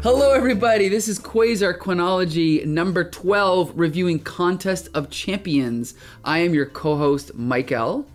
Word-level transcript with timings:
Hello, 0.00 0.30
everybody. 0.30 0.88
This 0.88 1.08
is 1.08 1.18
Quasar 1.18 1.76
Chronology 1.76 2.64
number 2.64 3.02
12, 3.02 3.72
reviewing 3.74 4.20
Contest 4.20 4.88
of 4.94 5.10
Champions. 5.10 5.94
I 6.24 6.38
am 6.38 6.54
your 6.54 6.66
co 6.66 6.96
host, 6.96 7.34
Mike 7.34 7.72
L. 7.72 8.06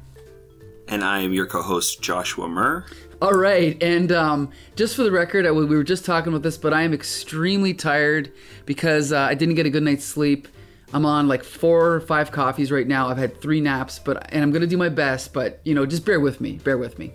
And 0.88 1.04
I 1.04 1.20
am 1.20 1.34
your 1.34 1.46
co 1.46 1.62
host, 1.62 2.02
Joshua 2.02 2.48
Murr. 2.48 2.86
All 3.22 3.34
right, 3.34 3.82
and 3.84 4.14
um, 4.14 4.50
just 4.78 4.96
for 4.96 5.04
the 5.04 5.12
record, 5.12 5.46
I, 5.46 5.52
we 5.52 5.66
were 5.66 5.84
just 5.84 6.06
talking 6.06 6.32
about 6.32 6.42
this, 6.42 6.58
but 6.58 6.74
I 6.74 6.84
am 6.84 6.94
extremely 6.94 7.74
tired 7.74 8.32
because 8.66 9.12
uh, 9.12 9.20
I 9.20 9.34
didn't 9.34 9.56
get 9.56 9.66
a 9.66 9.70
good 9.70 9.84
night's 9.84 10.06
sleep. 10.06 10.48
I'm 10.94 11.06
on 11.06 11.28
like 11.28 11.44
four 11.44 11.96
or 11.96 12.00
five 12.00 12.32
coffees 12.32 12.72
right 12.72 12.88
now. 12.88 13.10
I've 13.10 13.18
had 13.18 13.42
three 13.42 13.60
naps, 13.60 14.00
but 14.00 14.32
and 14.32 14.42
I'm 14.42 14.52
gonna 14.52 14.68
do 14.68 14.78
my 14.78 14.90
best. 14.90 15.34
But 15.34 15.60
you 15.66 15.74
know, 15.74 15.86
just 15.86 16.06
bear 16.06 16.22
with 16.22 16.40
me. 16.40 16.60
Bear 16.64 16.78
with 16.78 16.98
me. 16.98 17.12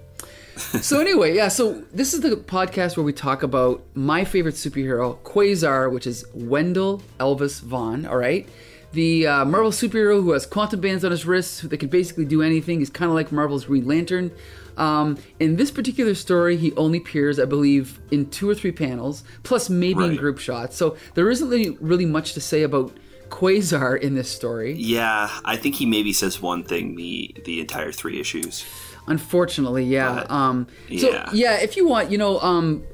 So 0.59 1.01
anyway, 1.01 1.35
yeah. 1.35 1.49
So 1.49 1.83
this 1.93 2.15
is 2.15 2.21
the 2.21 2.37
podcast 2.37 2.97
where 2.97 3.05
we 3.05 3.13
talk 3.13 3.43
about 3.43 3.83
my 3.95 4.25
favorite 4.25 4.55
superhero, 4.55 5.19
Quasar, 5.19 5.91
which 5.93 6.07
is 6.07 6.25
Wendell 6.35 7.03
Elvis 7.19 7.61
Vaughn. 7.63 8.07
All 8.07 8.17
right, 8.17 8.49
the 8.93 9.27
uh, 9.27 9.45
Marvel 9.45 9.71
superhero 9.71 10.23
who 10.23 10.33
has 10.33 10.47
quantum 10.47 10.81
bands 10.81 11.05
on 11.05 11.11
his 11.11 11.27
wrists 11.27 11.61
that 11.63 11.79
can 11.79 11.89
basically 11.89 12.25
do 12.25 12.43
anything. 12.43 12.81
He's 12.81 12.91
kind 12.91 13.11
of 13.11 13.15
like 13.15 13.33
Marvel's 13.33 13.67
Green 13.67 13.87
Lantern. 13.87 14.31
Um, 14.77 15.19
in 15.41 15.57
this 15.57 15.71
particular 15.73 16.15
story, 16.15 16.57
he 16.57 16.73
only 16.75 16.99
appears, 16.99 17.41
I 17.41 17.45
believe, 17.45 17.99
in 18.13 18.31
two 18.31 18.49
or 18.49 18.55
three 18.55 18.71
panels, 18.71 19.25
plus 19.43 19.69
maybe 19.69 20.05
in 20.05 20.17
group 20.17 20.39
shots. 20.39 20.77
So 20.77 20.97
there 21.15 21.29
isn't 21.31 21.49
really, 21.49 21.71
really 21.81 22.07
much 22.07 22.35
to 22.35 22.41
say 22.41 22.63
about 22.63 22.97
Quasar 23.29 24.01
in 24.01 24.15
this 24.15 24.31
story. 24.31 24.75
Yeah, 24.75 25.31
I 25.45 25.57
think 25.57 25.75
he 25.75 25.85
maybe 25.85 26.13
says 26.13 26.41
one 26.41 26.63
thing 26.63 26.95
the 26.97 27.35
the 27.45 27.61
entire 27.61 27.93
three 27.93 28.21
issues. 28.21 28.65
Unfortunately, 29.09 29.85
yeah. 29.85 30.15
But, 30.15 30.31
um, 30.31 30.67
so 30.99 31.11
yeah. 31.11 31.31
yeah, 31.33 31.57
if 31.57 31.77
you 31.77 31.89
want, 31.89 32.11
you 32.11 32.19
know, 32.19 32.39
um, 32.41 32.85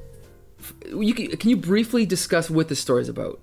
you 0.87 1.13
can, 1.13 1.35
can 1.37 1.49
you 1.49 1.57
briefly 1.57 2.05
discuss 2.05 2.49
what 2.49 2.69
the 2.69 2.75
story's 2.75 3.09
about? 3.09 3.39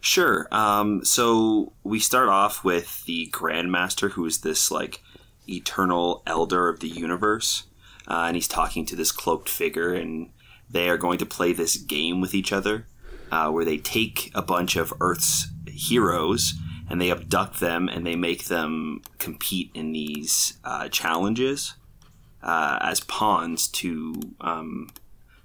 Sure. 0.00 0.46
Um, 0.52 1.02
so 1.04 1.72
we 1.82 1.98
start 1.98 2.28
off 2.28 2.62
with 2.62 3.04
the 3.06 3.30
Grandmaster, 3.32 4.10
who 4.10 4.26
is 4.26 4.42
this 4.42 4.70
like 4.70 5.02
eternal 5.48 6.22
elder 6.26 6.68
of 6.68 6.80
the 6.80 6.88
universe, 6.88 7.64
uh, 8.06 8.24
and 8.26 8.36
he's 8.36 8.48
talking 8.48 8.84
to 8.86 8.96
this 8.96 9.10
cloaked 9.10 9.48
figure, 9.48 9.94
and 9.94 10.30
they 10.68 10.90
are 10.90 10.98
going 10.98 11.18
to 11.18 11.26
play 11.26 11.54
this 11.54 11.78
game 11.78 12.20
with 12.20 12.34
each 12.34 12.52
other, 12.52 12.86
uh, 13.32 13.50
where 13.50 13.64
they 13.64 13.78
take 13.78 14.30
a 14.34 14.42
bunch 14.42 14.76
of 14.76 14.92
Earth's 15.00 15.48
heroes 15.66 16.52
and 16.88 17.00
they 17.00 17.10
abduct 17.10 17.60
them 17.60 17.88
and 17.88 18.06
they 18.06 18.16
make 18.16 18.44
them 18.44 19.02
compete 19.18 19.70
in 19.74 19.92
these 19.92 20.58
uh, 20.64 20.88
challenges 20.88 21.74
uh, 22.42 22.78
as 22.82 23.00
pawns 23.00 23.68
to 23.68 24.14
um, 24.40 24.88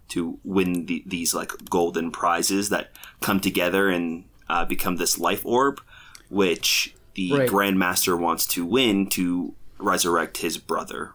to 0.09 0.39
win 0.43 0.85
the, 0.87 1.03
these 1.05 1.33
like 1.33 1.51
golden 1.69 2.11
prizes 2.11 2.69
that 2.69 2.91
come 3.21 3.39
together 3.39 3.89
and 3.89 4.25
uh, 4.49 4.65
become 4.65 4.97
this 4.97 5.17
life 5.19 5.45
orb, 5.45 5.81
which 6.29 6.93
the 7.13 7.31
Right. 7.31 7.49
Grandmaster 7.49 8.19
wants 8.19 8.45
to 8.47 8.65
win 8.65 9.07
to 9.09 9.53
resurrect 9.77 10.37
his 10.37 10.57
brother, 10.57 11.11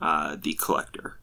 uh, 0.00 0.36
the 0.40 0.54
Collector. 0.54 1.18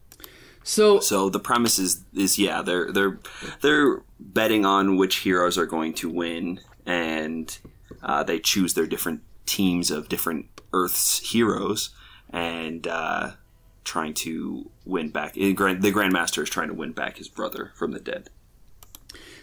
So, 0.64 1.00
So 1.00 1.28
the 1.28 1.40
premise 1.40 1.78
is, 1.78 2.04
is 2.14 2.38
yeah, 2.38 2.62
they're 2.62 2.92
they're 2.92 3.18
they're 3.62 4.02
betting 4.20 4.64
on 4.64 4.96
which 4.96 5.16
heroes 5.16 5.58
are 5.58 5.66
going 5.66 5.92
to 5.94 6.08
win, 6.08 6.60
and 6.86 7.56
uh, 8.02 8.22
they 8.22 8.38
choose 8.38 8.74
their 8.74 8.86
different 8.86 9.22
teams 9.46 9.90
of 9.90 10.08
different 10.08 10.46
Earth's 10.72 11.18
heroes, 11.30 11.90
and 12.30 12.86
uh, 12.86 13.32
trying 13.84 14.14
to 14.14 14.70
win 14.84 15.10
back. 15.10 15.34
The 15.34 15.54
Grandmaster 15.54 16.42
is 16.42 16.50
trying 16.50 16.68
to 16.68 16.74
win 16.74 16.92
back 16.92 17.18
his 17.18 17.28
brother 17.28 17.72
from 17.74 17.92
the 17.92 18.00
dead. 18.00 18.30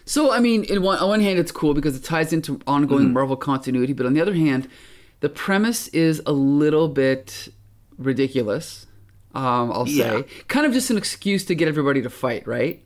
so 0.04 0.32
I 0.32 0.40
mean, 0.40 0.64
in 0.64 0.82
one, 0.82 0.98
on 0.98 1.08
one 1.08 1.20
hand, 1.20 1.38
it's 1.38 1.52
cool 1.52 1.74
because 1.74 1.96
it 1.96 2.04
ties 2.04 2.32
into 2.32 2.60
ongoing 2.66 3.04
Mm-hmm. 3.06 3.12
Marvel 3.14 3.36
continuity, 3.36 3.92
but 3.92 4.06
on 4.06 4.14
the 4.14 4.20
other 4.20 4.34
hand, 4.34 4.68
the 5.20 5.28
premise 5.28 5.88
is 5.88 6.22
a 6.26 6.32
little 6.32 6.88
bit 6.88 7.48
ridiculous. 7.98 8.86
Um, 9.34 9.70
I'll 9.70 9.86
say, 9.86 9.92
Yeah. 9.92 10.22
kind 10.48 10.66
of 10.66 10.72
just 10.72 10.90
an 10.90 10.96
excuse 10.96 11.44
to 11.44 11.54
get 11.54 11.68
everybody 11.68 12.02
to 12.02 12.10
fight, 12.10 12.46
right? 12.48 12.82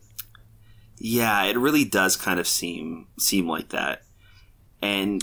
Yeah, 0.98 1.44
it 1.44 1.56
really 1.56 1.84
does 1.84 2.16
kind 2.16 2.38
of 2.38 2.46
seem 2.46 3.06
seem 3.18 3.48
like 3.48 3.70
that, 3.70 4.02
and 4.82 5.22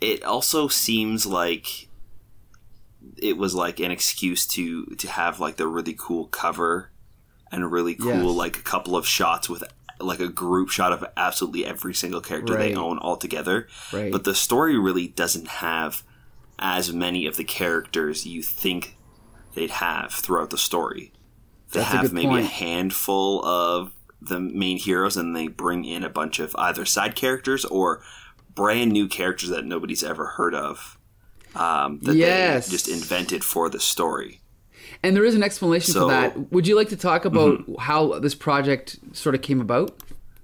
it 0.00 0.24
also 0.24 0.68
seems 0.68 1.26
like 1.26 1.88
it 3.16 3.36
was 3.36 3.54
like 3.54 3.80
an 3.80 3.90
excuse 3.90 4.46
to 4.46 4.86
to 4.86 5.08
have 5.08 5.40
like 5.40 5.56
the 5.56 5.66
really 5.66 5.94
cool 5.98 6.26
cover 6.26 6.90
and 7.52 7.62
a 7.62 7.66
really 7.66 7.94
cool 7.94 8.14
Yes. 8.28 8.36
like 8.36 8.58
a 8.58 8.62
couple 8.62 8.96
of 8.96 9.06
shots 9.06 9.48
with 9.48 9.64
like 9.98 10.20
a 10.20 10.28
group 10.28 10.70
shot 10.70 10.92
of 10.92 11.04
absolutely 11.16 11.66
every 11.66 11.92
single 11.94 12.20
character 12.20 12.56
they 12.56 12.74
own 12.74 12.96
all 12.98 13.16
together. 13.16 13.68
Right. 13.92 14.10
But 14.10 14.24
the 14.24 14.34
story 14.34 14.78
really 14.78 15.08
doesn't 15.08 15.48
have 15.48 16.02
as 16.58 16.92
many 16.92 17.26
of 17.26 17.36
the 17.36 17.44
characters 17.44 18.26
you 18.26 18.42
think 18.42 18.96
they'd 19.54 19.70
have 19.70 20.12
throughout 20.12 20.50
the 20.50 20.58
story. 20.58 21.12
They 21.72 21.80
That's 21.80 21.92
have 21.92 22.12
maybe 22.12 22.38
a 22.38 22.42
handful 22.44 23.44
of 23.44 23.92
the 24.22 24.40
main 24.40 24.78
heroes 24.78 25.16
and 25.16 25.34
they 25.36 25.48
bring 25.48 25.84
in 25.84 26.04
a 26.04 26.10
bunch 26.10 26.38
of 26.38 26.54
either 26.56 26.84
side 26.84 27.14
characters 27.14 27.64
or 27.64 28.02
brand 28.60 28.92
new 28.92 29.08
characters 29.08 29.48
that 29.48 29.64
nobody's 29.64 30.04
ever 30.04 30.26
heard 30.26 30.54
of 30.54 30.98
um, 31.54 31.98
that 32.02 32.14
Yes. 32.14 32.66
they 32.66 32.72
just 32.72 32.88
invented 32.88 33.42
for 33.42 33.70
the 33.70 33.80
story. 33.80 34.40
And 35.02 35.16
there 35.16 35.24
is 35.24 35.34
an 35.34 35.42
explanation 35.42 35.94
So- 35.94 36.00
for 36.08 36.10
that. 36.10 36.52
Would 36.52 36.66
you 36.66 36.76
like 36.76 36.90
to 36.90 36.96
talk 36.96 37.24
about 37.24 37.64
how 37.78 38.18
this 38.18 38.34
project 38.34 38.98
sort 39.12 39.34
of 39.34 39.40
came 39.40 39.60
about? 39.62 39.96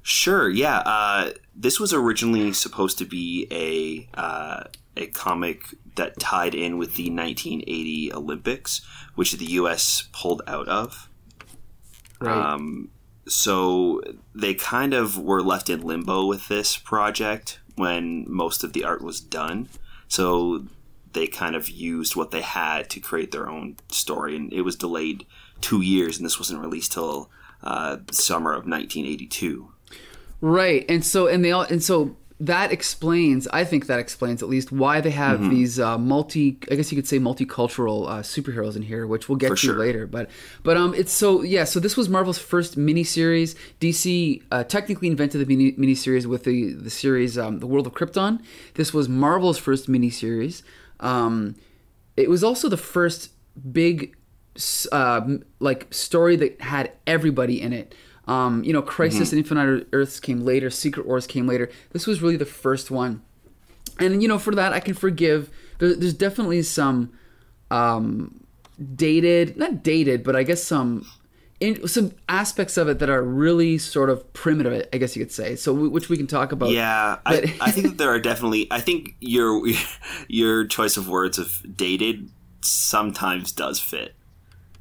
Sure, 0.02 0.48
yeah. 0.48 0.78
Uh, 0.78 1.30
this 1.54 1.78
was 1.78 1.92
originally 1.92 2.52
supposed 2.54 2.96
to 2.98 3.04
be 3.04 3.46
a 3.50 4.18
uh, 4.18 4.64
a 4.96 5.06
comic 5.08 5.58
that 5.96 6.18
tied 6.18 6.54
in 6.54 6.78
with 6.78 6.94
the 6.96 7.10
1980 7.10 8.12
Olympics, 8.14 8.80
which 9.14 9.32
the 9.32 9.50
U.S. 9.60 10.08
pulled 10.12 10.40
out 10.46 10.68
of. 10.68 11.10
Right. 12.20 12.34
Um, 12.54 12.88
so 13.28 14.00
they 14.34 14.54
kind 14.54 14.94
of 14.94 15.18
were 15.18 15.42
left 15.42 15.68
in 15.68 15.82
limbo 15.82 16.24
with 16.24 16.48
this 16.48 16.76
project 16.78 17.58
when 17.76 18.24
most 18.28 18.64
of 18.64 18.72
the 18.72 18.84
art 18.84 19.02
was 19.02 19.20
done. 19.20 19.68
So 20.08 20.64
they 21.12 21.26
kind 21.26 21.56
of 21.56 21.68
used 21.68 22.16
what 22.16 22.30
they 22.30 22.42
had 22.42 22.90
to 22.90 23.00
create 23.00 23.32
their 23.32 23.48
own 23.48 23.76
story, 23.88 24.36
and 24.36 24.52
it 24.52 24.62
was 24.62 24.76
delayed 24.76 25.24
two 25.60 25.80
years, 25.80 26.16
and 26.16 26.26
this 26.26 26.38
wasn't 26.38 26.60
released 26.60 26.92
till 26.92 27.30
uh, 27.62 27.98
summer 28.10 28.52
of 28.52 28.66
1982. 28.66 29.70
Right, 30.40 30.84
and 30.88 31.04
so 31.04 31.26
and 31.26 31.44
they 31.44 31.52
all 31.52 31.62
and 31.62 31.82
so 31.82 32.16
that 32.38 32.70
explains. 32.70 33.48
I 33.48 33.64
think 33.64 33.86
that 33.86 33.98
explains 33.98 34.42
at 34.42 34.48
least 34.50 34.70
why 34.70 35.00
they 35.00 35.10
have 35.10 35.40
Mm-hmm. 35.40 35.50
these 35.50 35.80
uh, 35.80 35.96
multi. 35.96 36.58
I 36.70 36.74
guess 36.74 36.92
you 36.92 36.96
could 36.96 37.08
say 37.08 37.18
multicultural 37.18 38.06
uh, 38.08 38.22
superheroes 38.22 38.76
in 38.76 38.82
here, 38.82 39.06
which 39.06 39.28
we'll 39.28 39.36
get 39.38 39.48
For 39.48 39.54
to 39.56 39.60
sure. 39.60 39.78
later. 39.78 40.06
But 40.06 40.28
but 40.62 40.76
um, 40.76 40.94
it's 40.94 41.12
so 41.12 41.42
yeah. 41.42 41.64
So 41.64 41.80
this 41.80 41.96
was 41.96 42.08
Marvel's 42.08 42.38
first 42.38 42.76
miniseries. 42.78 43.54
DC 43.80 44.42
uh, 44.52 44.64
technically 44.64 45.08
invented 45.08 45.40
the 45.40 45.46
mini 45.46 45.72
miniseries 45.72 46.26
with 46.26 46.44
the 46.44 46.72
the 46.74 46.90
series 46.90 47.38
um, 47.38 47.60
The 47.60 47.66
World 47.66 47.86
of 47.86 47.94
Krypton. 47.94 48.40
This 48.74 48.92
was 48.92 49.08
Marvel's 49.08 49.58
first 49.58 49.88
miniseries. 49.88 50.62
Um, 51.00 51.56
it 52.16 52.28
was 52.30 52.44
also 52.44 52.68
the 52.68 52.76
first 52.76 53.30
big 53.72 54.14
uh, 54.92 55.20
like 55.60 55.92
story 55.92 56.36
that 56.36 56.60
had 56.60 56.92
everybody 57.06 57.60
in 57.60 57.72
it. 57.72 57.94
Um, 58.26 58.64
you 58.64 58.72
know, 58.72 58.82
Crisis 58.82 59.32
on 59.32 59.38
Infinite 59.38 59.86
Earths 59.92 60.18
came 60.18 60.40
later. 60.40 60.68
Secret 60.70 61.06
Wars 61.06 61.26
came 61.26 61.46
later. 61.46 61.70
This 61.90 62.06
was 62.06 62.20
really 62.20 62.36
the 62.36 62.44
first 62.44 62.90
one, 62.90 63.22
and 63.98 64.22
you 64.22 64.28
know, 64.28 64.38
for 64.38 64.54
that 64.54 64.72
I 64.72 64.80
can 64.80 64.94
forgive. 64.94 65.50
There, 65.78 65.94
there's 65.94 66.14
definitely 66.14 66.62
some 66.62 67.12
um, 67.70 68.44
dated, 68.94 69.56
not 69.56 69.82
dated, 69.82 70.24
but 70.24 70.34
I 70.34 70.42
guess 70.42 70.62
some 70.62 71.06
in, 71.60 71.86
some 71.88 72.12
aspects 72.28 72.76
of 72.76 72.88
it 72.88 72.98
that 72.98 73.08
are 73.08 73.22
really 73.22 73.78
sort 73.78 74.10
of 74.10 74.32
primitive. 74.32 74.88
I 74.92 74.98
guess 74.98 75.16
you 75.16 75.24
could 75.24 75.32
say. 75.32 75.56
So, 75.56 75.72
which 75.72 76.08
we 76.08 76.16
can 76.16 76.26
talk 76.26 76.52
about. 76.52 76.70
Yeah, 76.70 77.18
I, 77.24 77.54
I 77.60 77.70
think 77.70 77.96
there 77.98 78.10
are 78.10 78.20
definitely. 78.20 78.66
I 78.70 78.80
think 78.80 79.14
your 79.20 79.62
your 80.28 80.66
choice 80.66 80.96
of 80.96 81.08
words 81.08 81.38
of 81.38 81.62
dated 81.76 82.30
sometimes 82.60 83.52
does 83.52 83.80
fit. 83.80 84.14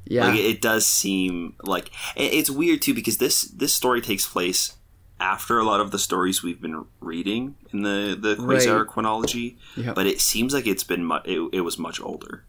Yeah, 0.05 0.27
Like 0.27 0.39
it 0.39 0.61
does 0.61 0.85
seem 0.85 1.55
like 1.63 1.87
it- 2.15 2.33
it's 2.33 2.49
weird 2.49 2.81
too 2.81 2.93
because 2.93 3.17
this 3.17 3.41
this 3.43 3.73
story 3.73 4.01
takes 4.01 4.27
place 4.27 4.73
after 5.19 5.57
a 5.59 5.63
lot 5.63 5.79
of 5.79 5.91
the 5.91 5.99
stories 5.99 6.43
we've 6.43 6.61
been 6.61 6.85
reading 6.99 7.55
in 7.71 7.83
the 7.83 8.17
the 8.19 8.35
Quasar 8.35 8.79
Right. 8.79 8.87
chronology, 8.87 9.57
Yeah. 9.77 9.93
but 9.93 10.05
it 10.05 10.19
seems 10.21 10.53
like 10.53 10.67
it's 10.67 10.83
been 10.83 11.05
mu- 11.05 11.19
it, 11.25 11.39
it 11.53 11.61
was 11.61 11.77
much 11.79 12.01
older. 12.01 12.43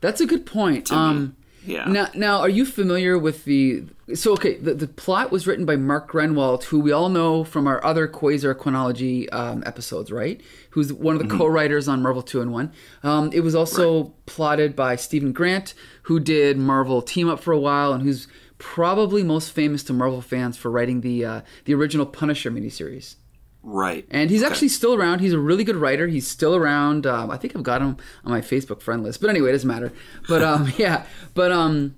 That's 0.00 0.20
a 0.20 0.26
good 0.26 0.46
point. 0.46 0.90
Um, 0.92 1.36
Yeah. 1.64 1.84
Now, 1.86 2.08
now, 2.14 2.40
are 2.40 2.48
you 2.48 2.64
familiar 2.64 3.18
with 3.18 3.44
the? 3.44 3.84
So, 4.14 4.32
okay, 4.32 4.56
the, 4.56 4.74
the 4.74 4.88
plot 4.88 5.30
was 5.30 5.46
written 5.46 5.64
by 5.64 5.76
Mark 5.76 6.10
Gruenwald, 6.10 6.64
who 6.64 6.80
we 6.80 6.92
all 6.92 7.08
know 7.08 7.44
from 7.44 7.66
our 7.66 7.82
other 7.84 8.08
Quasar 8.08 8.56
chronology 8.58 9.30
um, 9.30 9.62
episodes, 9.64 10.10
right? 10.10 10.40
Who's 10.70 10.92
one 10.92 11.14
of 11.14 11.22
the 11.22 11.34
co-writers 11.34 11.88
on 11.88 12.02
Marvel 12.02 12.22
Two-in-One. 12.22 12.72
Um, 13.02 13.30
it 13.32 13.40
was 13.40 13.54
also 13.54 14.14
plotted 14.26 14.74
by 14.74 14.96
Steven 14.96 15.32
Grant, 15.32 15.74
who 16.02 16.18
did 16.18 16.58
Marvel 16.58 17.00
Team 17.00 17.28
Up 17.28 17.40
for 17.40 17.52
a 17.52 17.58
while, 17.58 17.92
and 17.92 18.02
who's 18.02 18.26
probably 18.58 19.22
most 19.22 19.50
famous 19.50 19.82
to 19.84 19.92
Marvel 19.92 20.20
fans 20.20 20.56
for 20.56 20.70
writing 20.70 21.00
the 21.00 21.24
uh, 21.24 21.40
the 21.64 21.74
original 21.74 22.06
Punisher 22.06 22.50
miniseries. 22.50 23.16
Right. 23.62 24.06
And 24.10 24.28
he's 24.30 24.42
Okay. 24.42 24.50
actually 24.52 24.68
still 24.68 24.94
around. 24.94 25.20
He's 25.20 25.32
a 25.32 25.38
really 25.38 25.62
good 25.64 25.76
writer. 25.76 26.08
He's 26.08 26.26
still 26.26 26.56
around. 26.56 27.06
Um, 27.06 27.30
I 27.30 27.36
think 27.36 27.54
I've 27.54 27.62
got 27.62 27.80
him 27.80 27.96
on 28.24 28.32
my 28.32 28.40
Facebook 28.40 28.80
friend 28.82 29.02
list. 29.04 29.20
But 29.20 29.30
anyway, 29.30 29.50
it 29.50 29.52
doesn't 29.52 29.68
matter. 29.68 29.92
But 30.28 30.42
um, 30.42 30.72
yeah, 30.78 31.04
but 31.34 31.52
um, 31.52 31.94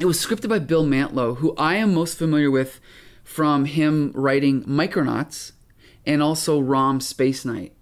it 0.00 0.06
was 0.06 0.18
scripted 0.24 0.48
by 0.48 0.58
Bill 0.58 0.84
Mantlo, 0.84 1.36
who 1.36 1.54
I 1.56 1.76
am 1.76 1.94
most 1.94 2.18
familiar 2.18 2.50
with 2.50 2.80
from 3.22 3.66
him 3.66 4.10
writing 4.14 4.64
Micronauts 4.64 5.52
and 6.04 6.22
also 6.22 6.58
Rom 6.60 7.00
Space 7.00 7.44
Knight. 7.44 7.72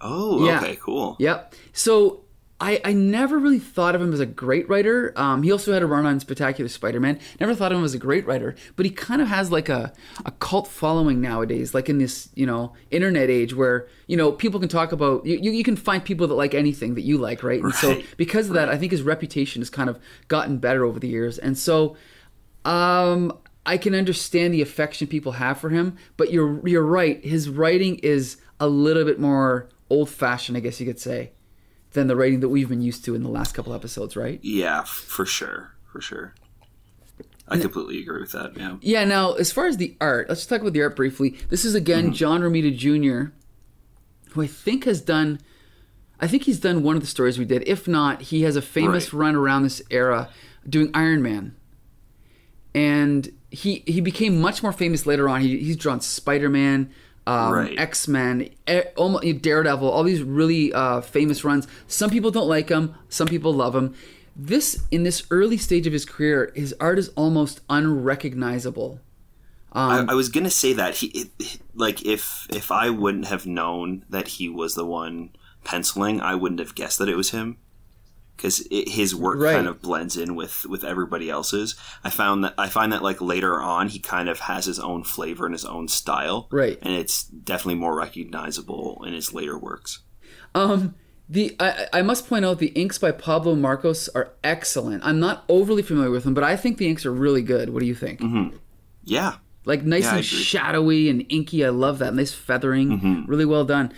Oh, 0.00 0.46
Yeah. 0.46 0.58
okay, 0.60 0.76
cool. 0.80 1.16
Yep. 1.18 1.54
So 1.72 2.21
I, 2.62 2.80
I 2.84 2.92
never 2.92 3.40
really 3.40 3.58
thought 3.58 3.96
of 3.96 4.00
him 4.00 4.12
as 4.12 4.20
a 4.20 4.26
great 4.26 4.68
writer. 4.68 5.12
Um, 5.16 5.42
he 5.42 5.50
also 5.50 5.72
had 5.72 5.82
a 5.82 5.86
run 5.86 6.06
on 6.06 6.20
Spectacular 6.20 6.68
Spider-Man. 6.68 7.18
Never 7.40 7.56
thought 7.56 7.72
of 7.72 7.78
him 7.78 7.84
as 7.84 7.92
a 7.92 7.98
great 7.98 8.24
writer, 8.24 8.54
but 8.76 8.86
he 8.86 8.92
kind 8.92 9.20
of 9.20 9.26
has 9.26 9.50
like 9.50 9.68
a, 9.68 9.92
a 10.24 10.30
cult 10.30 10.68
following 10.68 11.20
nowadays, 11.20 11.74
like 11.74 11.88
in 11.88 11.98
this, 11.98 12.28
you 12.36 12.46
know, 12.46 12.72
internet 12.92 13.28
age 13.28 13.52
where, 13.52 13.88
you 14.06 14.16
know, 14.16 14.30
people 14.30 14.60
can 14.60 14.68
talk 14.68 14.92
about, 14.92 15.26
you, 15.26 15.38
you, 15.42 15.50
you 15.50 15.64
can 15.64 15.74
find 15.74 16.04
people 16.04 16.28
that 16.28 16.34
like 16.34 16.54
anything 16.54 16.94
that 16.94 17.02
you 17.02 17.18
like, 17.18 17.42
right? 17.42 17.60
And 17.60 17.74
so 17.74 18.00
because 18.16 18.46
of 18.46 18.54
that, 18.54 18.68
I 18.68 18.78
think 18.78 18.92
his 18.92 19.02
reputation 19.02 19.60
has 19.60 19.68
kind 19.68 19.90
of 19.90 19.98
gotten 20.28 20.58
better 20.58 20.84
over 20.84 21.00
the 21.00 21.08
years. 21.08 21.38
And 21.38 21.58
so 21.58 21.96
um, 22.64 23.36
I 23.66 23.76
can 23.76 23.92
understand 23.92 24.54
the 24.54 24.62
affection 24.62 25.08
people 25.08 25.32
have 25.32 25.58
for 25.58 25.70
him, 25.70 25.96
but 26.16 26.30
you're 26.30 26.64
you're 26.68 26.86
right. 26.86 27.24
His 27.24 27.48
writing 27.48 27.96
is 28.04 28.36
a 28.60 28.68
little 28.68 29.04
bit 29.04 29.18
more 29.18 29.68
old 29.90 30.10
fashioned, 30.10 30.56
I 30.56 30.60
guess 30.60 30.78
you 30.78 30.86
could 30.86 31.00
say, 31.00 31.32
than 31.92 32.06
the 32.06 32.16
writing 32.16 32.40
that 32.40 32.48
we've 32.48 32.68
been 32.68 32.82
used 32.82 33.04
to 33.04 33.14
in 33.14 33.22
the 33.22 33.28
last 33.28 33.54
couple 33.54 33.74
episodes, 33.74 34.16
right? 34.16 34.40
Yeah, 34.42 34.82
for 34.82 35.26
sure, 35.26 35.72
for 35.90 36.00
sure. 36.00 36.34
I 37.48 37.58
completely 37.58 38.00
agree 38.00 38.20
with 38.20 38.32
that. 38.32 38.56
Yeah. 38.56 38.76
Yeah. 38.80 39.04
Now, 39.04 39.32
as 39.34 39.52
far 39.52 39.66
as 39.66 39.76
the 39.76 39.94
art, 40.00 40.28
let's 40.28 40.46
talk 40.46 40.62
about 40.62 40.72
the 40.72 40.82
art 40.82 40.96
briefly. 40.96 41.36
This 41.50 41.64
is 41.64 41.74
again 41.74 42.04
mm-hmm. 42.04 42.14
John 42.14 42.40
Romita 42.40 42.74
Jr., 42.74 43.32
who 44.30 44.42
I 44.42 44.46
think 44.46 44.84
has 44.84 45.00
done. 45.02 45.38
I 46.18 46.28
think 46.28 46.44
he's 46.44 46.60
done 46.60 46.82
one 46.82 46.96
of 46.96 47.02
the 47.02 47.08
stories 47.08 47.38
we 47.38 47.44
did. 47.44 47.64
If 47.66 47.86
not, 47.88 48.22
he 48.22 48.42
has 48.42 48.56
a 48.56 48.62
famous 48.62 49.12
Right. 49.12 49.18
run 49.26 49.34
around 49.34 49.64
this 49.64 49.82
era 49.90 50.30
doing 50.66 50.90
Iron 50.94 51.20
Man. 51.20 51.56
And 52.74 53.30
he 53.50 53.82
he 53.86 54.00
became 54.00 54.40
much 54.40 54.62
more 54.62 54.72
famous 54.72 55.04
later 55.04 55.28
on. 55.28 55.42
He, 55.42 55.58
he's 55.58 55.76
drawn 55.76 56.00
Spider 56.00 56.48
Man, 56.48 56.90
um, 57.26 57.52
Right. 57.52 57.78
X 57.78 58.08
Men, 58.08 58.50
almost 58.96 59.42
Daredevil, 59.42 59.88
all 59.88 60.02
these 60.02 60.22
really 60.22 60.72
uh, 60.72 61.00
famous 61.00 61.44
runs. 61.44 61.68
Some 61.86 62.10
people 62.10 62.30
don't 62.30 62.48
like 62.48 62.68
him. 62.68 62.94
Some 63.08 63.28
people 63.28 63.52
love 63.52 63.74
him. 63.74 63.94
This 64.34 64.82
in 64.90 65.02
this 65.02 65.24
early 65.30 65.56
stage 65.56 65.86
of 65.86 65.92
his 65.92 66.04
career, 66.04 66.52
his 66.54 66.74
art 66.80 66.98
is 66.98 67.10
almost 67.10 67.60
unrecognizable. 67.68 69.00
Um, 69.74 70.08
I, 70.08 70.12
I 70.12 70.14
was 70.14 70.28
gonna 70.28 70.50
say 70.50 70.72
that 70.74 70.96
he, 70.96 71.06
it, 71.38 71.58
like, 71.74 72.04
if 72.04 72.46
if 72.50 72.70
I 72.70 72.90
wouldn't 72.90 73.26
have 73.26 73.46
known 73.46 74.04
that 74.10 74.28
he 74.28 74.48
was 74.48 74.74
the 74.74 74.84
one 74.84 75.30
penciling, 75.64 76.20
I 76.20 76.34
wouldn't 76.34 76.60
have 76.60 76.74
guessed 76.74 76.98
that 76.98 77.08
it 77.08 77.16
was 77.16 77.30
him, 77.30 77.58
because 78.42 78.66
his 78.70 79.14
work 79.14 79.38
Right. 79.38 79.54
kind 79.54 79.68
of 79.68 79.80
blends 79.80 80.16
in 80.16 80.34
with 80.34 80.66
with 80.66 80.82
everybody 80.82 81.30
else's. 81.30 81.76
I 82.02 82.10
found 82.10 82.42
that 82.42 82.54
I 82.58 82.68
find 82.68 82.92
that 82.92 83.02
like 83.02 83.20
later 83.20 83.60
on, 83.62 83.86
he 83.88 84.00
kind 84.00 84.28
of 84.28 84.40
has 84.40 84.64
his 84.66 84.80
own 84.80 85.04
flavor 85.04 85.46
and 85.46 85.54
his 85.54 85.64
own 85.64 85.86
style, 85.86 86.48
Right. 86.50 86.76
And 86.82 86.92
it's 86.94 87.22
definitely 87.22 87.76
more 87.76 87.94
recognizable 87.96 89.02
in 89.06 89.12
his 89.12 89.32
later 89.32 89.56
works. 89.56 90.00
Um, 90.56 90.96
the 91.28 91.54
I, 91.60 91.86
I 91.92 92.02
must 92.02 92.28
point 92.28 92.44
out 92.44 92.58
the 92.58 92.66
inks 92.68 92.98
by 92.98 93.12
Pablo 93.12 93.54
Marcos 93.54 94.08
are 94.08 94.32
excellent. 94.42 95.04
I'm 95.04 95.20
not 95.20 95.44
overly 95.48 95.82
familiar 95.82 96.10
with 96.10 96.24
them, 96.24 96.34
but 96.34 96.44
I 96.44 96.56
think 96.56 96.78
the 96.78 96.88
inks 96.88 97.06
are 97.06 97.12
really 97.12 97.42
good. 97.42 97.70
What 97.70 97.80
do 97.80 97.86
you 97.86 97.94
think? 97.94 98.20
Yeah, 99.04 99.36
Like 99.64 99.84
nice 99.84 100.04
Mm-hmm. 100.04 100.10
Yeah, 100.12 100.16
and. 100.16 100.24
Mm-hmm. 100.24 100.36
shadowy 100.42 101.08
and 101.08 101.24
inky. 101.28 101.64
I 101.64 101.68
love 101.70 101.98
that. 102.00 102.12
Nice 102.14 102.32
feathering. 102.34 103.24
Really 103.28 103.44
well 103.46 103.64
done. 103.64 103.92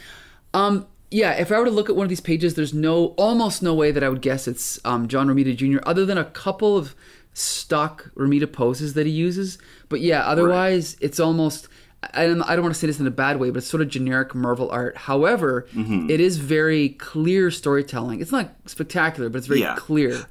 Um, 0.53 0.87
yeah, 1.21 1.33
if 1.33 1.53
I 1.53 1.59
were 1.59 1.65
to 1.67 1.71
look 1.71 1.89
at 1.89 1.97
one 1.97 2.05
of 2.05 2.09
these 2.15 2.21
pages, 2.21 2.55
there's 2.55 2.75
no 2.75 3.15
almost 3.27 3.63
no 3.63 3.73
way 3.75 3.91
that 3.93 4.03
I 4.03 4.09
would 4.09 4.21
guess 4.23 4.49
it's 4.49 4.81
um, 4.85 5.07
John 5.09 5.29
Romita 5.29 5.55
Jr. 5.57 5.79
Other 5.87 6.05
than 6.05 6.19
a 6.19 6.25
couple 6.25 6.77
of 6.77 6.95
stock 7.33 8.11
Romita 8.17 8.51
poses 8.53 8.95
that 8.95 9.07
he 9.07 9.13
uses. 9.13 9.59
But 9.89 10.01
yeah, 10.01 10.23
otherwise 10.27 10.97
it's 11.01 11.21
almost. 11.21 11.69
I 12.13 12.27
don't, 12.27 12.43
I 12.43 12.55
don't 12.55 12.63
want 12.63 12.75
to 12.75 12.79
say 12.79 12.87
this 12.87 13.01
in 13.01 13.07
a 13.07 13.11
bad 13.11 13.41
way, 13.41 13.49
but 13.51 13.59
it's 13.59 13.67
sort 13.67 13.81
of 13.81 13.89
generic 13.89 14.35
Marvel 14.35 14.69
art. 14.71 14.97
However, 14.97 15.67
Mm-hmm. 15.73 16.11
it 16.11 16.21
is 16.21 16.37
very 16.37 16.91
clear 16.91 17.51
storytelling. 17.51 18.21
It's 18.21 18.31
not 18.33 18.55
spectacular, 18.67 19.31
but 19.31 19.39
it's 19.39 19.47
very 19.47 19.61
Yeah. 19.61 19.75
clear. 19.77 20.27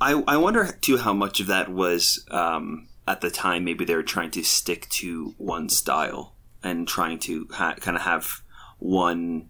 I, 0.00 0.20
I 0.26 0.36
wonder 0.38 0.66
too 0.80 0.96
how 0.96 1.12
much 1.12 1.38
of 1.38 1.46
that 1.46 1.68
was 1.68 2.24
um, 2.32 2.88
at 3.06 3.20
the 3.20 3.30
time 3.30 3.64
maybe 3.64 3.84
they 3.84 3.94
were 3.94 4.02
trying 4.02 4.32
to 4.32 4.42
stick 4.42 4.88
to 5.00 5.34
one 5.38 5.68
style 5.68 6.34
and 6.64 6.88
trying 6.88 7.20
to 7.20 7.46
ha- 7.52 7.76
kind 7.78 7.96
of 7.96 8.02
have 8.02 8.42
one 8.80 9.48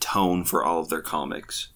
tone 0.00 0.44
for 0.44 0.64
all 0.64 0.80
of 0.80 0.88
their 0.88 1.02
comics. 1.02 1.68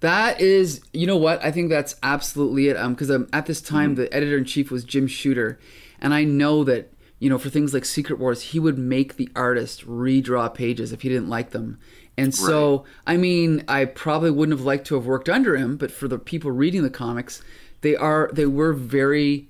That 0.00 0.40
is, 0.40 0.80
you 0.92 1.06
know 1.06 1.16
what? 1.16 1.44
I 1.44 1.52
think 1.52 1.68
that's 1.70 1.94
absolutely 2.02 2.68
it. 2.68 2.76
Um, 2.76 2.94
because 2.94 3.10
um, 3.10 3.28
at 3.32 3.46
this 3.46 3.60
time, 3.60 3.90
Mm-hmm. 3.94 4.02
the 4.02 4.14
editor 4.14 4.36
in 4.36 4.44
chief 4.44 4.70
was 4.70 4.82
Jim 4.84 5.06
Shooter, 5.06 5.60
and 6.00 6.12
I 6.12 6.24
know 6.24 6.64
that 6.64 6.92
you 7.20 7.30
know 7.30 7.38
for 7.38 7.50
things 7.50 7.72
like 7.72 7.84
Secret 7.84 8.18
Wars, 8.18 8.42
he 8.42 8.58
would 8.58 8.78
make 8.78 9.14
the 9.16 9.28
artist 9.36 9.86
redraw 9.86 10.52
pages 10.52 10.92
if 10.92 11.02
he 11.02 11.08
didn't 11.08 11.28
like 11.28 11.50
them. 11.50 11.78
And 12.18 12.34
so, 12.34 12.84
I 13.06 13.16
mean, 13.16 13.64
I 13.68 13.86
probably 13.86 14.30
wouldn't 14.30 14.58
have 14.58 14.66
liked 14.66 14.86
to 14.88 14.96
have 14.96 15.06
worked 15.06 15.30
under 15.30 15.56
him, 15.56 15.76
but 15.78 15.90
for 15.90 16.08
the 16.08 16.18
people 16.18 16.50
reading 16.50 16.82
the 16.82 16.90
comics, 16.90 17.40
they 17.80 17.94
are 17.96 18.28
they 18.32 18.44
were 18.46 18.72
very 18.72 19.48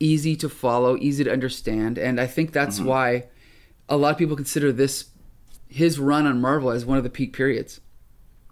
easy 0.00 0.36
to 0.36 0.48
follow, 0.48 0.96
easy 0.96 1.24
to 1.24 1.32
understand, 1.32 1.98
and 1.98 2.20
I 2.20 2.26
think 2.28 2.52
that's 2.52 2.78
Mm-hmm. 2.78 2.88
why 2.88 3.24
a 3.88 3.96
lot 3.96 4.12
of 4.12 4.18
people 4.18 4.36
consider 4.36 4.70
this 4.70 5.06
his 5.68 5.98
run 5.98 6.26
on 6.26 6.40
Marvel 6.40 6.70
as 6.70 6.84
one 6.86 6.98
of 6.98 7.04
the 7.04 7.10
peak 7.10 7.32
periods. 7.32 7.80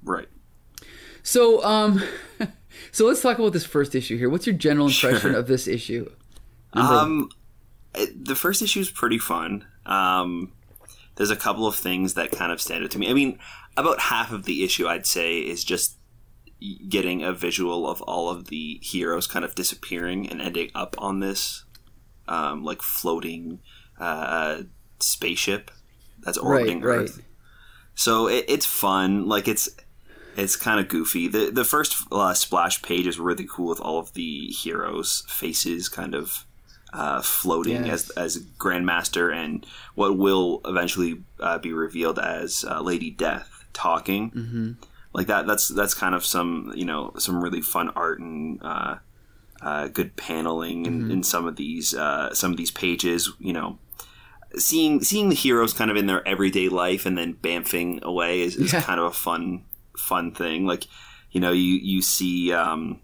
Right. 0.03 0.29
So, 1.23 1.65
um, 1.65 2.03
so 2.93 3.07
let's 3.07 3.21
talk 3.21 3.39
about 3.39 3.53
this 3.53 3.67
first 3.67 3.95
issue 3.95 4.17
here. 4.17 4.29
What's 4.31 4.47
your 4.47 4.57
general 4.57 4.87
impression 4.89 5.35
of 5.35 5.47
this 5.47 5.67
issue? 5.67 6.11
Um, 6.73 7.31
it- 7.95 8.25
the 8.25 8.37
first 8.37 8.63
issue 8.63 8.81
is 8.81 8.91
pretty 8.91 9.19
fun. 9.19 9.65
Um, 9.87 10.53
there's 11.17 11.31
a 11.31 11.37
couple 11.37 11.67
of 11.67 11.75
things 11.75 12.15
that 12.15 12.31
kind 12.31 12.53
of 12.53 12.61
stand 12.61 12.85
out 12.85 12.91
to 12.93 12.99
me. 12.99 13.09
I 13.09 13.15
mean, 13.15 13.39
about 13.77 13.99
half 14.01 14.33
of 14.33 14.45
the 14.45 14.63
issue, 14.65 14.87
I'd 14.87 15.07
say, 15.07 15.39
is 15.39 15.65
just 15.65 15.97
getting 16.89 17.23
a 17.23 17.33
visual 17.33 17.89
of 17.89 18.01
all 18.03 18.29
of 18.31 18.47
the 18.49 18.79
heroes 18.83 19.27
kind 19.27 19.45
of 19.45 19.55
disappearing 19.55 20.29
and 20.29 20.41
ending 20.41 20.71
up 20.75 20.95
on 20.99 21.21
this, 21.21 21.65
um, 22.29 22.63
like 22.65 22.83
floating 22.83 23.61
uh, 23.99 24.63
spaceship 25.01 25.71
that's 26.27 26.39
orbiting 26.39 26.83
right. 26.83 26.99
Earth. 26.99 27.23
So 27.95 28.29
it, 28.29 28.45
it's 28.49 28.67
fun. 28.67 29.27
Like 29.27 29.49
it's 29.49 29.69
it's 30.37 30.57
kind 30.57 30.79
of 30.79 30.89
goofy. 30.89 31.29
The 31.29 31.51
the 31.51 31.65
first 31.65 31.97
uh, 32.13 32.35
splash 32.35 32.83
page 32.83 33.07
is 33.07 33.19
really 33.19 33.47
cool 33.49 33.69
with 33.69 33.81
all 33.81 33.99
of 33.99 34.13
the 34.13 34.49
heroes' 34.49 35.25
faces 35.29 35.89
kind 35.89 36.15
of 36.15 36.45
uh, 36.93 37.23
floating 37.23 37.87
Yes. 37.87 38.11
as 38.11 38.37
as 38.37 38.39
Grandmaster 38.59 39.35
and 39.35 39.65
what 39.95 40.19
will 40.19 40.61
eventually 40.67 41.23
uh, 41.41 41.59
be 41.59 41.73
revealed 41.73 42.19
as 42.19 42.65
uh, 42.69 42.81
Lady 42.83 43.11
Death 43.11 43.65
talking. 43.73 44.31
Mm-hmm. 44.31 44.73
Like 45.15 45.29
that. 45.29 45.47
That's 45.47 45.69
that's 45.69 45.95
kind 45.95 46.15
of 46.15 46.25
some 46.27 46.73
you 46.75 46.85
know 46.85 47.13
some 47.19 47.43
really 47.43 47.63
fun 47.63 47.89
art 47.91 48.21
and. 48.21 48.61
Uh, 48.63 48.97
uh, 49.63 49.89
good 49.89 50.15
paneling 50.17 50.85
in, 50.85 51.11
in 51.11 51.23
some 51.23 51.47
of 51.47 51.57
these 51.57 51.95
uh, 51.95 52.33
some 52.35 52.51
of 52.51 52.59
these 52.59 52.71
pages, 52.71 53.33
you 53.39 53.55
know, 53.55 53.79
seeing 54.59 55.03
seeing 55.03 55.29
the 55.29 55.35
heroes 55.35 55.73
kind 55.73 55.91
of 55.91 55.97
in 55.97 56.07
their 56.07 56.27
everyday 56.27 56.69
life 56.69 57.07
and 57.07 57.17
then 57.17 57.35
bamfing 57.35 58.01
away 58.03 58.43
is, 58.43 58.57
is 58.57 58.73
Yeah. 58.73 58.83
kind 58.83 59.01
of 59.01 59.07
a 59.07 59.13
fun 59.13 59.65
fun 59.97 60.33
thing. 60.33 60.67
Like 60.67 60.85
you 61.31 61.41
know 61.41 61.53
you 61.53 61.75
you 61.75 62.03
see 62.03 62.53
um, 62.53 63.01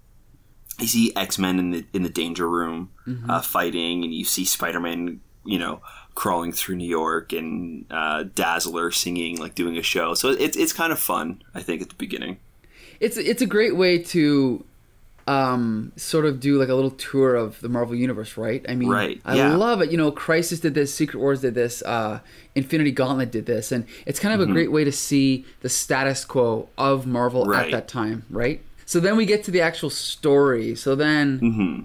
you 0.81 0.87
see 0.87 1.13
X 1.17 1.39
Men 1.39 1.59
in 1.59 1.71
the 1.71 1.85
in 1.93 2.03
the 2.03 2.09
danger 2.09 2.49
room 2.49 2.91
uh, 3.29 3.41
fighting, 3.43 4.05
and 4.05 4.15
you 4.15 4.25
see 4.25 4.45
Spider 4.45 4.81
Man 4.81 5.21
you 5.45 5.59
know 5.59 5.83
crawling 6.15 6.53
through 6.53 6.77
New 6.77 6.89
York 6.89 7.33
and 7.33 7.87
uh, 7.91 8.25
Dazzler 8.35 8.91
singing 8.91 9.39
like 9.39 9.55
doing 9.55 9.77
a 9.77 9.83
show. 9.83 10.15
So 10.15 10.31
it's 10.31 10.57
it's 10.57 10.73
kind 10.73 10.93
of 10.93 10.99
fun. 10.99 11.43
I 11.55 11.63
think 11.63 11.83
at 11.83 11.89
the 11.89 11.95
beginning. 11.97 12.39
It's 13.01 13.17
it's 13.17 13.43
a 13.43 13.47
great 13.47 13.77
way 13.77 13.99
to 13.99 14.65
um, 15.27 15.93
sort 15.97 16.25
of 16.27 16.41
do 16.41 16.59
like 16.59 16.69
a 16.69 16.75
little 16.75 16.91
tour 16.91 17.35
of 17.37 17.61
the 17.61 17.69
Marvel 17.69 17.95
universe, 17.95 18.37
right? 18.37 18.65
I 18.69 18.75
mean, 18.75 18.89
Right, 18.89 19.21
I 19.25 19.37
yeah. 19.37 19.55
love 19.57 19.81
it. 19.83 19.91
You 19.91 19.97
know, 19.97 20.11
Crisis 20.11 20.61
did 20.61 20.75
this, 20.75 20.93
Secret 20.95 21.21
Wars 21.21 21.41
did 21.43 21.55
this, 21.55 21.83
uh, 21.83 22.21
Infinity 22.55 22.91
Gauntlet 22.93 23.31
did 23.31 23.47
this, 23.47 23.71
and 23.73 23.87
it's 24.07 24.19
kind 24.19 24.35
of 24.35 24.41
Mm-hmm. 24.41 24.51
a 24.51 24.55
great 24.55 24.73
way 24.73 24.85
to 24.85 24.93
see 24.93 25.45
the 25.61 25.69
status 25.69 26.25
quo 26.25 26.69
of 26.77 27.07
Marvel 27.07 27.53
at 27.55 27.71
that 27.71 27.87
time, 27.89 28.25
right? 28.31 28.61
So 28.87 29.01
then 29.01 29.17
we 29.17 29.25
get 29.27 29.45
to 29.45 29.51
the 29.51 29.61
actual 29.61 29.91
story. 29.91 30.75
So 30.75 30.95
then. 30.95 31.41
Mm-hmm. 31.41 31.81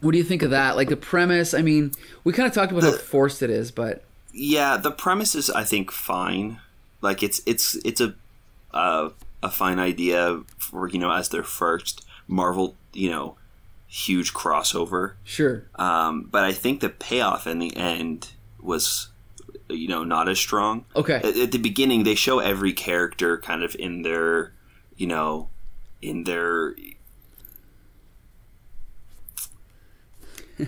What 0.00 0.10
do 0.12 0.18
you 0.18 0.24
think 0.24 0.42
of 0.42 0.50
that? 0.50 0.74
Like 0.74 0.88
the 0.88 0.96
premise, 0.96 1.54
I 1.54 1.62
mean, 1.62 1.92
we 2.24 2.32
kind 2.32 2.48
of 2.48 2.52
talked 2.52 2.72
about 2.72 2.82
how 2.82 2.92
forced 2.92 3.40
it 3.42 3.50
is, 3.50 3.70
but 3.70 4.02
Yeah, 4.32 4.76
the 4.76 4.90
premise 4.90 5.34
is 5.36 5.48
I 5.48 5.62
think 5.64 5.92
fine. 5.92 6.58
Like 7.00 7.22
it's 7.22 7.40
it's 7.46 7.76
it's 7.84 8.00
a 8.00 8.14
uh, 8.74 9.10
a 9.42 9.50
fine 9.50 9.78
idea 9.78 10.40
for 10.58 10.88
you 10.88 10.98
know 10.98 11.10
as 11.12 11.28
their 11.30 11.42
first 11.42 12.04
Marvel, 12.28 12.76
you 12.92 13.10
know, 13.10 13.36
huge 13.86 14.32
crossover. 14.32 15.14
Sure. 15.24 15.64
Um, 15.76 16.28
but 16.30 16.44
I 16.44 16.52
think 16.52 16.80
the 16.80 16.88
payoff 16.88 17.46
in 17.46 17.58
the 17.58 17.76
end 17.76 18.30
was, 18.60 19.08
you 19.68 19.88
know, 19.88 20.04
not 20.04 20.28
as 20.28 20.38
strong. 20.38 20.84
Okay. 20.96 21.16
At, 21.16 21.36
at 21.36 21.52
the 21.52 21.58
beginning, 21.58 22.04
they 22.04 22.14
show 22.14 22.38
every 22.38 22.72
character 22.72 23.36
kind 23.38 23.62
of 23.62 23.74
in 23.78 24.02
their, 24.02 24.52
you 24.96 25.06
know, 25.06 25.48
in 26.00 26.24
their. 26.24 26.74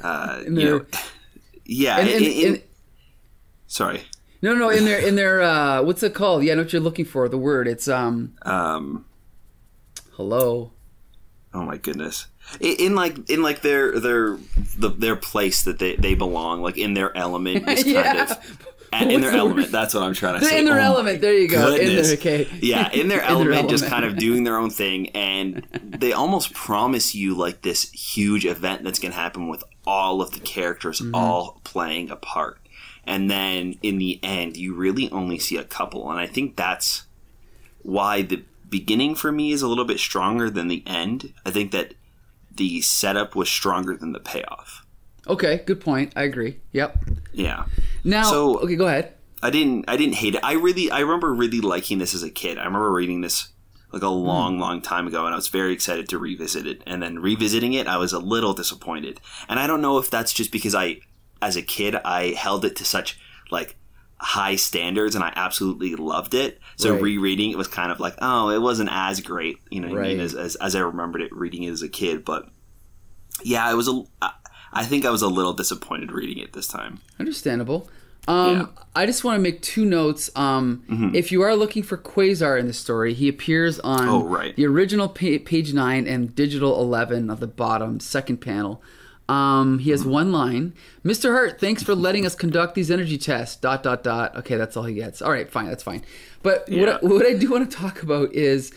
Uh, 0.02 0.42
In 0.46 0.56
you 0.56 0.60
their- 0.66 0.78
know, 0.80 0.86
yeah. 1.64 1.98
And- 1.98 2.08
in- 2.08 2.54
in- 2.56 2.62
sorry. 3.66 4.02
No, 4.52 4.54
no, 4.54 4.68
in 4.70 4.84
their 4.84 4.98
in 4.98 5.16
their 5.16 5.42
uh, 5.42 5.82
what's 5.82 6.02
it 6.02 6.14
called? 6.14 6.44
Yeah, 6.44 6.52
I 6.52 6.56
know 6.56 6.62
what 6.62 6.72
you're 6.72 6.82
looking 6.82 7.04
for. 7.04 7.28
The 7.28 7.38
word. 7.38 7.66
It's 7.68 7.88
um. 7.88 8.34
Um, 8.42 9.04
Hello. 10.12 10.70
Oh 11.52 11.62
my 11.62 11.76
goodness! 11.76 12.26
In, 12.60 12.76
in 12.78 12.94
like 12.94 13.30
in 13.30 13.42
like 13.42 13.60
their 13.62 13.98
their 14.00 14.38
the, 14.76 14.88
their 14.88 15.16
place 15.16 15.62
that 15.64 15.78
they, 15.78 15.96
they 15.96 16.14
belong, 16.14 16.62
like 16.62 16.76
in 16.78 16.94
their 16.94 17.16
element, 17.16 17.68
is 17.68 17.82
kind 17.84 17.94
Yeah. 17.94 18.22
of 18.32 18.60
and 18.92 19.10
in 19.10 19.20
their 19.20 19.30
the 19.32 19.38
element. 19.38 19.66
word? 19.66 19.72
That's 19.72 19.94
what 19.94 20.02
I'm 20.04 20.14
trying 20.14 20.34
to 20.34 20.40
They're 20.46 20.50
say. 20.50 20.58
in 20.60 20.64
their 20.66 20.78
Oh 20.78 20.82
element. 20.82 21.20
There 21.20 21.32
you 21.36 21.48
go. 21.48 21.72
In 21.74 21.78
goodness. 21.78 22.08
their 22.08 22.16
okay. 22.18 22.48
Yeah, 22.60 22.90
in 22.92 23.08
their 23.08 23.20
In 23.22 23.22
their 23.22 23.22
element, 23.22 23.70
just 23.70 23.86
kind 23.86 24.04
of 24.04 24.16
doing 24.16 24.42
their 24.44 24.56
own 24.56 24.70
thing, 24.70 25.10
and 25.10 25.66
they 25.82 26.12
almost 26.12 26.52
promise 26.54 27.14
you 27.14 27.34
like 27.36 27.62
this 27.62 27.90
huge 27.92 28.44
event 28.46 28.82
that's 28.84 28.98
going 28.98 29.12
to 29.12 29.18
happen 29.18 29.48
with 29.48 29.62
all 29.86 30.20
of 30.22 30.30
the 30.32 30.40
characters 30.40 31.00
Mm-hmm. 31.00 31.14
all 31.14 31.60
playing 31.64 32.10
a 32.10 32.16
part, 32.16 32.58
and 33.06 33.30
then 33.30 33.78
in 33.82 33.98
the 33.98 34.20
end, 34.22 34.56
you 34.56 34.74
really 34.74 35.10
only 35.10 35.38
see 35.38 35.56
a 35.56 35.64
couple, 35.64 36.10
and 36.10 36.18
I 36.18 36.26
think 36.26 36.56
that's 36.56 37.04
why 37.82 38.22
the 38.22 38.42
beginning 38.68 39.14
for 39.14 39.30
me 39.30 39.52
is 39.52 39.62
a 39.62 39.68
little 39.68 39.84
bit 39.84 40.00
stronger 40.00 40.50
than 40.50 40.68
the 40.68 40.82
end. 40.86 41.32
I 41.44 41.50
think 41.50 41.70
that 41.72 41.94
the 42.50 42.80
setup 42.80 43.34
was 43.34 43.48
stronger 43.48 43.96
than 43.96 44.12
the 44.12 44.20
payoff. 44.20 44.84
Okay, 45.26 45.62
good 45.64 45.80
point. 45.80 46.12
I 46.16 46.22
agree. 46.22 46.60
Yep. 46.72 46.98
Yeah. 47.32 47.64
Now, 48.02 48.24
So- 48.24 48.58
okay, 48.60 48.76
go 48.76 48.86
ahead. 48.86 49.14
I 49.42 49.50
didn't 49.50 49.84
I 49.88 49.98
didn't 49.98 50.14
hate 50.14 50.36
it. 50.36 50.40
I 50.42 50.54
really 50.54 50.90
I 50.90 51.00
remember 51.00 51.32
really 51.34 51.60
liking 51.60 51.98
this 51.98 52.14
as 52.14 52.22
a 52.22 52.30
kid. 52.30 52.56
I 52.56 52.64
remember 52.64 52.90
reading 52.90 53.20
this 53.20 53.48
like 53.92 54.02
a 54.02 54.08
hmm. 54.08 54.26
long, 54.26 54.58
long 54.58 54.80
time 54.80 55.06
ago 55.06 55.26
and 55.26 55.34
I 55.34 55.36
was 55.36 55.48
very 55.48 55.74
excited 55.74 56.08
to 56.08 56.18
revisit 56.18 56.66
it. 56.66 56.82
And 56.86 57.02
then 57.02 57.18
revisiting 57.18 57.74
it, 57.74 57.86
I 57.86 57.98
was 57.98 58.14
a 58.14 58.18
little 58.18 58.54
disappointed. 58.54 59.20
And 59.46 59.60
I 59.60 59.66
don't 59.66 59.82
know 59.82 59.98
if 59.98 60.10
that's 60.10 60.32
just 60.32 60.50
because 60.50 60.74
I 60.74 61.00
as 61.46 61.56
a 61.56 61.62
kid 61.62 61.94
I 62.04 62.28
held 62.34 62.64
it 62.64 62.76
to 62.76 62.84
such 62.84 63.18
like 63.50 63.76
high 64.18 64.56
standards 64.56 65.14
and 65.14 65.22
I 65.24 65.32
absolutely 65.36 65.94
loved 65.96 66.34
it. 66.34 66.58
So 66.76 66.92
Right. 66.92 67.02
rereading 67.02 67.50
it 67.50 67.58
was 67.58 67.68
kind 67.68 67.92
of 67.92 68.00
like, 68.00 68.14
oh, 68.22 68.48
it 68.50 68.60
wasn't 68.62 68.88
as 68.92 69.20
great, 69.20 69.58
you 69.70 69.80
know, 69.80 69.88
what 69.88 70.04
I 70.04 70.08
mean, 70.08 70.20
as, 70.20 70.34
as 70.34 70.56
as 70.56 70.74
I 70.74 70.80
remembered 70.80 71.20
it 71.22 71.32
reading 71.34 71.64
it 71.64 71.70
as 71.70 71.82
a 71.82 71.88
kid, 71.88 72.24
but 72.24 72.48
yeah, 73.42 73.66
I 73.66 73.74
was 73.74 73.88
a, 73.88 74.02
I 74.72 74.84
think 74.84 75.04
I 75.04 75.10
was 75.10 75.22
a 75.22 75.28
little 75.28 75.52
disappointed 75.52 76.10
reading 76.12 76.38
it 76.42 76.52
this 76.52 76.66
time. 76.68 77.00
Understandable. 77.20 77.88
Um, 78.26 78.56
Yeah. 78.56 78.66
I 78.96 79.06
just 79.06 79.22
want 79.24 79.36
to 79.36 79.42
make 79.42 79.60
two 79.60 79.84
notes. 79.84 80.30
Um, 80.36 81.10
If 81.14 81.30
you 81.32 81.42
are 81.42 81.54
looking 81.54 81.82
for 81.82 81.98
Quasar 81.98 82.58
in 82.58 82.66
the 82.66 82.72
story, 82.72 83.12
he 83.12 83.28
appears 83.28 83.78
on 83.80 84.08
Oh, 84.08 84.24
right. 84.24 84.54
the 84.56 84.66
original 84.66 85.08
pa- 85.08 85.42
page 85.44 85.74
nine 85.74 86.06
and 86.06 86.34
digital 86.34 86.80
eleven 86.80 87.28
of 87.28 87.40
the 87.40 87.46
bottom 87.48 88.00
second 88.00 88.38
panel. 88.38 88.82
Um, 89.28 89.78
he 89.78 89.90
has 89.90 90.04
one 90.04 90.32
line. 90.32 90.74
Mr. 91.04 91.30
Hart, 91.30 91.58
thanks 91.60 91.82
for 91.82 91.94
letting 91.94 92.26
us 92.26 92.34
conduct 92.34 92.74
these 92.74 92.90
energy 92.90 93.16
tests. 93.16 93.56
Dot 93.56 93.82
dot 93.82 94.02
dot. 94.02 94.36
Okay, 94.36 94.56
that's 94.56 94.76
all 94.76 94.84
he 94.84 94.94
gets. 94.94 95.22
All 95.22 95.30
right, 95.30 95.50
fine, 95.50 95.66
that's 95.66 95.82
fine. 95.82 96.02
But 96.42 96.68
Yeah. 96.68 96.80
what 96.80 96.88
I, 96.88 97.06
what 97.06 97.26
I 97.26 97.32
do 97.34 97.50
want 97.50 97.70
to 97.70 97.76
talk 97.76 98.02
about 98.02 98.32
is 98.34 98.72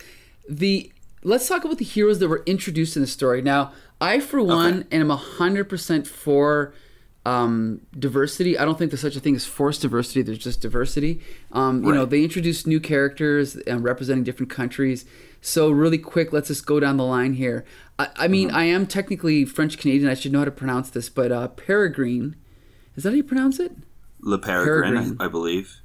the. 0.50 0.92
Let's 1.24 1.48
talk 1.50 1.66
about 1.66 1.80
the 1.80 1.84
heroes 1.86 2.20
that 2.20 2.30
were 2.30 2.44
introduced 2.46 2.96
in 2.96 3.02
the 3.02 3.08
story. 3.08 3.42
Now, 3.42 3.74
I 4.00 4.20
for 4.22 4.42
one 4.42 4.86
am 4.92 5.10
hundred 5.10 5.66
percent 5.66 6.08
for 6.08 6.74
um, 7.28 7.82
diversity. 7.98 8.58
I 8.58 8.64
don't 8.66 8.78
think 8.78 8.92
there's 8.92 9.02
such 9.02 9.16
a 9.16 9.20
thing 9.20 9.36
as 9.36 9.46
forced 9.46 9.82
diversity. 9.82 10.22
There's 10.22 10.38
just 10.38 10.62
diversity. 10.62 11.20
Um, 11.52 11.84
you 11.84 11.94
know, 11.94 12.06
they 12.06 12.24
introduced 12.24 12.66
new 12.68 12.80
characters 12.80 13.56
and 13.56 13.84
representing 13.84 14.24
different 14.24 14.50
countries. 14.50 15.06
So 15.42 15.70
really 15.70 15.98
quick, 15.98 16.32
let's 16.32 16.48
just 16.48 16.66
go 16.66 16.80
down 16.80 16.98
the 16.98 17.04
line 17.04 17.34
here. 17.34 17.66
I, 18.00 18.08
I 18.16 18.28
mean, 18.28 18.50
I 18.52 18.64
am 18.64 18.88
technically 18.88 19.44
French 19.46 19.78
Canadian. 19.78 20.10
I 20.10 20.14
should 20.14 20.32
know 20.32 20.40
how 20.40 20.46
to 20.46 20.52
pronounce 20.52 20.90
this, 20.90 21.10
but 21.10 21.32
uh, 21.32 21.48
Peregrine, 21.50 22.36
is 22.96 23.04
that 23.04 23.10
how 23.10 23.16
you 23.16 23.24
pronounce 23.24 23.60
it? 23.60 23.72
Le 24.22 24.38
Peregrine, 24.40 24.94
Peregrine. 24.94 25.18
I, 25.20 25.26
I 25.26 25.28
believe. 25.28 25.82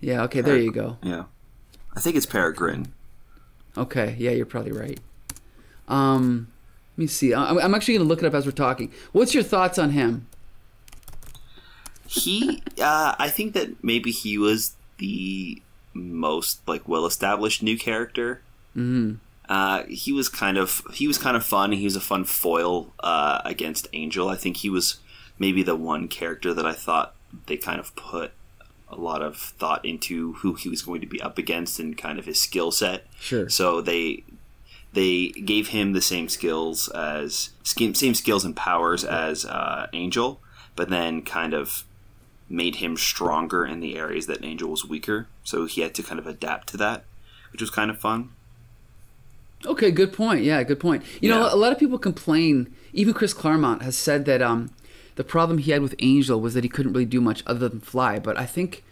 Yeah. 0.00 0.22
Okay. 0.24 0.40
There 0.40 0.56
you 0.58 0.72
go. 0.72 0.98
Yeah. 1.02 1.24
I 1.94 2.00
think 2.00 2.16
it's 2.16 2.26
Peregrine. 2.26 2.92
Okay. 3.76 4.16
Yeah, 4.18 4.32
you're 4.32 4.46
probably 4.46 4.72
right. 4.72 4.98
Um, 5.88 6.48
let 6.94 6.98
me 6.98 7.06
see. 7.06 7.32
I- 7.34 7.54
I'm 7.64 7.74
actually 7.74 7.94
going 7.94 8.04
to 8.06 8.08
look 8.08 8.22
it 8.22 8.26
up 8.26 8.34
as 8.34 8.46
we're 8.46 8.52
talking. 8.52 8.92
What's 9.12 9.32
your 9.34 9.42
thoughts 9.44 9.78
on 9.78 9.90
him? 9.90 10.26
He, 12.10 12.60
uh, 12.80 13.14
I 13.18 13.28
think 13.28 13.54
that 13.54 13.84
maybe 13.84 14.10
he 14.10 14.36
was 14.36 14.74
the 14.98 15.62
most 15.94 16.66
like 16.66 16.88
well 16.88 17.06
established 17.06 17.62
new 17.62 17.78
character. 17.78 18.42
Mm-hmm. 18.76 19.14
Uh, 19.48 19.84
he 19.84 20.12
was 20.12 20.28
kind 20.28 20.58
of 20.58 20.82
he 20.92 21.06
was 21.06 21.18
kind 21.18 21.36
of 21.36 21.44
fun. 21.44 21.72
He 21.72 21.84
was 21.84 21.94
a 21.94 22.00
fun 22.00 22.24
foil 22.24 22.92
uh, 23.00 23.40
against 23.44 23.88
Angel. 23.92 24.28
I 24.28 24.36
think 24.36 24.58
he 24.58 24.68
was 24.68 24.98
maybe 25.38 25.62
the 25.62 25.76
one 25.76 26.08
character 26.08 26.52
that 26.52 26.66
I 26.66 26.72
thought 26.72 27.14
they 27.46 27.56
kind 27.56 27.78
of 27.78 27.94
put 27.94 28.32
a 28.88 28.96
lot 28.96 29.22
of 29.22 29.36
thought 29.36 29.84
into 29.84 30.32
who 30.34 30.54
he 30.54 30.68
was 30.68 30.82
going 30.82 31.00
to 31.00 31.06
be 31.06 31.22
up 31.22 31.38
against 31.38 31.78
and 31.78 31.96
kind 31.96 32.18
of 32.18 32.26
his 32.26 32.42
skill 32.42 32.72
set. 32.72 33.06
Sure. 33.20 33.48
So 33.48 33.80
they 33.80 34.24
they 34.92 35.28
gave 35.28 35.68
him 35.68 35.92
the 35.92 36.02
same 36.02 36.28
skills 36.28 36.88
as 36.88 37.50
same 37.62 37.94
same 37.94 38.14
skills 38.14 38.44
and 38.44 38.56
powers 38.56 39.04
as 39.04 39.44
uh, 39.44 39.86
Angel, 39.92 40.40
but 40.74 40.90
then 40.90 41.22
kind 41.22 41.54
of 41.54 41.84
made 42.50 42.76
him 42.76 42.96
stronger 42.96 43.64
in 43.64 43.80
the 43.80 43.96
areas 43.96 44.26
that 44.26 44.44
Angel 44.44 44.68
was 44.68 44.84
weaker. 44.84 45.28
So 45.44 45.66
he 45.66 45.80
had 45.80 45.94
to 45.94 46.02
kind 46.02 46.18
of 46.18 46.26
adapt 46.26 46.68
to 46.70 46.76
that, 46.78 47.04
which 47.52 47.60
was 47.60 47.70
kind 47.70 47.90
of 47.90 47.98
fun. 47.98 48.30
Okay, 49.64 49.90
good 49.90 50.12
point. 50.12 50.42
Yeah, 50.42 50.62
good 50.62 50.80
point. 50.80 51.04
You 51.20 51.30
know, 51.30 51.48
a 51.52 51.56
lot 51.56 51.70
of 51.70 51.78
people 51.78 51.98
complain. 51.98 52.74
Even 52.92 53.14
Chris 53.14 53.32
Claremont 53.32 53.82
has 53.82 53.96
said 53.96 54.24
that 54.24 54.42
um, 54.42 54.70
the 55.16 55.24
problem 55.24 55.58
he 55.58 55.70
had 55.70 55.82
with 55.82 55.94
Angel 55.98 56.40
was 56.40 56.54
that 56.54 56.64
he 56.64 56.70
couldn't 56.70 56.92
really 56.92 57.04
do 57.04 57.20
much 57.20 57.42
other 57.46 57.68
than 57.68 57.80
fly. 57.80 58.18
But 58.18 58.38
I 58.38 58.46
think, 58.46 58.82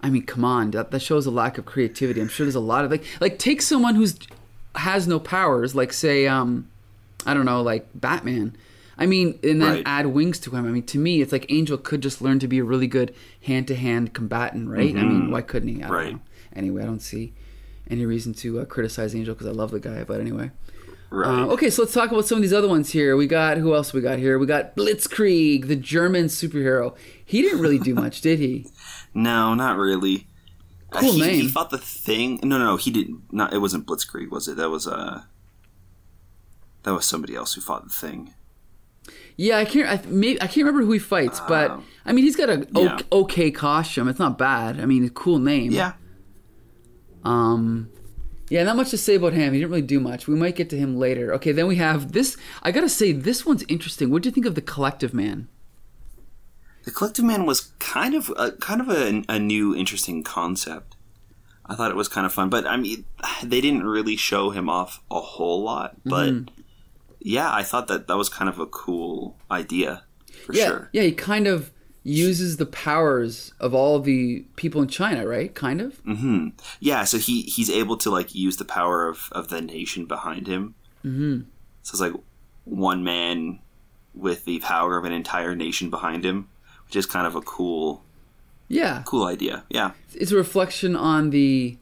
I 0.00 0.10
mean, 0.10 0.24
come 0.24 0.44
on, 0.44 0.70
that, 0.72 0.90
that 0.90 1.00
shows 1.00 1.26
a 1.26 1.30
lack 1.30 1.58
of 1.58 1.66
creativity. 1.66 2.20
I'm 2.20 2.28
sure 2.28 2.46
there's 2.46 2.54
a 2.54 2.60
lot 2.60 2.84
of 2.84 2.90
like, 2.90 3.04
like 3.20 3.38
take 3.38 3.62
someone 3.62 3.94
who's 3.94 4.18
has 4.76 5.06
no 5.06 5.20
powers, 5.20 5.74
like 5.74 5.92
say, 5.92 6.26
um, 6.26 6.68
I 7.26 7.34
don't 7.34 7.44
know, 7.44 7.62
like 7.62 7.86
Batman. 7.94 8.56
I 8.98 9.06
mean, 9.06 9.38
and 9.42 9.60
then 9.60 9.72
Right. 9.74 9.82
add 9.86 10.06
wings 10.06 10.38
to 10.40 10.50
him. 10.52 10.66
I 10.66 10.70
mean, 10.70 10.84
to 10.84 10.98
me, 10.98 11.20
it's 11.20 11.32
like 11.32 11.46
Angel 11.50 11.76
could 11.76 12.00
just 12.00 12.22
learn 12.22 12.38
to 12.38 12.46
be 12.48 12.58
a 12.58 12.64
really 12.64 12.86
good 12.86 13.12
hand-to-hand 13.42 14.12
combatant, 14.14 14.68
right? 14.68 14.94
I 14.96 15.02
mean, 15.02 15.30
why 15.30 15.42
couldn't 15.42 15.68
he? 15.68 15.82
Right. 15.84 16.12
know. 16.12 16.20
Anyway, 16.54 16.82
I 16.82 16.86
don't 16.86 17.00
see 17.02 17.32
any 17.90 18.06
reason 18.06 18.32
to 18.34 18.60
uh, 18.60 18.64
criticize 18.64 19.14
Angel 19.14 19.34
because 19.34 19.48
I 19.48 19.50
love 19.52 19.70
the 19.72 19.80
guy. 19.80 20.04
But 20.04 20.20
anyway, 20.20 20.52
Right. 21.10 21.28
uh, 21.42 21.46
okay, 21.48 21.70
so 21.70 21.82
let's 21.82 21.92
talk 21.94 22.10
about 22.12 22.24
some 22.26 22.36
of 22.38 22.42
these 22.42 22.52
other 22.52 22.68
ones 22.68 22.90
here. 22.90 23.16
We 23.16 23.26
got 23.26 23.58
who 23.58 23.74
else 23.74 23.92
we 23.92 24.00
got 24.00 24.18
here? 24.18 24.38
We 24.38 24.46
got 24.46 24.76
Blitzkrieg, 24.76 25.66
the 25.66 25.76
German 25.76 26.26
superhero. 26.26 26.94
He 27.24 27.42
didn't 27.42 27.60
really 27.60 27.78
do 27.78 27.94
much, 27.94 28.20
did 28.20 28.38
he? 28.38 28.66
No, 29.16 29.54
not 29.54 29.76
really. 29.76 30.26
Uh, 30.92 30.98
Cool 31.00 31.12
he, 31.12 31.20
name. 31.20 31.34
He 31.42 31.48
fought 31.48 31.70
the 31.70 31.78
thing. 31.78 32.40
No, 32.42 32.58
no, 32.58 32.64
no, 32.64 32.76
he 32.76 32.90
didn't. 32.90 33.32
Not. 33.32 33.52
It 33.52 33.58
wasn't 33.58 33.86
Blitzkrieg, 33.86 34.28
was 34.30 34.48
it? 34.48 34.56
That 34.56 34.70
was 34.70 34.88
uh. 34.88 35.22
That 36.82 36.94
was 36.94 37.06
somebody 37.06 37.34
else 37.36 37.54
who 37.54 37.60
fought 37.60 37.84
the 37.84 37.90
thing. 37.94 38.34
Yeah, 39.36 39.58
I 39.58 39.64
can't. 39.64 39.88
I, 39.88 40.06
maybe, 40.08 40.40
I 40.40 40.46
can't 40.46 40.58
remember 40.66 40.84
who 40.84 40.92
he 40.92 40.98
fights, 40.98 41.40
but 41.48 41.70
Um, 41.70 41.84
I 42.06 42.12
mean, 42.12 42.24
he's 42.24 42.36
got 42.36 42.48
a 42.48 42.66
yeah. 42.70 42.94
okay, 42.94 43.04
okay 43.12 43.50
costume. 43.50 44.08
It's 44.08 44.18
not 44.18 44.38
bad. 44.38 44.80
I 44.80 44.86
mean, 44.86 45.04
a 45.04 45.10
cool 45.10 45.38
name. 45.38 45.72
Yeah. 45.72 45.94
Um, 47.24 47.90
yeah, 48.50 48.62
not 48.62 48.76
much 48.76 48.90
to 48.90 48.98
say 48.98 49.14
about 49.16 49.32
him. 49.32 49.52
He 49.52 49.60
didn't 49.60 49.70
really 49.70 49.82
do 49.82 49.98
much. 50.00 50.28
We 50.28 50.34
might 50.36 50.54
get 50.54 50.70
to 50.70 50.76
him 50.78 50.96
later. 50.98 51.32
Okay, 51.34 51.52
then 51.52 51.66
we 51.66 51.76
have 51.76 52.12
this. 52.12 52.36
I 52.62 52.70
gotta 52.70 52.88
say, 52.88 53.12
this 53.12 53.44
one's 53.46 53.64
interesting. 53.68 54.10
What 54.10 54.22
do 54.22 54.28
you 54.28 54.32
think 54.32 54.46
of 54.46 54.54
the 54.54 54.60
Collective 54.60 55.14
Man? 55.14 55.48
The 56.84 56.90
Collective 56.90 57.24
Man 57.24 57.46
was 57.46 57.72
kind 57.78 58.14
of 58.14 58.30
a, 58.36 58.52
kind 58.52 58.80
of 58.82 58.88
a, 58.90 59.24
a 59.28 59.38
new, 59.38 59.74
interesting 59.74 60.22
concept. 60.22 60.96
I 61.66 61.74
thought 61.74 61.90
it 61.90 61.96
was 61.96 62.08
kind 62.08 62.26
of 62.26 62.32
fun, 62.34 62.50
but 62.50 62.66
I 62.66 62.76
mean, 62.76 63.06
they 63.42 63.62
didn't 63.62 63.84
really 63.84 64.16
show 64.16 64.50
him 64.50 64.68
off 64.68 65.00
a 65.10 65.18
whole 65.20 65.62
lot. 65.62 65.96
But 66.04 66.30
Mm-hmm. 66.30 66.60
Yeah, 67.24 67.52
I 67.52 67.62
thought 67.64 67.88
that 67.88 68.06
that 68.06 68.16
was 68.16 68.28
kind 68.28 68.48
of 68.48 68.58
a 68.60 68.66
cool 68.66 69.36
idea 69.50 70.04
for 70.46 70.52
yeah, 70.54 70.66
sure. 70.66 70.90
yeah. 70.92 71.02
He 71.02 71.12
kind 71.12 71.46
of 71.48 71.70
uses 72.04 72.58
the 72.58 72.66
powers 72.66 73.52
of 73.58 73.72
all 73.74 73.98
the 73.98 74.44
people 74.56 74.82
in 74.82 74.88
China, 74.88 75.26
right? 75.26 75.54
Kind 75.54 75.80
of. 75.80 75.98
hmm 76.00 76.48
Yeah, 76.80 77.04
so 77.04 77.16
he 77.18 77.42
he's 77.42 77.70
able 77.70 77.96
to 77.98 78.10
like 78.10 78.34
use 78.34 78.58
the 78.58 78.64
power 78.64 79.08
of 79.08 79.28
of 79.32 79.48
the 79.48 79.60
nation 79.62 80.04
behind 80.04 80.46
him. 80.46 80.74
Mm-hmm. 81.04 81.40
So 81.82 81.92
it's 81.94 82.00
like 82.00 82.12
one 82.64 83.02
man 83.04 83.58
with 84.14 84.44
the 84.44 84.58
power 84.60 84.96
of 84.98 85.04
an 85.04 85.12
entire 85.12 85.54
nation 85.56 85.90
behind 85.90 86.24
him, 86.24 86.48
which 86.86 86.94
is 86.96 87.06
kind 87.06 87.26
of 87.26 87.34
a 87.34 87.40
cool 87.42 88.04
Yeah, 88.68 89.02
cool 89.06 89.24
idea. 89.26 89.64
Yeah. 89.70 89.92
it's 90.14 90.30
a 90.32 90.36
reflection 90.36 90.94
on 90.96 91.30
the 91.30 91.76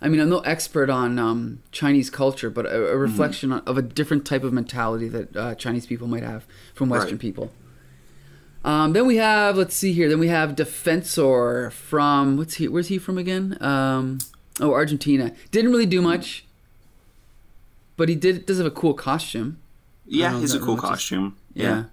I 0.00 0.08
mean, 0.08 0.20
I'm 0.20 0.28
no 0.28 0.40
expert 0.40 0.90
on 0.90 1.18
um, 1.18 1.62
Chinese 1.72 2.10
culture, 2.10 2.50
but 2.50 2.66
a, 2.66 2.92
a 2.92 2.96
reflection 2.96 3.50
on, 3.52 3.60
of 3.66 3.78
a 3.78 3.82
different 3.82 4.26
type 4.26 4.44
of 4.44 4.52
mentality 4.52 5.08
that 5.08 5.34
uh, 5.36 5.54
Chinese 5.54 5.86
people 5.86 6.06
might 6.06 6.22
have 6.22 6.44
from 6.74 6.88
Western 6.90 7.12
Right. 7.14 7.20
people. 7.20 7.50
Um, 8.64 8.92
then 8.92 9.06
we 9.06 9.16
have, 9.16 9.56
let's 9.56 9.74
see 9.76 9.92
here. 9.92 10.08
Then 10.08 10.18
we 10.18 10.28
have 10.28 10.56
Defensor 10.56 11.70
from 11.72 12.36
what's 12.36 12.54
he? 12.54 12.68
Where's 12.68 12.88
he 12.88 12.98
from 12.98 13.16
again? 13.16 13.56
Um, 13.62 14.18
oh, 14.60 14.72
Argentina. 14.72 15.32
Didn't 15.50 15.70
really 15.70 15.86
do 15.86 16.02
much, 16.02 16.44
but 17.96 18.08
he 18.08 18.14
did 18.14 18.44
does 18.44 18.58
have 18.58 18.66
a 18.66 18.70
cool 18.72 18.92
costume. 18.92 19.58
Yeah, 20.04 20.38
he's 20.38 20.52
a 20.54 20.58
cool 20.58 20.66
really 20.74 20.80
just- 20.80 20.90
costume. 20.90 21.36
Yeah. 21.54 21.84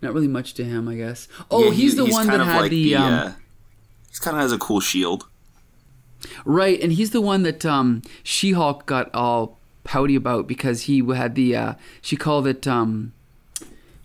Not 0.00 0.12
really 0.14 0.28
much 0.28 0.54
to 0.54 0.64
him, 0.64 0.88
I 0.88 0.96
guess. 0.96 1.28
Oh, 1.50 1.64
Yeah, 1.66 1.70
he's 1.72 1.92
he- 1.92 1.98
the 1.98 2.06
one 2.06 2.26
that 2.28 2.40
had 2.40 2.60
like 2.62 2.70
the, 2.70 2.94
um, 2.96 3.12
uh, 3.12 3.32
he's 4.08 4.18
kind 4.18 4.36
of 4.36 4.40
has 4.42 4.52
a 4.52 4.58
cool 4.58 4.80
shield. 4.80 5.27
Right, 6.44 6.80
and 6.80 6.92
he's 6.92 7.10
the 7.10 7.20
one 7.20 7.42
that 7.42 7.64
um, 7.64 8.02
She-Hulk 8.22 8.86
got 8.86 9.14
all 9.14 9.58
pouty 9.84 10.14
about 10.14 10.46
because 10.46 10.82
he 10.82 11.02
had 11.14 11.34
the 11.34 11.56
uh, 11.56 11.74
she 12.00 12.16
called 12.16 12.46
it 12.46 12.66
um, 12.66 13.12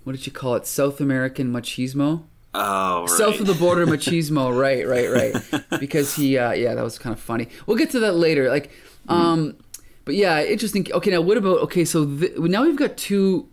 what 0.04 0.14
did 0.14 0.22
she 0.22 0.32
call 0.32 0.56
it? 0.56 0.68
South 0.68 1.00
American 1.00 1.52
machismo. 1.52 2.24
Oh, 2.54 3.02
right. 3.02 3.10
South 3.10 3.40
of 3.40 3.48
the 3.48 3.54
border 3.56 3.86
machismo, 3.88 4.58
right, 4.58 4.88
right, 4.88 5.10
right. 5.10 5.80
Because 5.80 6.16
he, 6.16 6.38
uh, 6.38 6.52
yeah, 6.52 6.76
that 6.76 6.84
was 6.84 7.00
kind 7.00 7.14
of 7.14 7.20
funny. 7.20 7.48
We'll 7.66 7.78
get 7.78 7.90
to 7.92 8.00
that 8.02 8.14
later. 8.14 8.50
Like, 8.50 8.72
um, 9.08 9.58
but 10.06 10.16
yeah, 10.16 10.44
interesting. 10.44 10.88
Okay, 10.92 11.12
now 11.12 11.22
what 11.22 11.38
about? 11.38 11.60
Okay, 11.60 11.86
so 11.86 12.06
th- 12.06 12.38
now 12.38 12.64
we've 12.64 12.76
got 12.76 12.98
two. 12.98 13.50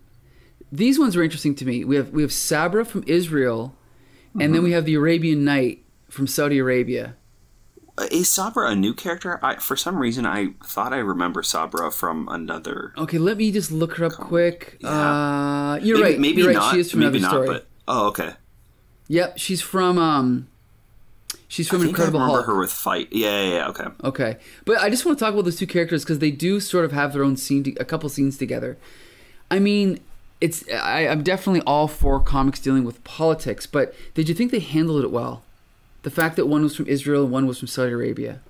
These 0.73 0.99
ones 0.99 1.17
are 1.17 1.23
interesting 1.23 1.55
to 1.57 1.65
me. 1.65 1.85
We 1.85 1.97
have 1.97 2.11
we 2.11 2.23
have 2.23 2.33
Sabra 2.33 2.85
from 2.85 3.05
Israel, 3.07 3.75
and 4.39 4.55
then 4.55 4.63
we 4.63 4.73
have 4.73 4.85
the 4.85 4.95
Arabian 4.95 5.45
Night 5.45 5.85
from 6.09 6.27
Saudi 6.27 6.59
Arabia. 6.59 7.17
Uh, 8.01 8.07
Is 8.11 8.31
Sabra 8.31 8.71
a 8.71 8.75
new 8.75 8.95
character? 8.95 9.39
I, 9.45 9.57
for 9.57 9.77
some 9.77 9.99
reason, 9.99 10.25
I 10.25 10.55
thought 10.65 10.95
I 10.95 10.99
remember 10.99 11.43
Sabra 11.43 11.91
from 11.91 12.29
another. 12.31 12.95
Okay, 12.97 13.19
let 13.19 13.37
me 13.37 13.53
just 13.53 13.71
look 13.71 13.97
her 13.97 14.07
up 14.07 14.13
quick. 14.13 14.79
Yeah. 14.81 14.89
Uh, 14.89 15.79
you're 15.83 15.99
maybe, 15.99 16.11
right. 16.11 16.21
Maybe 16.21 16.39
you're 16.39 16.49
right. 16.49 16.57
not. 16.57 16.75
She 16.75 16.81
is 16.81 16.91
from 16.91 17.01
maybe 17.01 17.19
another 17.19 17.39
not. 17.39 17.45
story. 17.45 17.59
But 17.59 17.67
oh, 17.89 18.07
okay. 18.09 18.31
Yep, 19.09 19.39
she's 19.39 19.61
from 19.61 19.99
um, 19.99 20.49
she's 21.49 21.69
from 21.69 21.83
I 21.83 21.89
Incredible 21.89 22.21
I 22.21 22.23
remember 22.23 22.43
Hulk. 22.43 22.55
her 22.55 22.59
with 22.59 22.73
fight. 22.73 23.09
Yeah, 23.11 23.43
yeah, 23.43 23.51
yeah. 23.51 23.69
Okay. 23.69 23.85
Okay, 24.05 24.37
but 24.65 24.79
I 24.79 24.89
just 24.89 25.05
want 25.05 25.19
to 25.19 25.25
talk 25.25 25.35
about 25.35 25.45
those 25.45 25.57
two 25.57 25.67
characters 25.67 26.03
because 26.03 26.21
they 26.21 26.31
do 26.31 26.59
sort 26.59 26.87
of 26.87 26.93
have 26.93 27.13
their 27.13 27.23
own 27.23 27.37
scene, 27.37 27.65
to, 27.65 27.75
a 27.75 27.85
couple 27.85 28.09
scenes 28.09 28.39
together. 28.39 28.79
I 29.51 29.59
mean, 29.59 30.01
it's 30.41 30.65
I, 30.73 31.07
I'm 31.07 31.23
definitely 31.23 31.61
all 31.67 31.87
for 31.87 32.19
comics 32.21 32.61
dealing 32.61 32.85
with 32.85 33.03
politics, 33.05 33.67
but 33.67 33.95
did 34.15 34.29
you 34.29 34.35
think 34.35 34.53
they 34.53 34.61
handled 34.61 35.05
it 35.05 35.11
well? 35.11 35.43
The 36.03 36.11
fact 36.11 36.37
that 36.37 36.47
one 36.47 36.63
was 36.63 36.77
from 36.77 36.87
Israel 36.87 37.25
and 37.25 37.33
one 37.33 37.47
was 37.47 37.59
from 37.59 37.69
Saudi 37.69 37.93
Arabia. 37.93 38.41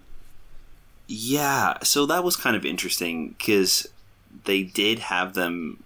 Yeah, 1.09 1.79
so 1.83 2.07
that 2.07 2.23
was 2.23 2.37
kind 2.37 2.55
of 2.57 2.65
interesting 2.65 3.31
because 3.31 3.89
they 4.45 4.63
did 4.63 5.01
have 5.01 5.35
them 5.35 5.83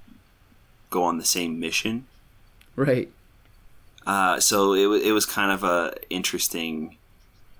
go 0.90 1.02
on 1.04 1.16
the 1.18 1.25
same 1.25 1.59
mission. 1.59 2.06
Right. 2.76 3.11
Uh, 4.06 4.38
so 4.38 4.75
it, 4.75 5.02
it 5.06 5.12
was 5.12 5.25
kind 5.25 5.50
of 5.50 5.64
a 5.64 5.94
interesting 6.11 6.99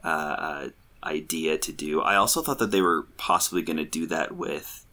uh, 0.05 0.09
uh, 0.09 0.69
idea 1.03 1.57
to 1.57 1.73
do. 1.73 2.03
I 2.03 2.17
also 2.17 2.43
thought 2.43 2.59
that 2.59 2.71
they 2.71 2.83
were 2.83 3.07
possibly 3.17 3.63
going 3.63 3.79
to 3.79 3.85
do 3.87 4.07
that 4.09 4.37
with 4.37 4.85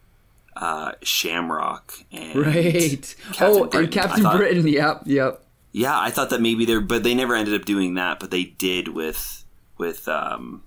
uh, 0.56 0.92
Shamrock 1.02 1.92
and 2.10 2.36
Right. 2.36 3.14
Captain 3.32 3.46
oh, 3.46 3.64
Britain. 3.66 3.84
and 3.84 3.92
Captain 3.92 4.22
thought- 4.22 4.36
Britain. 4.38 4.66
Yep. 4.66 5.02
Yep. 5.04 5.44
Yeah, 5.72 5.98
I 5.98 6.10
thought 6.10 6.30
that 6.30 6.40
maybe 6.42 6.64
they're, 6.66 6.82
but 6.82 7.02
they 7.02 7.14
never 7.14 7.34
ended 7.34 7.54
up 7.58 7.64
doing 7.64 7.94
that. 7.94 8.20
But 8.20 8.30
they 8.30 8.44
did 8.44 8.88
with 8.88 9.44
with 9.78 10.06
um, 10.06 10.62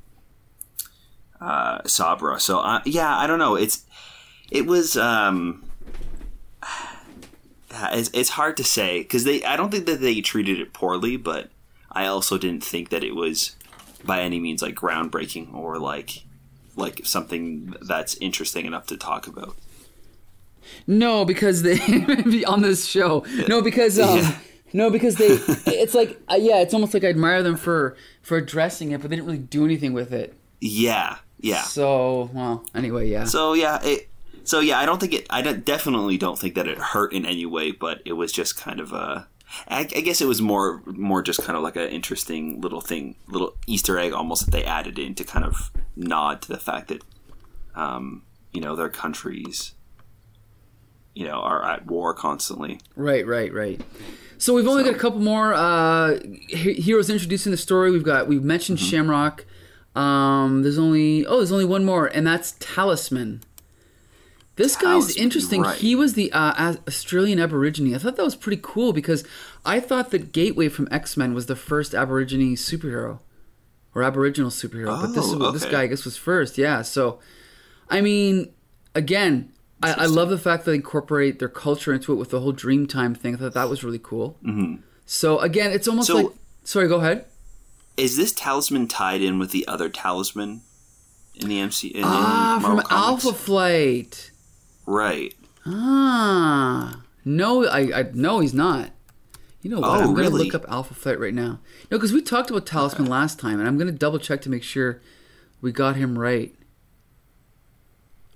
uh, 1.39 1.81
Sabra. 1.85 2.39
So 2.39 2.59
uh, 2.59 2.81
yeah, 2.85 3.15
I 3.15 3.27
don't 3.27 3.39
know. 3.39 3.55
It's 3.55 3.85
it 4.51 4.65
was 4.65 4.97
um, 4.97 5.63
it's, 7.71 8.09
it's 8.13 8.29
hard 8.29 8.57
to 8.57 8.63
say 8.63 8.99
because 9.03 9.23
they. 9.23 9.43
I 9.43 9.55
don't 9.55 9.69
think 9.69 9.85
that 9.85 10.01
they 10.01 10.21
treated 10.21 10.59
it 10.59 10.73
poorly, 10.73 11.17
but 11.17 11.49
I 11.91 12.07
also 12.07 12.37
didn't 12.39 12.63
think 12.63 12.89
that 12.89 13.03
it 13.03 13.15
was 13.15 13.55
by 14.03 14.21
any 14.21 14.39
means 14.39 14.61
like 14.61 14.75
groundbreaking 14.75 15.53
or 15.53 15.77
like 15.77 16.23
like 16.75 17.01
something 17.05 17.75
that's 17.81 18.15
interesting 18.17 18.65
enough 18.65 18.87
to 18.87 18.97
talk 18.97 19.27
about. 19.27 19.55
No, 20.87 21.25
because 21.25 21.61
they 21.61 21.77
on 22.47 22.63
this 22.63 22.87
show. 22.87 23.23
No, 23.47 23.61
because 23.61 23.99
um, 23.99 24.17
Yeah. 24.17 24.35
No, 24.73 24.89
because 24.89 25.15
they. 25.15 25.27
It's 25.67 25.93
like 25.93 26.19
uh, 26.31 26.35
yeah, 26.35 26.61
it's 26.61 26.73
almost 26.73 26.93
like 26.93 27.03
I 27.03 27.07
admire 27.07 27.43
them 27.43 27.57
for 27.57 27.95
for 28.21 28.37
addressing 28.37 28.91
it, 28.91 29.01
but 29.01 29.09
they 29.09 29.15
didn't 29.15 29.27
really 29.27 29.37
do 29.37 29.65
anything 29.65 29.93
with 29.93 30.11
it. 30.13 30.33
Yeah, 30.59 31.17
yeah. 31.39 31.61
So 31.61 32.29
well, 32.33 32.65
anyway, 32.73 33.09
yeah. 33.09 33.25
So 33.25 33.53
yeah, 33.53 33.79
it. 33.83 34.09
So 34.43 34.59
yeah, 34.59 34.79
I 34.79 34.85
don't 34.85 34.99
think 34.99 35.13
it. 35.13 35.27
I 35.29 35.41
don't, 35.41 35.65
definitely 35.65 36.17
don't 36.17 36.37
think 36.37 36.55
that 36.55 36.67
it 36.67 36.77
hurt 36.77 37.13
in 37.13 37.25
any 37.25 37.45
way, 37.45 37.71
but 37.71 38.01
it 38.05 38.13
was 38.13 38.31
just 38.31 38.57
kind 38.57 38.79
of 38.79 38.93
a. 38.93 39.27
I, 39.67 39.81
I 39.81 40.01
guess 40.01 40.21
it 40.21 40.27
was 40.27 40.41
more 40.41 40.81
more 40.85 41.21
just 41.21 41.43
kind 41.43 41.55
of 41.55 41.63
like 41.63 41.75
an 41.75 41.89
interesting 41.89 42.61
little 42.61 42.81
thing, 42.81 43.15
little 43.27 43.55
Easter 43.67 43.99
egg 43.99 44.11
almost 44.11 44.45
that 44.45 44.51
they 44.51 44.63
added 44.63 44.97
in 44.97 45.13
to 45.15 45.23
kind 45.23 45.45
of 45.45 45.71
nod 45.95 46.41
to 46.43 46.47
the 46.47 46.57
fact 46.57 46.87
that, 46.89 47.03
um, 47.75 48.23
you 48.51 48.61
know, 48.61 48.75
their 48.75 48.89
countries, 48.89 49.73
you 51.13 51.25
know, 51.25 51.39
are 51.39 51.63
at 51.63 51.85
war 51.85 52.13
constantly. 52.13 52.79
Right, 52.95 53.25
right, 53.25 53.53
right. 53.53 53.81
So 54.37 54.53
we've 54.53 54.67
only 54.67 54.83
got 54.83 54.93
a 54.93 54.97
couple 54.97 55.19
more 55.19 55.53
uh, 55.53 56.19
heroes 56.49 57.09
introduced 57.09 57.45
in 57.45 57.51
the 57.51 57.57
story. 57.57 57.91
We've 57.91 58.03
got 58.03 58.27
we've 58.27 58.43
mentioned 58.43 58.77
Mm-hmm. 58.79 58.87
Shamrock. 58.89 59.45
Um, 59.95 60.61
there's 60.63 60.77
only 60.77 61.25
oh, 61.25 61.37
there's 61.37 61.51
only 61.53 61.65
one 61.65 61.85
more, 61.85 62.07
and 62.07 62.27
that's 62.27 62.55
Talisman. 62.59 63.41
This 64.57 64.75
guy's 64.77 65.15
interesting. 65.17 65.61
right. 65.63 65.77
He 65.77 65.95
was 65.95 66.13
the 66.13 66.31
uh, 66.31 66.75
Australian 66.87 67.39
Aborigine. 67.39 67.93
I 67.93 67.97
thought 67.97 68.15
that 68.15 68.23
was 68.23 68.35
pretty 68.37 68.61
cool 68.63 68.93
because 68.93 69.25
I 69.65 69.79
thought 69.81 70.11
that 70.11 70.31
Gateway 70.31 70.69
from 70.69 70.87
X 70.91 71.17
Men 71.17 71.33
was 71.33 71.47
the 71.47 71.55
first 71.57 71.93
Aborigine 71.93 72.55
superhero 72.55 73.19
or 73.93 74.03
Aboriginal 74.03 74.49
superhero, 74.51 75.01
but 75.01 75.07
this 75.07 75.25
is 75.25 75.33
Oh, 75.33 75.39
what 75.39 75.53
this 75.53 75.65
guy 75.65 75.83
I 75.83 75.87
guess 75.87 76.05
was 76.05 76.15
first. 76.17 76.57
Yeah. 76.57 76.81
So, 76.83 77.19
I 77.89 77.99
mean, 78.01 78.53
again, 78.93 79.51
I, 79.83 79.91
I 79.91 80.05
love 80.05 80.29
the 80.29 80.37
fact 80.37 80.65
that 80.65 80.71
they 80.71 80.75
incorporate 80.75 81.39
their 81.39 81.49
culture 81.49 81.93
into 81.93 82.11
it 82.13 82.15
with 82.15 82.29
the 82.31 82.39
whole 82.39 82.53
Dreamtime 82.53 83.15
thing. 83.17 83.35
I 83.35 83.37
thought 83.37 83.53
that 83.53 83.69
was 83.69 83.83
really 83.83 83.99
cool. 84.01 84.37
Mm-hmm. 84.43 84.81
So 85.05 85.39
again, 85.39 85.71
it's 85.71 85.87
almost 85.87 86.07
So- 86.07 86.15
like. 86.15 86.27
Sorry, 86.63 86.87
go 86.87 86.95
ahead. 86.95 87.25
Is 87.97 88.17
this 88.17 88.31
talisman 88.33 88.87
tied 88.87 89.21
in 89.21 89.37
with 89.39 89.51
the 89.51 89.67
other 89.67 89.87
talisman 89.87 90.61
in 91.35 91.47
the 91.47 91.59
MC? 91.59 91.89
In, 91.89 91.97
in 91.99 92.03
Ah, 92.05 92.57
Marvel 92.61 92.81
from? 92.81 92.91
Alpha 92.97 93.33
Flight. 93.33 94.31
right? 94.85 95.33
Ah, 95.65 97.01
no, 97.23 97.65
I, 97.67 97.79
I 97.99 98.05
no, 98.13 98.39
he's 98.39 98.53
not. 98.53 98.89
You 99.61 99.71
know 99.71 99.79
what? 99.79 99.89
Oh, 99.89 99.93
I'm 99.93 100.13
gonna 100.13 100.29
really? 100.29 100.45
look 100.45 100.55
up 100.55 100.69
Alpha 100.71 100.93
Flight 100.93 101.19
right 101.19 101.33
now. 101.33 101.59
No, 101.91 101.97
because 101.97 102.13
we 102.13 102.21
talked 102.21 102.49
about 102.49 102.65
Talisman 102.65 103.07
last 103.07 103.39
time, 103.39 103.59
and 103.59 103.67
I'm 103.67 103.77
gonna 103.77 103.91
double 103.91 104.19
check 104.19 104.41
to 104.41 104.49
make 104.49 104.63
sure 104.63 105.01
we 105.61 105.71
got 105.71 105.95
him 105.95 106.17
right. 106.19 106.53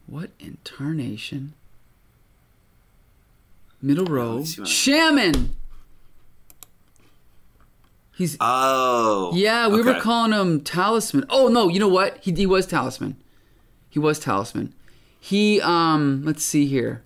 What 0.10 0.32
in 0.40 0.58
tarnation? 0.64 1.54
Middle 3.82 4.06
row. 4.06 4.44
Shaman. 4.44 5.56
He's 8.18 8.36
Oh, 8.42 9.32
yeah. 9.36 9.68
We 9.68 9.82
were 9.82 10.00
calling 10.00 10.34
him 10.34 10.62
Talisman. 10.62 11.26
Oh 11.30 11.48
no, 11.48 11.68
you 11.70 11.80
know 11.80 11.88
what? 11.88 12.18
He 12.22 12.34
he 12.34 12.46
was 12.46 12.66
Talisman. 12.66 13.18
He 13.90 14.00
was 14.00 14.20
Talisman. 14.20 14.74
He 15.20 15.62
um. 15.62 16.24
Let's 16.26 16.44
see 16.44 16.66
here. 16.66 17.04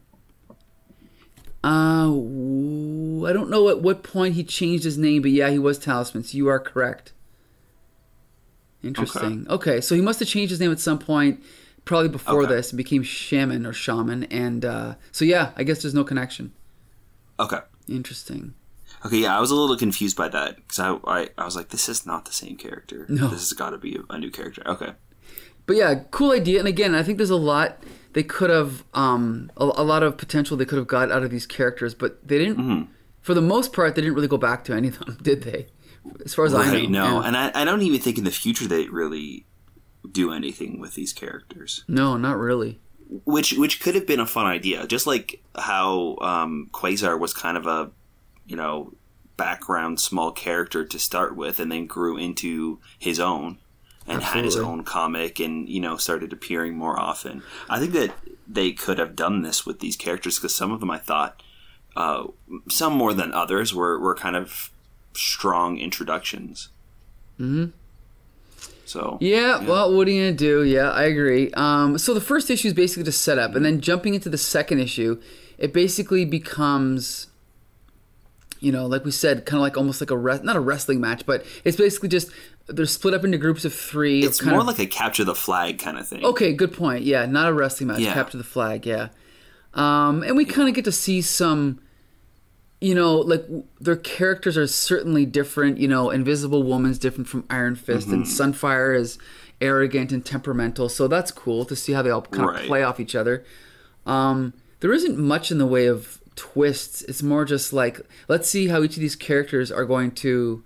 Uh, 1.63 2.07
I 2.09 3.31
don't 3.31 3.49
know 3.49 3.69
at 3.69 3.81
what 3.81 4.03
point 4.03 4.35
he 4.35 4.43
changed 4.43 4.83
his 4.83 4.97
name, 4.97 5.21
but 5.21 5.31
yeah, 5.31 5.49
he 5.49 5.59
was 5.59 5.77
Talisman. 5.77 6.23
So 6.23 6.37
you 6.37 6.47
are 6.47 6.59
correct. 6.59 7.13
Interesting. 8.81 9.45
Okay, 9.49 9.79
so 9.79 9.95
he 9.95 10.01
must 10.01 10.19
have 10.19 10.27
changed 10.27 10.49
his 10.49 10.59
name 10.59 10.71
at 10.71 10.79
some 10.79 10.99
point, 10.99 11.41
probably 11.85 12.09
before 12.09 12.43
Okay. 12.43 12.55
this, 12.55 12.71
and 12.71 12.77
became 12.77 13.03
Shaman 13.03 13.65
or 13.65 13.73
Shaman. 13.73 14.23
And 14.25 14.63
uh, 14.65 14.95
so 15.11 15.25
yeah, 15.25 15.51
I 15.55 15.63
guess 15.63 15.81
there's 15.81 15.93
no 15.93 16.03
connection. 16.03 16.53
Okay. 17.39 17.59
Interesting. 17.87 18.53
Okay, 19.05 19.17
yeah, 19.17 19.35
I 19.37 19.41
was 19.41 19.51
a 19.51 19.55
little 19.55 19.75
confused 19.75 20.15
by 20.15 20.29
that 20.29 20.55
because 20.55 20.79
I, 20.79 20.95
I 21.05 21.29
I 21.37 21.43
was 21.45 21.55
like, 21.57 21.69
this 21.69 21.89
is 21.89 22.05
not 22.05 22.23
the 22.25 22.31
same 22.31 22.55
character. 22.55 23.05
No. 23.09 23.27
this 23.27 23.41
has 23.41 23.53
got 23.53 23.71
to 23.71 23.77
be 23.77 23.97
a, 23.97 24.13
a 24.13 24.17
new 24.17 24.31
character. 24.31 24.61
Okay, 24.65 24.93
But 25.65 25.75
yeah, 25.75 25.95
cool 26.11 26.31
idea. 26.31 26.59
And 26.59 26.67
again, 26.67 26.95
I 26.95 27.03
think 27.03 27.17
there's 27.17 27.29
a 27.29 27.35
lot 27.35 27.83
they 28.13 28.23
could 28.23 28.49
have, 28.49 28.83
um, 28.93 29.51
a, 29.57 29.63
a 29.65 29.83
lot 29.83 30.03
of 30.03 30.15
potential 30.17 30.55
they 30.55 30.65
could 30.65 30.77
have 30.77 30.87
got 30.87 31.11
out 31.11 31.23
of 31.23 31.31
these 31.31 31.45
characters, 31.47 31.93
but 31.95 32.25
they 32.25 32.37
didn't. 32.37 32.57
Mm-hmm. 32.57 32.91
For 33.21 33.33
the 33.33 33.41
most 33.41 33.73
part, 33.73 33.95
they 33.95 34.01
didn't 34.01 34.15
really 34.15 34.27
go 34.27 34.37
back 34.37 34.63
to 34.65 34.73
any 34.73 34.89
of 34.89 34.99
them, 34.99 35.17
did 35.23 35.43
they? 35.43 35.67
As 36.23 36.33
far 36.35 36.45
as 36.45 36.53
I 36.53 36.71
know. 36.71 36.87
No, 36.87 37.21
Yeah. 37.21 37.27
and 37.27 37.35
I, 37.37 37.51
I 37.55 37.65
don't 37.65 37.81
even 37.81 37.99
think 37.99 38.17
in 38.17 38.23
the 38.23 38.31
future 38.31 38.67
they 38.67 38.87
really 38.87 39.45
do 40.11 40.31
anything 40.31 40.79
with 40.79 40.95
these 40.95 41.13
characters, 41.13 41.83
no, 41.87 42.17
not 42.17 42.37
really. 42.37 42.79
which 43.25 43.53
which 43.53 43.79
could 43.81 43.95
have 43.95 44.07
been 44.07 44.19
a 44.19 44.25
fun 44.27 44.45
idea. 44.45 44.85
Just 44.87 45.07
like 45.07 45.41
how 45.55 46.17
um, 46.21 46.69
Quasar 46.73 47.19
was 47.19 47.33
kind 47.33 47.57
of 47.57 47.65
a 47.67 47.91
you 48.45 48.55
know 48.55 48.93
background 49.37 49.99
small 49.99 50.31
character 50.31 50.85
to 50.85 50.99
start 50.99 51.35
with, 51.35 51.59
and 51.59 51.71
then 51.71 51.87
grew 51.87 52.17
into 52.17 52.79
his 52.99 53.19
own. 53.19 53.57
and 54.05 54.21
had 54.21 54.43
his 54.43 54.57
own 54.57 54.83
comic 54.83 55.39
and 55.39 55.69
you 55.69 55.79
know 55.79 55.95
started 55.97 56.33
appearing 56.33 56.75
more 56.75 56.99
often. 56.99 57.41
I 57.69 57.79
think 57.79 57.93
that 57.93 58.13
they 58.47 58.73
could 58.73 58.99
have 58.99 59.15
done 59.15 59.41
this 59.41 59.65
with 59.65 59.79
these 59.79 59.95
characters 59.95 60.37
because 60.37 60.53
some 60.53 60.71
of 60.73 60.81
them 60.81 60.91
I 60.91 60.97
thought, 60.97 61.41
uh, 61.95 62.27
some 62.69 62.93
more 62.93 63.13
than 63.13 63.31
others, 63.33 63.73
were 63.73 63.97
were 63.97 64.13
kind 64.15 64.35
of 64.35 64.71
strong 65.15 65.77
introductions. 65.77 66.69
Mm-hmm. 67.39 67.71
So 68.93 69.17
Yeah, 69.19 69.57
well, 69.65 69.91
what 69.91 70.07
are 70.07 70.11
you 70.11 70.21
gonna 70.25 70.37
do? 70.37 70.63
Yeah, 70.63 70.91
I 70.91 71.05
agree. 71.05 71.51
Um, 71.53 71.97
so 71.97 72.13
the 72.13 72.21
first 72.21 72.51
issue 72.51 72.67
is 72.67 72.75
basically 72.75 73.03
just 73.03 73.21
set 73.21 73.39
up, 73.39 73.55
and 73.55 73.65
then 73.65 73.81
jumping 73.81 74.13
into 74.13 74.29
the 74.29 74.37
second 74.37 74.79
issue, 74.79 75.19
it 75.57 75.73
basically 75.73 76.25
becomes, 76.25 77.25
you 78.59 78.71
know, 78.71 78.85
like 78.85 79.03
we 79.03 79.09
said, 79.09 79.47
kind 79.47 79.57
of 79.57 79.61
like 79.61 79.77
almost 79.77 79.99
like 79.99 80.11
a 80.11 80.17
re- 80.17 80.39
not 80.43 80.55
a 80.55 80.59
wrestling 80.59 81.01
match, 81.01 81.25
but 81.25 81.43
it's 81.63 81.75
basically 81.75 82.09
just 82.09 82.29
they're 82.67 82.85
split 82.85 83.15
up 83.15 83.23
into 83.25 83.39
groups 83.39 83.65
of 83.65 83.73
three. 83.73 84.23
it's 84.23 84.39
kind 84.39 84.51
more 84.51 84.61
of, 84.61 84.67
like 84.67 84.77
a 84.79 84.85
capture 84.85 85.23
the 85.23 85.33
flag 85.35 85.79
kind 85.79 85.97
of 85.97 86.07
thing. 86.07 86.23
Okay, 86.23 86.53
good 86.53 86.71
point. 86.71 87.03
Yeah, 87.03 87.25
not 87.25 87.49
a 87.49 87.53
wrestling 87.53 87.87
match. 87.87 87.99
Yeah. 87.99 88.13
Capture 88.13 88.37
the 88.37 88.43
flag. 88.43 88.85
Yeah, 88.85 89.07
um, 89.73 90.21
and 90.21 90.37
we 90.37 90.45
kind 90.45 90.69
of 90.69 90.75
get 90.75 90.85
to 90.85 90.91
see 90.91 91.23
some, 91.23 91.79
you 92.83 92.93
know, 92.93 93.15
like 93.15 93.45
their 93.79 93.95
characters 93.95 94.57
are 94.57 94.67
certainly 94.67 95.25
different. 95.25 95.77
You 95.77 95.87
know, 95.87 96.09
Invisible 96.09 96.63
Woman's 96.63 96.99
different 96.99 97.27
from 97.29 97.45
Iron 97.49 97.75
Fist, 97.75 98.07
and 98.09 98.25
Mm-hmm. 98.25 98.43
Sunfire 98.51 98.93
is 98.95 99.17
arrogant 99.61 100.11
and 100.11 100.25
temperamental. 100.25 100.89
So 100.89 101.07
that's 101.07 101.31
cool 101.31 101.63
to 101.65 101.75
see 101.75 101.93
how 101.93 102.01
they 102.01 102.09
all 102.09 102.23
kind 102.23 102.49
of 102.49 102.65
play 102.65 102.83
off 102.83 102.99
each 102.99 103.15
other. 103.15 103.45
Um, 104.05 104.53
there 104.81 104.91
isn't 104.91 105.17
much 105.17 105.49
in 105.51 105.59
the 105.59 105.65
way 105.65 105.85
of 105.85 106.19
twists. 106.35 107.01
It's 107.03 107.23
more 107.23 107.45
just 107.45 107.71
like 107.71 108.01
let's 108.27 108.49
see 108.49 108.67
how 108.67 108.83
each 108.83 108.95
of 108.97 109.01
these 109.01 109.15
characters 109.15 109.71
are 109.71 109.85
going 109.85 110.11
to. 110.25 110.63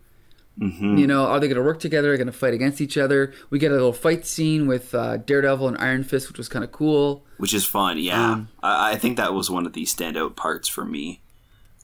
Mm-hmm. 0.60 0.98
You 0.98 1.06
know, 1.06 1.26
are 1.28 1.40
they 1.40 1.48
going 1.48 1.58
to 1.58 1.62
work 1.62 1.80
together? 1.80 2.10
Are 2.10 2.12
they 2.14 2.24
going 2.24 2.34
to 2.34 2.40
fight 2.40 2.56
against 2.56 2.82
each 2.82 2.98
other? 2.98 3.32
We 3.52 3.60
get 3.60 3.70
a 3.70 3.76
little 3.76 3.94
fight 3.94 4.26
scene 4.26 4.66
with 4.66 4.96
uh, 4.96 5.18
Daredevil 5.18 5.68
and 5.68 5.78
Iron 5.78 6.04
Fist, 6.04 6.28
which 6.30 6.40
was 6.40 6.50
kind 6.50 6.66
of 6.66 6.72
cool. 6.72 7.24
which 7.38 7.54
is 7.54 7.64
fun. 7.64 8.00
Yeah, 8.00 8.32
Um, 8.32 8.50
I, 8.64 8.94
I 8.94 8.96
think 8.96 9.18
that 9.18 9.36
was 9.36 9.52
one 9.52 9.68
of 9.68 9.74
the 9.74 9.84
standout 9.84 10.36
parts 10.36 10.68
for 10.68 10.84
me 10.84 11.22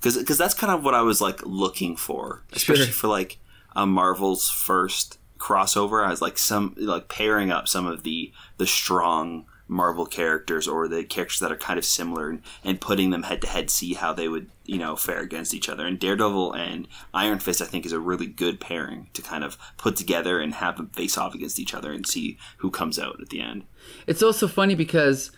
because 0.03 0.17
because 0.17 0.37
that's 0.37 0.53
kind 0.53 0.73
of 0.73 0.83
what 0.83 0.93
I 0.93 1.01
was 1.01 1.21
like 1.21 1.45
looking 1.45 1.95
for, 1.95 2.43
especially 2.51 2.85
Sure. 2.87 2.93
for 2.93 3.07
like 3.07 3.39
a 3.73 3.85
Marvel's 3.85 4.49
first 4.49 5.17
crossover. 5.39 6.05
I 6.05 6.09
was 6.09 6.21
like 6.21 6.37
some 6.37 6.75
like 6.77 7.07
pairing 7.07 7.51
up 7.51 7.69
some 7.69 7.85
of 7.87 8.03
the 8.03 8.33
the 8.57 8.67
strong 8.67 9.45
Marvel 9.65 10.05
characters 10.05 10.67
or 10.67 10.89
the 10.89 11.05
characters 11.05 11.39
that 11.39 11.51
are 11.51 11.55
kind 11.57 11.79
of 11.79 11.85
similar 11.85 12.29
and, 12.29 12.41
and 12.65 12.81
putting 12.81 13.11
them 13.11 13.23
head 13.23 13.41
to 13.41 13.47
head, 13.47 13.69
see 13.69 13.93
how 13.93 14.11
they 14.11 14.27
would 14.27 14.49
you 14.65 14.77
know 14.77 14.97
fare 14.97 15.21
against 15.21 15.53
each 15.53 15.69
other. 15.69 15.85
And 15.87 15.97
Daredevil 15.97 16.51
and 16.51 16.85
Iron 17.13 17.39
Fist, 17.39 17.61
I 17.61 17.65
think, 17.65 17.85
is 17.85 17.93
a 17.93 17.99
really 17.99 18.27
good 18.27 18.59
pairing 18.59 19.09
to 19.13 19.21
kind 19.21 19.43
of 19.43 19.57
put 19.77 19.95
together 19.95 20.41
and 20.41 20.53
have 20.55 20.75
them 20.75 20.89
face 20.89 21.17
off 21.17 21.33
against 21.33 21.59
each 21.59 21.73
other 21.73 21.93
and 21.93 22.05
see 22.05 22.37
who 22.57 22.69
comes 22.69 22.99
out 22.99 23.21
at 23.21 23.29
the 23.29 23.39
end. 23.39 23.63
It's 24.05 24.21
also 24.21 24.49
funny 24.49 24.75
because 24.75 25.31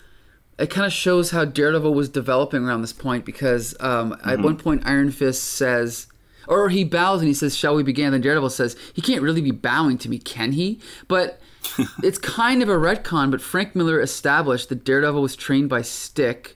it 0.57 0.69
kind 0.69 0.85
of 0.85 0.93
shows 0.93 1.31
how 1.31 1.45
Daredevil 1.45 1.93
was 1.93 2.09
developing 2.09 2.63
around 2.65 2.81
this 2.81 2.93
point 2.93 3.25
because 3.25 3.75
um, 3.79 4.17
at 4.23 4.39
one 4.39 4.57
point 4.57 4.83
Iron 4.85 5.11
Fist 5.11 5.43
says, 5.43 6.07
or 6.47 6.69
he 6.69 6.83
bows 6.83 7.19
and 7.21 7.27
he 7.27 7.33
says, 7.33 7.55
"Shall 7.57 7.75
we 7.75 7.83
begin?" 7.83 8.11
Then 8.11 8.21
Daredevil 8.21 8.51
says, 8.51 8.75
"He 8.93 9.01
can't 9.01 9.21
really 9.21 9.41
be 9.41 9.51
bowing 9.51 9.97
to 9.99 10.09
me, 10.09 10.17
can 10.19 10.51
he?" 10.53 10.79
But 11.07 11.39
it's 12.03 12.17
kind 12.19 12.61
of 12.61 12.69
a 12.69 12.75
retcon. 12.75 13.31
But 13.31 13.41
Frank 13.41 13.75
Miller 13.75 13.99
established 13.99 14.69
that 14.69 14.83
Daredevil 14.85 15.21
was 15.21 15.35
trained 15.35 15.69
by 15.69 15.81
Stick. 15.81 16.55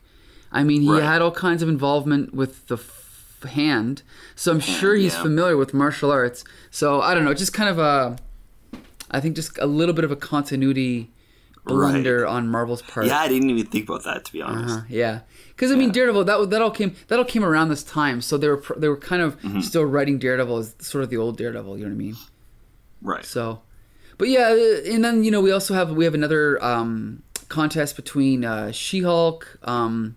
I 0.51 0.63
mean, 0.63 0.81
he 0.81 0.89
Right. 0.91 1.03
had 1.03 1.21
all 1.21 1.31
kinds 1.31 1.61
of 1.61 1.69
involvement 1.69 2.33
with 2.33 2.67
the 2.67 2.75
f- 2.75 3.43
hand, 3.49 4.01
so 4.35 4.51
I'm 4.51 4.59
sure 4.59 4.95
he's 4.95 5.13
yeah. 5.13 5.21
familiar 5.21 5.57
with 5.57 5.73
martial 5.73 6.11
arts. 6.11 6.43
So 6.71 7.01
I 7.01 7.13
don't 7.13 7.23
know, 7.25 7.33
just 7.33 7.53
kind 7.53 7.69
of 7.69 7.77
a, 7.79 8.17
I 9.11 9.19
think 9.19 9.35
just 9.35 9.57
a 9.59 9.65
little 9.67 9.93
bit 9.93 10.03
of 10.05 10.11
a 10.11 10.15
continuity 10.15 11.09
blunder 11.65 12.25
on 12.27 12.47
Marvel's 12.49 12.81
part. 12.81 13.05
Yeah, 13.05 13.19
I 13.19 13.27
didn't 13.27 13.49
even 13.49 13.65
think 13.65 13.87
about 13.89 14.03
that 14.05 14.25
to 14.25 14.33
be 14.33 14.41
honest. 14.41 14.75
Uh-huh, 14.77 14.85
yeah, 14.89 15.19
because 15.49 15.71
I 15.71 15.75
mean, 15.75 15.91
Daredevil 15.91 16.23
that 16.25 16.49
that 16.49 16.61
all 16.61 16.71
came 16.71 16.95
that 17.07 17.19
all 17.19 17.25
came 17.25 17.43
around 17.43 17.69
this 17.69 17.83
time, 17.83 18.21
so 18.21 18.37
they 18.37 18.47
were 18.47 18.63
they 18.77 18.87
were 18.87 18.97
kind 18.97 19.21
of 19.21 19.39
Mm-hmm. 19.41 19.61
still 19.61 19.85
writing 19.85 20.17
Daredevil 20.19 20.57
as 20.57 20.75
sort 20.79 21.03
of 21.03 21.09
the 21.09 21.17
old 21.17 21.37
Daredevil. 21.37 21.77
You 21.77 21.83
know 21.85 21.89
what 21.89 21.95
I 21.95 21.97
mean? 21.97 22.15
Right. 23.01 23.25
So, 23.25 23.61
but 24.17 24.27
yeah, 24.29 24.47
uh, 24.49 24.91
and 24.91 25.03
then 25.03 25.23
you 25.23 25.31
know 25.31 25.41
we 25.41 25.51
also 25.51 25.73
have 25.73 25.91
we 25.91 26.05
have 26.05 26.13
another 26.13 26.61
um, 26.63 27.23
contest 27.47 27.95
between 27.95 28.43
uh, 28.45 28.71
She-Hulk, 28.71 29.57
um, 29.63 30.15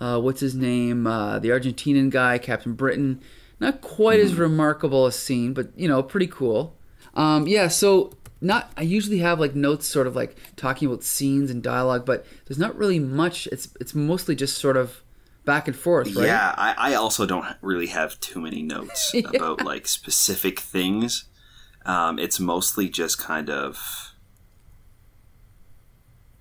uh, 0.00 0.20
what's 0.20 0.40
his 0.40 0.54
name, 0.54 1.06
uh, 1.06 1.38
the 1.38 1.48
Argentinian 1.50 2.10
guy, 2.10 2.38
Captain 2.38 2.74
Britain. 2.74 3.20
Not 3.60 3.80
quite 3.80 4.20
as 4.20 4.34
remarkable 4.34 5.06
a 5.06 5.12
scene, 5.12 5.52
but 5.52 5.70
you 5.76 5.88
know, 5.88 6.00
pretty 6.02 6.28
cool. 6.28 6.76
Um, 7.14 7.48
yeah, 7.48 7.66
so 7.66 8.12
not 8.40 8.72
I 8.76 8.82
usually 8.82 9.18
have 9.18 9.40
like 9.40 9.54
notes, 9.54 9.86
sort 9.86 10.06
of 10.06 10.14
like 10.14 10.36
talking 10.56 10.88
about 10.88 11.02
scenes 11.02 11.50
and 11.50 11.62
dialogue, 11.62 12.04
but 12.04 12.24
there's 12.46 12.58
not 12.58 12.76
really 12.76 12.98
much. 12.98 13.46
It's 13.48 13.68
it's 13.80 13.94
mostly 13.94 14.34
just 14.34 14.58
sort 14.58 14.76
of 14.76 15.02
back 15.44 15.66
and 15.66 15.76
forth, 15.76 16.14
right? 16.14 16.26
Yeah, 16.26 16.54
I, 16.58 16.74
I 16.90 16.94
also 16.94 17.24
don't 17.24 17.46
really 17.62 17.86
have 17.86 18.20
too 18.20 18.40
many 18.40 18.62
notes 18.62 19.14
about 19.34 19.64
like 19.64 19.86
specific 19.86 20.60
things. 20.60 21.24
Um, 21.86 22.18
it's 22.18 22.38
mostly 22.38 22.88
just 22.88 23.18
kind 23.18 23.48
of 23.48 24.12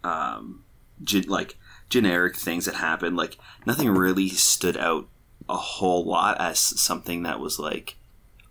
um, 0.04 0.66
ge- 1.02 1.28
like 1.28 1.58
generic 1.90 2.36
things 2.36 2.66
that 2.66 2.76
happen. 2.76 3.16
Like 3.16 3.38
nothing 3.66 3.90
really 3.90 4.30
stood 4.30 4.78
out 4.78 5.08
a 5.50 5.56
whole 5.56 6.06
lot 6.06 6.40
as 6.42 6.60
something 6.60 7.24
that 7.24 7.40
was 7.40 7.60
like, 7.60 7.96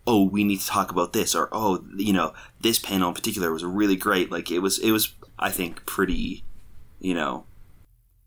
oh, 0.06 0.24
we 0.24 0.44
need 0.44 0.60
to 0.60 0.66
talk 0.66 0.90
about 0.90 1.12
this, 1.12 1.34
or 1.34 1.48
oh, 1.52 1.84
you 1.96 2.12
know, 2.12 2.32
this 2.66 2.78
panel 2.78 3.08
in 3.08 3.14
particular 3.14 3.52
was 3.52 3.64
really 3.64 3.96
great. 3.96 4.30
Like 4.30 4.50
it 4.50 4.58
was, 4.58 4.78
it 4.78 4.90
was, 4.90 5.14
I 5.38 5.50
think, 5.50 5.86
pretty, 5.86 6.44
you 6.98 7.14
know, 7.14 7.44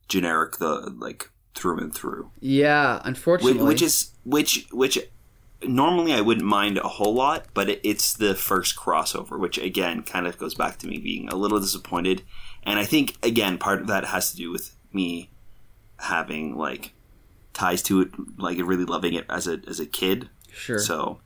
generic. 0.08 0.58
The 0.58 0.94
like 0.98 1.30
through 1.56 1.80
and 1.80 1.94
through 1.94 2.32
Yeah, 2.40 2.96
which, 2.96 3.02
unfortunately, 3.06 3.64
which 3.64 3.82
is 3.82 4.12
which 4.24 4.68
which 4.72 4.98
normally 5.62 6.14
I 6.14 6.22
wouldn't 6.22 6.46
mind 6.46 6.78
a 6.78 6.88
whole 6.88 7.14
lot, 7.14 7.48
but 7.54 7.70
it, 7.70 7.82
it's 7.84 8.14
the 8.14 8.34
first 8.36 8.76
crossover, 8.78 9.38
which 9.38 9.58
again 9.58 10.04
kind 10.04 10.26
of 10.26 10.38
goes 10.38 10.56
back 10.56 10.78
to 10.80 10.88
me 10.88 10.98
being 10.98 11.30
a 11.30 11.36
little 11.36 11.60
disappointed, 11.60 12.24
and 12.64 12.80
I 12.80 12.86
think 12.86 13.18
again 13.24 13.58
part 13.58 13.82
of 13.82 13.88
that 13.88 14.06
has 14.06 14.32
to 14.32 14.38
do 14.38 14.52
with 14.52 14.76
me 14.94 15.30
having 16.00 16.56
like 16.56 16.94
ties 17.54 17.84
to 17.84 18.02
it, 18.02 18.12
like 18.38 18.58
really 18.60 18.86
loving 18.86 19.14
it 19.14 19.26
as 19.30 19.48
a 19.48 19.60
as 19.68 19.80
a 19.80 19.86
kid. 19.86 20.30
sure. 20.52 20.80
So 20.80 21.20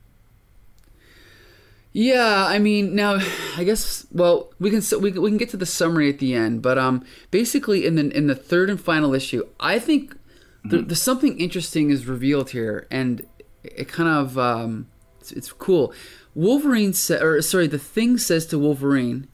Yeah, 1.93 2.45
I 2.47 2.57
mean, 2.57 2.95
now 2.95 3.19
I 3.57 3.63
guess 3.63 4.05
well 4.11 4.51
we 4.59 4.69
can 4.71 4.81
we 4.99 5.11
can, 5.11 5.21
we 5.21 5.29
can 5.29 5.37
get 5.37 5.49
to 5.49 5.57
the 5.57 5.65
summary 5.65 6.09
at 6.09 6.19
the 6.19 6.33
end, 6.33 6.61
but 6.61 6.77
um, 6.77 7.05
basically 7.31 7.85
in 7.85 7.95
the 7.95 8.09
in 8.09 8.27
the 8.27 8.35
third 8.35 8.69
and 8.69 8.81
final 8.81 9.13
issue, 9.13 9.43
I 9.59 9.79
think 9.79 10.17
there, 10.65 10.81
there's 10.81 11.01
something 11.01 11.39
interesting 11.39 11.91
is 11.91 12.07
revealed 12.07 12.49
here, 12.49 12.87
and 12.89 13.25
it 13.63 13.87
kind 13.87 14.09
of 14.09 14.37
um, 14.37 14.87
it's, 15.19 15.31
it's 15.31 15.53
cool. 15.53 15.93
Wolverine 16.35 16.93
sa- 16.93 17.21
or 17.21 17.41
sorry, 17.41 17.67
the 17.67 17.79
thing 17.79 18.17
says 18.17 18.47
to 18.47 18.57
Wolverine, 18.57 19.27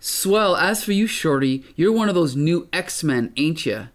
"Swell. 0.00 0.56
As 0.56 0.82
for 0.82 0.92
you, 0.92 1.06
Shorty, 1.06 1.64
you're 1.76 1.92
one 1.92 2.08
of 2.08 2.16
those 2.16 2.34
new 2.34 2.68
X 2.72 3.04
Men, 3.04 3.32
ain't 3.36 3.64
you?" 3.64 3.88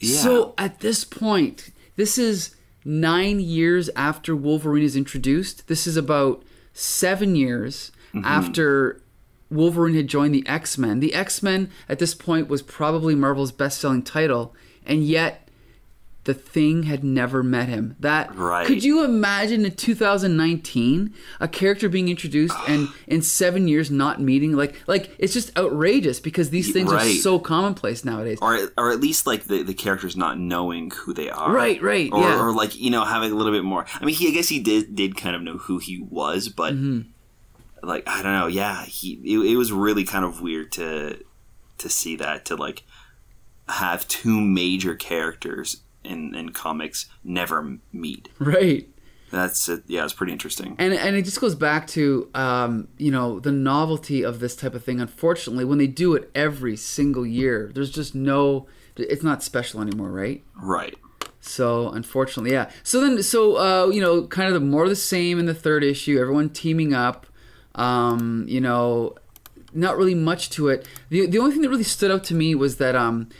yeah, 0.00 0.16
So 0.18 0.54
at 0.56 0.80
this 0.80 1.04
point, 1.04 1.72
this 1.96 2.16
is 2.16 2.56
nine 2.84 3.38
years 3.38 3.90
after 3.94 4.34
Wolverine 4.34 4.84
is 4.84 4.96
introduced. 4.96 5.68
This 5.68 5.86
is 5.86 5.96
about 5.96 6.42
seven 6.72 7.36
years 7.36 7.92
mm-hmm. 8.14 8.24
after 8.24 9.02
Wolverine 9.50 9.94
had 9.94 10.08
joined 10.08 10.34
the 10.34 10.46
X 10.46 10.78
Men. 10.78 11.00
The 11.00 11.14
X 11.14 11.42
Men 11.42 11.70
at 11.88 11.98
this 11.98 12.14
point 12.14 12.48
was 12.48 12.62
probably 12.62 13.14
Marvel's 13.14 13.52
best 13.52 13.80
selling 13.80 14.02
title, 14.02 14.54
and 14.86 15.04
yet 15.04 15.48
the 16.24 16.34
thing 16.34 16.84
had 16.84 17.02
never 17.02 17.42
met 17.42 17.68
him. 17.68 17.96
That 17.98 18.34
Right. 18.36 18.64
could 18.66 18.84
you 18.84 19.04
imagine 19.04 19.64
in 19.64 19.72
2019 19.74 21.12
a 21.40 21.48
character 21.48 21.88
being 21.88 22.08
introduced 22.08 22.56
and 22.68 22.88
in 23.06 23.22
seven 23.22 23.66
years 23.68 23.90
not 23.90 24.20
meeting 24.20 24.52
like 24.52 24.74
like 24.86 25.14
it's 25.18 25.32
just 25.32 25.56
outrageous 25.58 26.20
because 26.20 26.50
these 26.50 26.72
things 26.72 26.92
are 26.92 27.00
so 27.00 27.38
commonplace 27.38 28.04
nowadays. 28.04 28.38
or 28.40 28.70
or 28.76 28.92
at 28.92 29.00
least 29.00 29.26
like 29.26 29.44
the, 29.44 29.62
the 29.62 29.74
characters 29.74 30.16
not 30.16 30.38
knowing 30.38 30.90
who 30.90 31.12
they 31.12 31.28
are. 31.30 31.52
Right, 31.52 31.82
right, 31.82 32.10
Or, 32.12 32.20
yeah. 32.22 32.40
or 32.40 32.52
like 32.54 32.78
you 32.78 32.90
know 32.90 33.04
having 33.04 33.32
a 33.32 33.34
little 33.34 33.52
bit 33.52 33.64
more. 33.64 33.84
I 34.00 34.04
mean, 34.04 34.14
he 34.14 34.28
I 34.28 34.30
guess 34.30 34.48
he 34.48 34.60
did 34.60 34.94
did 34.94 35.16
kind 35.16 35.34
of 35.34 35.42
know 35.42 35.58
who 35.58 35.78
he 35.78 36.00
was, 36.00 36.48
but 36.48 36.74
Mm-hmm. 36.74 37.08
like 37.86 38.04
I 38.06 38.22
don't 38.22 38.32
know. 38.32 38.46
Yeah, 38.46 38.84
he 38.84 39.14
it, 39.24 39.52
it 39.52 39.56
was 39.56 39.72
really 39.72 40.04
kind 40.04 40.24
of 40.24 40.40
weird 40.40 40.70
to 40.72 41.18
to 41.78 41.88
see 41.88 42.14
that 42.16 42.44
to 42.46 42.54
like 42.56 42.84
have 43.68 44.06
two 44.08 44.40
major 44.40 44.94
characters 44.94 45.82
in 46.04 46.34
in 46.34 46.50
comics 46.50 47.06
never 47.24 47.78
meet. 47.92 48.28
Right. 48.38 48.88
That's 49.30 49.66
it. 49.68 49.84
Yeah, 49.86 50.04
it's 50.04 50.12
pretty 50.12 50.32
interesting. 50.32 50.76
and 50.78 50.92
and 50.92 51.16
it 51.16 51.22
just 51.24 51.40
goes 51.40 51.54
back 51.54 51.86
to 51.88 52.28
um, 52.34 52.88
you 52.98 53.10
know 53.10 53.40
the 53.40 53.50
novelty 53.50 54.22
of 54.22 54.40
this 54.40 54.54
type 54.54 54.74
of 54.74 54.84
thing. 54.84 55.00
Unfortunately, 55.00 55.64
when 55.64 55.78
they 55.78 55.86
do 55.86 56.14
it 56.14 56.30
every 56.34 56.76
single 56.76 57.26
year, 57.26 57.70
there's 57.74 57.90
just 57.90 58.14
no. 58.14 58.66
It's 58.96 59.22
not 59.22 59.42
special 59.42 59.80
anymore, 59.80 60.10
right? 60.10 60.44
Right. 60.54 60.98
So 61.40 61.88
unfortunately, 61.88 62.52
yeah. 62.52 62.70
So 62.82 63.00
then, 63.00 63.22
so 63.22 63.56
uh, 63.56 63.90
you 63.90 64.02
know, 64.02 64.26
kind 64.26 64.48
of 64.48 64.54
the 64.54 64.60
more 64.60 64.84
of 64.84 64.90
the 64.90 64.96
same 64.96 65.38
in 65.38 65.46
the 65.46 65.54
third 65.54 65.82
issue. 65.82 66.20
Everyone 66.20 66.50
teaming 66.50 66.92
up. 66.92 67.26
Um, 67.74 68.44
you 68.48 68.60
know, 68.60 69.14
not 69.72 69.96
really 69.96 70.14
much 70.14 70.50
to 70.50 70.68
it. 70.68 70.86
The 71.08 71.26
the 71.26 71.38
only 71.38 71.52
thing 71.52 71.62
that 71.62 71.70
really 71.70 71.84
stood 71.84 72.10
out 72.10 72.24
to 72.24 72.34
me 72.34 72.54
was 72.54 72.76
that 72.76 72.94
um, 72.94 73.30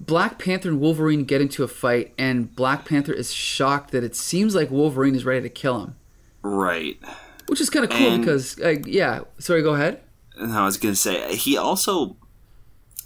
Black 0.00 0.38
Panther 0.38 0.68
and 0.68 0.80
Wolverine 0.80 1.24
get 1.24 1.40
into 1.40 1.62
a 1.64 1.68
fight, 1.68 2.12
and 2.18 2.54
Black 2.54 2.84
Panther 2.84 3.12
is 3.12 3.32
shocked 3.32 3.90
that 3.92 4.04
it 4.04 4.14
seems 4.16 4.54
like 4.54 4.70
Wolverine 4.70 5.14
is 5.14 5.24
ready 5.24 5.42
to 5.42 5.48
kill 5.48 5.80
him, 5.82 5.96
Right. 6.42 6.98
which 7.46 7.60
is 7.60 7.70
kind 7.70 7.84
of 7.84 7.90
cool 7.90 8.08
And- 8.12 8.22
because 8.22 8.58
uh, 8.60 8.76
yeah. 8.86 9.20
Sorry, 9.38 9.62
go 9.62 9.74
ahead. 9.74 10.00
And 10.36 10.52
I 10.52 10.64
was 10.64 10.76
gonna 10.76 10.94
say 10.94 11.34
he 11.36 11.56
also 11.56 12.16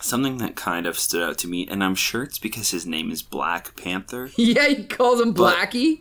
something 0.01 0.39
that 0.39 0.57
kind 0.57 0.85
of 0.87 0.99
stood 0.99 1.23
out 1.23 1.39
to 1.39 1.49
me, 1.49 1.67
and 1.67 1.83
I'm 1.83 1.95
sure 1.95 2.23
it's 2.25 2.39
because 2.39 2.71
his 2.71 2.85
name 2.85 3.11
is 3.11 3.23
Black 3.23 3.77
Panther. 3.77 4.31
Yeah, 4.37 4.67
he 4.69 4.85
calls 4.85 5.21
him 5.21 5.33
But- 5.33 5.57
Blackie. 5.57 6.01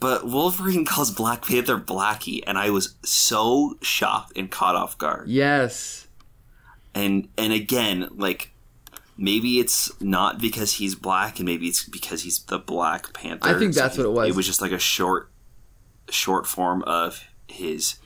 But 0.00 0.26
Wolverine 0.26 0.84
calls 0.86 1.10
Black 1.10 1.46
Panther 1.46 1.78
Blackie, 1.78 2.42
and 2.46 2.56
I 2.58 2.70
was 2.70 2.94
so 3.04 3.76
shocked 3.82 4.36
and 4.36 4.50
caught 4.50 4.74
off 4.76 4.96
guard. 4.98 5.28
Yes. 5.28 6.06
And 6.94 7.28
and 7.38 7.52
again, 7.52 8.08
like 8.16 8.51
maybe 9.22 9.60
it's 9.60 9.90
not 10.02 10.40
because 10.40 10.74
he's 10.74 10.94
black, 10.96 11.38
and 11.38 11.46
maybe 11.46 11.68
it's 11.68 11.84
because 11.88 12.22
he's 12.24 12.40
the 12.44 12.58
Black 12.58 13.12
Panther. 13.14 13.48
I 13.48 13.54
think 13.58 13.72
that's 13.74 13.94
he- 13.96 14.02
what 14.02 14.08
it 14.08 14.12
was. 14.12 14.28
It 14.30 14.36
was 14.36 14.46
just 14.46 14.60
like 14.60 14.72
a 14.72 14.78
short, 14.78 15.30
short 16.10 16.46
form 16.46 16.82
of 16.82 17.24
his 17.46 17.96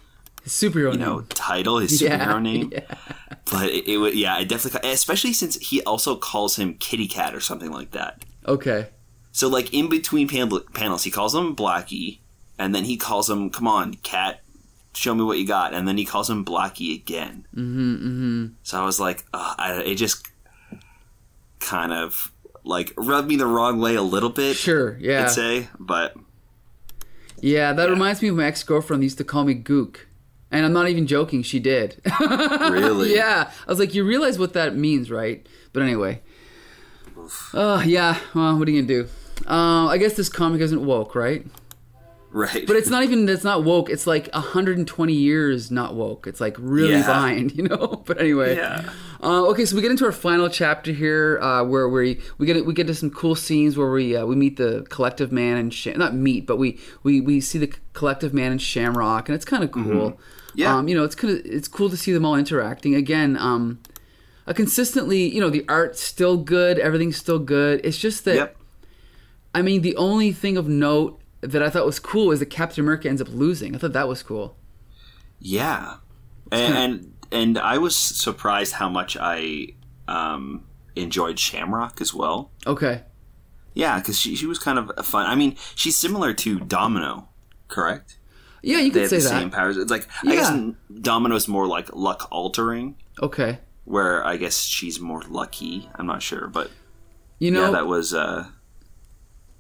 His 0.45 0.53
superhero 0.53 0.93
you 0.93 0.99
know 0.99 1.17
name. 1.21 1.27
title, 1.31 1.79
his 1.79 2.01
Yeah, 2.03 2.19
superhero 2.25 2.43
name. 2.43 2.69
yeah. 2.73 2.95
But 3.51 3.71
it, 3.71 3.89
it 3.89 3.97
would, 3.99 4.15
yeah, 4.15 4.39
it 4.41 4.49
definitely, 4.49 4.91
especially 4.91 5.33
since 5.33 5.57
he 5.57 5.83
also 5.83 6.17
calls 6.17 6.57
him 6.57 6.75
Kitty 6.75 7.07
Cat 7.09 7.35
or 7.35 7.41
something 7.41 7.71
like 7.73 7.93
that. 7.93 8.25
Okay. 8.47 8.89
So 9.33 9.49
like 9.49 9.73
in 9.73 9.89
between 9.89 10.29
pan- 10.29 10.51
panels, 10.75 11.05
he 11.05 11.11
calls 11.11 11.35
him 11.35 11.55
Blackie, 11.57 12.19
and 12.59 12.75
then 12.75 12.85
he 12.85 12.97
calls 12.97 13.29
him, 13.31 13.51
"Come 13.51 13.69
on, 13.69 13.95
Cat, 14.03 14.43
show 14.95 15.15
me 15.15 15.23
what 15.25 15.39
you 15.39 15.47
got," 15.47 15.75
and 15.75 15.87
then 15.87 15.97
he 15.99 16.05
calls 16.05 16.29
him 16.31 16.45
Blackie 16.45 16.95
again. 16.95 17.47
Mm-hmm. 17.55 17.95
mm-hmm. 17.95 18.47
So 18.63 18.81
I 18.81 18.85
was 18.85 18.99
like, 18.99 19.25
uh, 19.35 19.55
I, 19.59 19.75
it 19.83 19.95
just 19.97 20.27
kind 21.67 21.93
of 21.93 22.33
like 22.65 22.93
rubbed 22.97 23.29
me 23.29 23.37
the 23.37 23.47
wrong 23.47 23.81
way 23.81 23.95
a 23.95 24.03
little 24.03 24.31
bit. 24.31 24.57
Sure. 24.57 24.97
Yeah. 24.99 25.25
I'd 25.25 25.31
say, 25.31 25.69
but 25.79 26.17
Yeah, 27.41 27.73
that 27.73 27.91
reminds 27.91 28.23
me 28.23 28.29
of 28.29 28.37
my 28.37 28.47
ex 28.47 28.63
girlfriend 28.63 29.03
used 29.03 29.19
to 29.19 29.25
call 29.25 29.45
me 29.45 29.55
Gook. 29.55 29.99
And 30.51 30.65
I'm 30.65 30.73
not 30.73 30.89
even 30.89 31.07
joking, 31.09 31.43
she 31.43 31.59
did. 31.59 32.01
really, 32.21 33.15
yeah. 33.15 33.51
I 33.67 33.71
was 33.71 33.81
like, 33.81 33.95
you 33.95 34.05
realize 34.05 34.39
what 34.39 34.53
that 34.53 34.77
means, 34.77 35.11
right? 35.11 35.45
But 35.73 35.83
anyway. 35.83 36.23
Oh, 37.53 37.83
yeah. 37.85 38.19
Well, 38.33 38.57
what 38.57 38.69
are 38.69 38.71
you 38.71 38.83
going 38.83 38.89
to 38.89 39.03
do? 39.05 39.09
Uh, 39.49 39.87
I 39.89 39.99
guess 39.99 40.15
this 40.15 40.29
comic 40.29 40.61
isn't 40.61 40.85
woke, 40.85 41.15
right? 41.17 41.45
Right. 42.37 42.67
But 42.67 42.77
it's 42.77 42.91
not 42.91 43.03
even, 43.03 43.29
it's 43.29 43.43
not 43.45 43.65
woke. 43.65 43.89
It's 43.91 44.07
like 44.07 44.29
120 44.35 45.13
years 45.13 45.71
not 45.71 45.95
woke. 45.95 46.27
It's 46.27 46.41
like 46.41 46.57
really 46.59 46.93
Yeah. 46.93 47.07
behind, 47.07 47.53
you 47.57 47.65
know? 47.65 48.03
But 48.07 48.21
anyway. 48.21 48.57
yeah. 48.57 48.89
Uh, 49.23 49.47
okay, 49.49 49.65
so 49.65 49.75
we 49.75 49.83
get 49.83 49.91
into 49.91 50.05
our 50.05 50.13
final 50.13 50.49
chapter 50.51 50.93
here, 50.93 51.39
uh, 51.41 51.65
where 51.65 51.89
we 51.89 52.21
we 52.39 52.45
get 52.47 52.67
we 52.67 52.75
get 52.75 52.87
to 52.89 52.95
some 52.95 53.11
cool 53.11 53.35
scenes 53.35 53.77
where 53.77 53.91
we 53.91 54.15
uh, 54.15 54.27
we 54.27 54.37
meet 54.37 54.57
the 54.59 54.87
collective 54.91 55.33
man 55.33 55.57
and 55.57 55.73
Sh- 55.73 55.97
not 55.97 56.15
meet, 56.15 56.47
but 56.47 56.57
we, 56.59 56.79
we 57.03 57.23
we 57.23 57.41
see 57.41 57.59
the 57.59 57.73
collective 57.95 58.35
man 58.35 58.53
and 58.53 58.61
Shamrock, 58.61 59.29
and 59.29 59.35
it's 59.35 59.47
kind 59.47 59.65
of 59.65 59.73
cool. 59.73 60.21
Yeah. 60.55 60.77
um, 60.77 60.87
you 60.89 60.95
know, 60.95 61.03
it's 61.03 61.15
kind 61.15 61.33
of 61.39 61.45
it's 61.47 61.67
cool 61.67 61.89
to 61.89 61.97
see 61.97 62.13
them 62.13 62.27
all 62.27 62.37
interacting 62.37 62.95
again. 62.95 63.37
Um, 63.39 63.81
uh, 64.47 64.53
consistently, 64.53 65.27
you 65.35 65.41
know, 65.41 65.49
the 65.51 65.65
art's 65.67 66.01
still 66.03 66.37
good, 66.37 66.79
everything's 66.79 67.17
still 67.17 67.39
good. 67.41 67.81
It's 67.85 67.97
just 67.99 68.25
that 68.27 68.37
Yep. 68.37 68.57
I 69.55 69.63
mean, 69.63 69.81
the 69.81 69.97
only 69.97 70.31
thing 70.33 70.59
of 70.59 70.69
note 70.69 71.19
that 71.41 71.63
I 71.63 71.71
thought 71.71 71.87
was 71.87 71.99
cool 71.99 72.33
is 72.33 72.41
that 72.41 72.47
Captain 72.47 72.83
America 72.85 73.09
ends 73.09 73.21
up 73.23 73.29
losing. 73.29 73.75
I 73.75 73.79
thought 73.79 73.93
that 73.93 74.09
was 74.09 74.23
cool. 74.23 74.57
Yeah, 75.39 75.97
and, 76.51 76.75
and 76.77 77.13
and 77.31 77.59
I 77.59 77.79
was 77.79 77.95
surprised 77.95 78.75
how 78.75 78.89
much 78.89 79.17
I 79.21 79.69
um, 80.09 80.65
enjoyed 80.95 81.39
Shamrock 81.39 82.01
as 82.01 82.15
well. 82.15 82.51
Okay. 82.67 83.03
Yeah, 83.75 83.99
because 83.99 84.19
she 84.19 84.35
she 84.37 84.47
was 84.47 84.59
kind 84.59 84.79
of 84.79 85.07
fun. 85.07 85.27
I 85.27 85.35
mean, 85.35 85.57
she's 85.75 85.97
similar 85.97 86.33
to 86.35 86.59
Domino, 86.61 87.29
correct? 87.69 88.19
Yeah, 88.63 88.79
you 88.81 88.91
could 88.91 89.09
say 89.09 89.09
that. 89.09 89.11
They 89.11 89.17
have 89.17 89.23
say 89.23 89.29
the 89.29 89.35
that. 89.35 89.41
same 89.41 89.51
powers. 89.51 89.77
It's 89.77 89.91
like 89.91 90.09
I 90.23 90.35
guess 90.35 90.51
Yeah. 90.51 90.71
Domino's 91.03 91.47
more 91.47 91.67
like 91.67 91.95
luck 91.95 92.27
altering, 92.31 92.97
Okay. 93.23 93.59
where 93.85 94.25
I 94.25 94.39
guess 94.39 94.63
she's 94.63 94.99
more 94.99 95.23
lucky. 95.29 95.91
I'm 95.97 96.07
not 96.07 96.23
sure, 96.23 96.47
but 96.49 96.71
You 97.39 97.51
know, 97.51 97.67
yeah, 97.67 97.71
that 97.73 97.87
was 97.87 98.15
uh, 98.15 98.47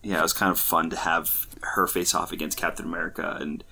yeah, 0.02 0.18
it 0.20 0.22
was 0.22 0.32
kind 0.32 0.50
of 0.50 0.58
fun 0.58 0.88
to 0.90 0.96
have 0.96 1.45
her 1.62 1.86
face 1.86 2.14
off 2.14 2.32
against 2.32 2.58
Captain 2.58 2.86
America, 2.86 3.36
and 3.40 3.64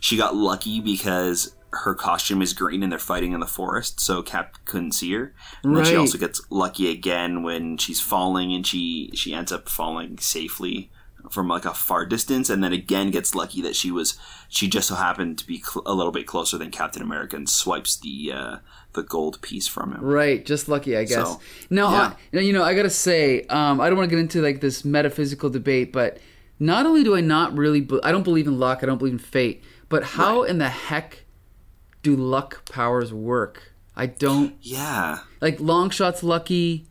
she 0.00 0.16
got 0.16 0.34
lucky 0.34 0.80
because 0.80 1.54
her 1.72 1.94
costume 1.94 2.42
is 2.42 2.52
green 2.52 2.82
and 2.82 2.90
they're 2.90 2.98
fighting 2.98 3.32
in 3.32 3.40
the 3.40 3.46
forest, 3.46 4.00
so 4.00 4.22
Cap 4.22 4.56
couldn't 4.64 4.92
see 4.92 5.12
her. 5.12 5.32
And 5.62 5.76
then 5.76 5.84
she 5.84 5.96
also 5.96 6.18
gets 6.18 6.40
lucky 6.50 6.90
again 6.90 7.42
when 7.42 7.76
she's 7.76 8.00
falling, 8.00 8.52
and 8.52 8.66
she 8.66 9.10
she 9.14 9.34
ends 9.34 9.52
up 9.52 9.68
falling 9.68 10.18
safely 10.18 10.90
from 11.30 11.48
like 11.48 11.64
a 11.64 11.74
far 11.74 12.06
distance, 12.06 12.50
and 12.50 12.64
then 12.64 12.72
again 12.72 13.10
gets 13.10 13.34
lucky 13.34 13.62
that 13.62 13.76
she 13.76 13.90
was 13.90 14.18
she 14.48 14.68
just 14.68 14.88
so 14.88 14.94
happened 14.96 15.38
to 15.38 15.46
be 15.46 15.58
cl- 15.62 15.84
a 15.86 15.94
little 15.94 16.12
bit 16.12 16.26
closer 16.26 16.58
than 16.58 16.70
Captain 16.70 17.02
America 17.02 17.36
and 17.36 17.48
swipes 17.48 17.96
the 17.96 18.32
uh, 18.34 18.56
the 18.94 19.02
gold 19.02 19.40
piece 19.42 19.68
from 19.68 19.92
him. 19.92 20.00
Right, 20.02 20.44
just 20.44 20.68
lucky, 20.68 20.96
I 20.96 21.04
guess. 21.04 21.28
So, 21.28 21.40
now, 21.68 21.90
yeah. 21.90 22.00
I, 22.00 22.16
now, 22.32 22.40
you 22.40 22.52
know, 22.52 22.64
I 22.64 22.74
gotta 22.74 22.90
say, 22.90 23.42
um, 23.44 23.80
I 23.80 23.88
don't 23.88 23.98
want 23.98 24.10
to 24.10 24.16
get 24.16 24.20
into 24.20 24.42
like 24.42 24.60
this 24.60 24.84
metaphysical 24.84 25.50
debate, 25.50 25.92
but 25.92 26.18
not 26.60 26.86
only 26.86 27.02
do 27.02 27.16
I 27.16 27.20
not 27.20 27.56
really, 27.56 27.80
be- 27.80 28.00
I 28.04 28.12
don't 28.12 28.22
believe 28.22 28.46
in 28.46 28.58
luck, 28.58 28.80
I 28.82 28.86
don't 28.86 28.98
believe 28.98 29.14
in 29.14 29.18
fate, 29.18 29.64
but 29.88 30.04
how 30.04 30.42
in 30.44 30.58
the 30.58 30.68
heck 30.68 31.24
do 32.02 32.14
luck 32.14 32.70
powers 32.70 33.12
work? 33.12 33.72
I 33.96 34.06
don't 34.06 34.54
Yeah, 34.60 35.18
like 35.40 35.58
Longshot's 35.58 36.22
lucky, 36.22 36.86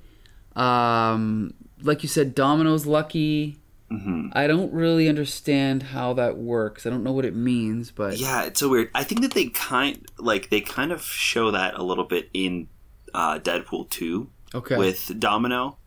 um, 0.56 1.54
like 1.82 2.04
you 2.04 2.10
said, 2.10 2.36
Domino's 2.36 2.86
lucky. 2.86 3.58
Mm-hmm. 3.92 4.30
I 4.34 4.46
don't 4.46 4.72
really 4.72 5.10
understand 5.10 5.82
how 5.82 6.14
that 6.14 6.38
works. 6.38 6.86
I 6.86 6.92
don't 6.92 7.04
know 7.04 7.12
what 7.12 7.26
it 7.26 7.36
means, 7.36 7.90
but 7.90 8.18
Yeah, 8.18 8.44
it's 8.44 8.60
so 8.60 8.70
weird. 8.70 8.92
I 8.94 9.04
think 9.04 9.22
that 9.22 9.34
they 9.34 9.48
kind 9.48 10.06
like 10.20 10.50
they 10.50 10.62
kind 10.62 10.92
of 10.92 11.02
show 11.02 11.52
that 11.52 11.74
a 11.74 11.82
little 11.82 12.04
bit 12.04 12.30
in 12.34 12.68
uh, 13.16 13.40
Deadpool 13.40 13.90
two 13.90 14.30
okay, 14.54 14.78
with 14.78 15.20
Domino. 15.20 15.79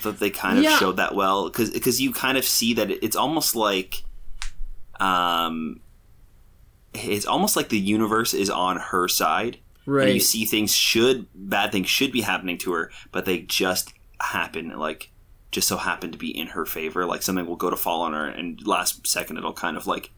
I 0.00 0.02
thought 0.02 0.18
they 0.18 0.30
kind 0.30 0.58
of 0.58 0.64
Yeah. 0.64 0.78
showed 0.78 0.96
that 0.96 1.14
well 1.14 1.48
because 1.48 1.70
because 1.70 2.00
you 2.00 2.12
kind 2.12 2.38
of 2.38 2.44
see 2.44 2.74
that 2.74 2.90
it- 2.90 2.98
it's 3.02 3.16
almost 3.16 3.54
like, 3.54 4.02
um, 4.98 5.80
it's 6.94 7.26
almost 7.26 7.56
like 7.56 7.68
the 7.68 7.78
universe 7.78 8.34
is 8.34 8.50
on 8.50 8.76
her 8.76 9.08
side. 9.08 9.58
And 9.86 10.14
you 10.14 10.20
see 10.20 10.44
things 10.44 10.74
should 10.74 11.26
bad 11.34 11.72
things 11.72 11.88
should 11.88 12.12
be 12.12 12.20
happening 12.20 12.58
to 12.58 12.72
her, 12.74 12.92
but 13.10 13.24
they 13.24 13.40
just 13.40 13.92
happen 14.20 14.68
like 14.78 15.10
just 15.50 15.66
so 15.66 15.78
happen 15.78 16.12
to 16.12 16.18
be 16.18 16.28
in 16.36 16.48
her 16.48 16.64
favor. 16.64 17.06
Like 17.06 17.22
something 17.22 17.44
will 17.46 17.56
go 17.56 17.70
to 17.70 17.76
fall 17.76 18.02
on 18.02 18.12
her, 18.12 18.26
and 18.26 18.64
last 18.64 19.04
second 19.06 19.36
it'll 19.38 19.52
kind 19.52 19.76
of 19.76 19.88
like 19.88 20.10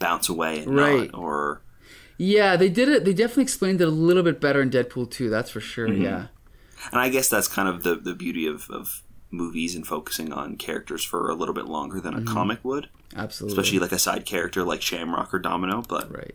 bounce 0.00 0.28
away 0.28 0.60
and 0.64 0.74
Right. 0.76 1.12
not, 1.12 1.18
or 1.18 1.62
yeah, 2.18 2.56
they 2.56 2.68
did 2.68 2.88
it. 2.88 3.04
They 3.04 3.14
definitely 3.14 3.44
explained 3.44 3.80
it 3.80 3.86
a 3.86 3.92
little 3.92 4.24
bit 4.24 4.40
better 4.40 4.60
in 4.60 4.70
Deadpool 4.70 5.10
two. 5.12 5.30
That's 5.30 5.50
for 5.50 5.60
sure. 5.60 5.88
Mm-hmm. 5.88 6.02
Yeah. 6.02 6.26
and 6.90 7.00
I 7.00 7.10
guess 7.10 7.28
that's 7.28 7.46
kind 7.46 7.68
of 7.68 7.84
the 7.84 7.94
the 7.94 8.14
beauty 8.14 8.46
of, 8.46 8.68
of 8.70 9.02
movies 9.32 9.74
and 9.74 9.84
focusing 9.86 10.32
on 10.32 10.56
characters 10.56 11.02
for 11.02 11.28
a 11.30 11.34
little 11.34 11.54
bit 11.54 11.64
longer 11.64 11.98
than 12.00 12.14
a 12.14 12.22
comic 12.22 12.62
would, 12.62 12.88
Absolutely. 13.16 13.58
especially 13.58 13.78
like 13.80 13.90
a 13.92 13.98
side 13.98 14.26
character 14.26 14.62
like 14.62 14.82
Shamrock 14.82 15.32
or 15.34 15.38
Domino. 15.40 15.82
But 15.88 16.14
right. 16.14 16.34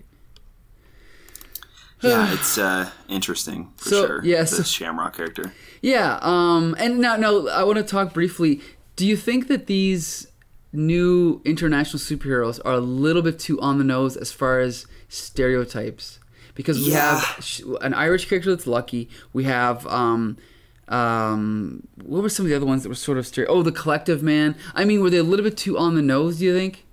yeah, 2.01 2.33
it's 2.33 2.57
uh, 2.57 2.89
interesting 3.07 3.71
for 3.77 3.89
So, 3.89 4.07
sure. 4.07 4.25
yeah, 4.25 4.41
the 4.41 4.47
so- 4.47 4.63
Shamrock 4.63 5.15
character. 5.15 5.53
Yeah. 5.81 6.19
Um. 6.21 6.75
And 6.79 6.99
now, 6.99 7.15
now, 7.15 7.47
I 7.47 7.63
want 7.63 7.77
to 7.77 7.83
talk 7.83 8.13
briefly. 8.13 8.61
Do 8.95 9.05
you 9.05 9.15
think 9.15 9.47
that 9.47 9.67
these 9.67 10.27
new 10.73 11.41
international 11.45 11.99
superheroes 11.99 12.59
are 12.65 12.73
a 12.73 12.79
little 12.79 13.21
bit 13.21 13.39
too 13.39 13.59
on 13.61 13.77
the 13.77 13.83
nose 13.83 14.17
as 14.17 14.31
far 14.31 14.59
as 14.59 14.85
stereotypes? 15.07 16.19
Because 16.55 16.79
we 16.79 16.91
Yeah. 16.91 17.19
have 17.19 17.61
an 17.81 17.93
Irish 17.93 18.27
character 18.27 18.49
that's 18.49 18.65
lucky. 18.67 19.09
We 19.33 19.43
have 19.43 19.85
um. 19.87 20.37
Um, 20.87 21.87
what 22.03 22.23
were 22.23 22.29
some 22.29 22.45
of 22.45 22.49
the 22.49 22.55
other 22.55 22.65
ones 22.65 22.83
that 22.83 22.89
were 22.89 22.95
sort 22.95 23.17
of 23.17 23.27
stereo? 23.27 23.49
Oh, 23.51 23.63
the 23.63 23.71
collective 23.71 24.23
man. 24.23 24.55
I 24.73 24.85
mean, 24.85 25.01
were 25.01 25.09
they 25.09 25.17
a 25.17 25.23
little 25.23 25.43
bit 25.43 25.57
too 25.57 25.77
on 25.77 25.95
the 25.95 26.01
nose? 26.01 26.39
Do 26.39 26.45
you 26.45 26.53
think? 26.53 26.85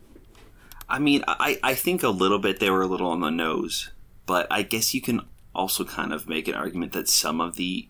I 0.88 0.98
mean, 0.98 1.24
I, 1.26 1.58
I 1.62 1.74
think 1.74 2.02
a 2.02 2.08
little 2.08 2.38
bit 2.38 2.60
they 2.60 2.70
were 2.70 2.82
a 2.82 2.86
little 2.86 3.08
on 3.08 3.20
the 3.20 3.30
nose, 3.30 3.90
but 4.26 4.46
I 4.50 4.62
guess 4.62 4.94
you 4.94 5.00
can 5.00 5.22
also 5.54 5.84
kind 5.84 6.12
of 6.12 6.28
make 6.28 6.48
an 6.48 6.54
argument 6.54 6.92
that 6.92 7.08
some 7.08 7.40
of 7.40 7.56
the 7.56 7.88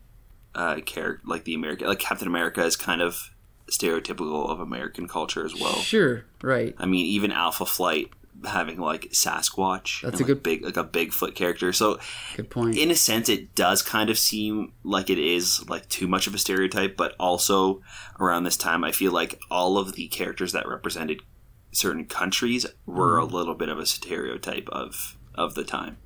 uh, 0.54 0.76
character, 0.86 1.22
like 1.26 1.44
the 1.44 1.54
American, 1.54 1.88
like 1.88 1.98
Captain 1.98 2.28
America, 2.28 2.62
is 2.62 2.76
kind 2.76 3.00
of 3.00 3.30
stereotypical 3.70 4.48
of 4.48 4.60
American 4.60 5.08
culture 5.08 5.44
as 5.44 5.54
well. 5.54 5.74
Sure. 5.74 6.24
Right. 6.42 6.74
I 6.78 6.86
mean, 6.86 7.06
even 7.06 7.32
Alpha 7.32 7.66
Flight 7.66 8.10
having 8.46 8.78
like 8.78 9.10
Sasquatch, 9.12 10.02
That's 10.02 10.04
and, 10.04 10.14
a 10.14 10.16
like, 10.18 10.26
good- 10.26 10.42
big, 10.42 10.64
like 10.64 10.76
a 10.76 10.84
Bigfoot 10.84 11.34
character. 11.34 11.72
So, 11.72 11.98
Good 12.36 12.50
point. 12.50 12.76
in 12.76 12.90
a 12.90 12.94
sense, 12.94 13.28
it 13.28 13.54
does 13.54 13.82
kind 13.82 14.10
of 14.10 14.18
seem 14.18 14.72
like 14.82 15.10
it 15.10 15.18
is 15.18 15.68
like 15.68 15.88
too 15.88 16.06
much 16.08 16.26
of 16.26 16.34
a 16.34 16.38
stereotype, 16.38 16.96
but 16.96 17.14
also 17.18 17.82
around 18.20 18.44
this 18.44 18.56
time, 18.56 18.84
I 18.84 18.92
feel 18.92 19.12
like 19.12 19.40
all 19.50 19.78
of 19.78 19.94
the 19.94 20.08
characters 20.08 20.52
that 20.52 20.68
represented 20.68 21.20
certain 21.72 22.04
countries 22.06 22.66
were 22.86 23.18
Mm-hmm. 23.20 23.32
a 23.34 23.36
little 23.36 23.54
bit 23.54 23.68
of 23.68 23.78
a 23.78 23.86
stereotype 23.86 24.68
of 24.70 25.16
of 25.34 25.54
the 25.54 25.64
time. 25.64 25.96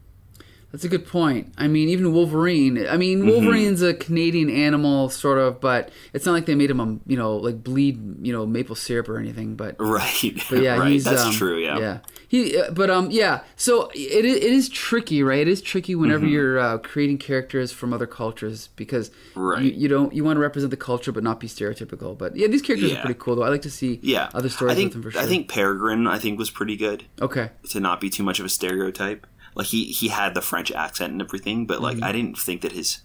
That's 0.72 0.84
a 0.84 0.88
good 0.88 1.06
point. 1.06 1.54
I 1.56 1.66
mean, 1.66 1.88
even 1.88 2.12
Wolverine. 2.12 2.86
I 2.86 2.98
mean, 2.98 3.20
Mm-hmm. 3.20 3.28
Wolverine's 3.28 3.80
a 3.80 3.94
Canadian 3.94 4.50
animal, 4.50 5.08
sort 5.08 5.38
of, 5.38 5.60
but 5.62 5.90
it's 6.12 6.26
not 6.26 6.32
like 6.32 6.44
they 6.44 6.54
made 6.54 6.70
him, 6.70 6.78
um, 6.80 7.00
you 7.06 7.16
know, 7.16 7.36
like 7.36 7.64
bleed, 7.64 7.98
you 8.26 8.32
know, 8.34 8.44
maple 8.44 8.74
syrup 8.76 9.08
or 9.08 9.18
anything. 9.18 9.56
But 9.56 9.76
Right. 9.78 10.34
But 10.50 10.60
yeah, 10.62 10.76
right. 10.78 11.02
That's 11.02 11.22
um, 11.24 11.32
true. 11.32 11.58
Yeah. 11.58 11.78
yeah. 11.78 11.98
He, 12.30 12.58
uh, 12.58 12.70
but 12.72 12.90
um, 12.90 13.10
yeah. 13.10 13.40
So 13.56 13.90
it 13.94 14.24
it 14.26 14.42
is 14.42 14.68
tricky, 14.68 15.22
right? 15.22 15.40
It 15.40 15.48
is 15.48 15.62
tricky 15.62 15.94
whenever 15.94 16.24
Mm-hmm. 16.26 16.32
you're 16.34 16.58
uh, 16.58 16.76
creating 16.78 17.16
characters 17.18 17.72
from 17.72 17.94
other 17.94 18.06
cultures 18.06 18.68
because 18.76 19.10
Right. 19.34 19.62
you, 19.62 19.70
you 19.70 19.88
don't 19.88 20.12
you 20.12 20.24
want 20.24 20.36
to 20.36 20.40
represent 20.40 20.70
the 20.70 20.76
culture 20.76 21.10
but 21.10 21.22
not 21.22 21.40
be 21.40 21.46
stereotypical. 21.48 22.16
But 22.18 22.36
yeah, 22.36 22.46
these 22.48 22.60
characters 22.60 22.92
are 22.92 23.00
pretty 23.00 23.18
cool 23.18 23.36
though. 23.36 23.44
I 23.44 23.48
like 23.48 23.62
to 23.62 23.70
see 23.70 23.98
Yeah. 24.02 24.28
other 24.34 24.50
stories 24.50 24.72
I 24.72 24.74
think 24.74 24.88
with 24.88 24.92
them 24.94 25.02
for 25.04 25.10
sure. 25.12 25.22
I 25.22 25.26
think 25.26 25.48
Peregrine 25.48 26.06
I 26.06 26.18
think 26.18 26.38
was 26.38 26.50
pretty 26.50 26.76
good 26.76 27.04
okay, 27.22 27.50
to 27.70 27.80
not 27.80 27.98
be 28.00 28.10
too 28.10 28.22
much 28.22 28.38
of 28.40 28.44
a 28.44 28.50
stereotype. 28.50 29.26
Like 29.54 29.68
he 29.68 29.84
he 29.86 30.08
had 30.08 30.34
the 30.34 30.42
French 30.42 30.70
accent 30.70 31.12
and 31.12 31.22
everything, 31.22 31.66
but 31.66 31.76
Mm-hmm. 31.80 32.00
like 32.00 32.02
I 32.02 32.12
didn't 32.12 32.36
think 32.38 32.60
that 32.60 32.72
his 32.72 33.00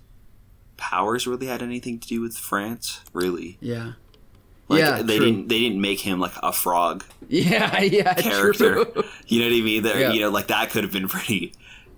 powers 0.75 1.25
really 1.27 1.47
had 1.47 1.61
anything 1.61 1.99
to 1.99 2.07
do 2.07 2.19
with 2.21 2.35
France. 2.37 2.99
Really. 3.13 3.57
yeah, 3.61 3.93
Like 4.69 4.79
yeah, 4.79 5.01
they 5.01 5.17
true. 5.17 5.25
didn't 5.25 5.47
they 5.49 5.59
didn't 5.59 5.81
make 5.81 5.99
him 5.99 6.19
like 6.19 6.33
a 6.41 6.51
frog 6.53 7.03
yeah, 7.27 7.81
yeah, 7.81 8.13
character. 8.15 8.85
True. 8.85 9.03
You 9.27 9.39
know 9.41 9.45
what 9.47 9.57
I 9.57 9.61
mean? 9.61 9.83
That 9.83 9.97
Yeah. 9.97 10.11
you 10.13 10.19
know 10.21 10.29
like 10.29 10.47
that 10.47 10.69
could 10.71 10.83
have 10.83 10.93
been 10.93 11.07
pretty 11.09 11.53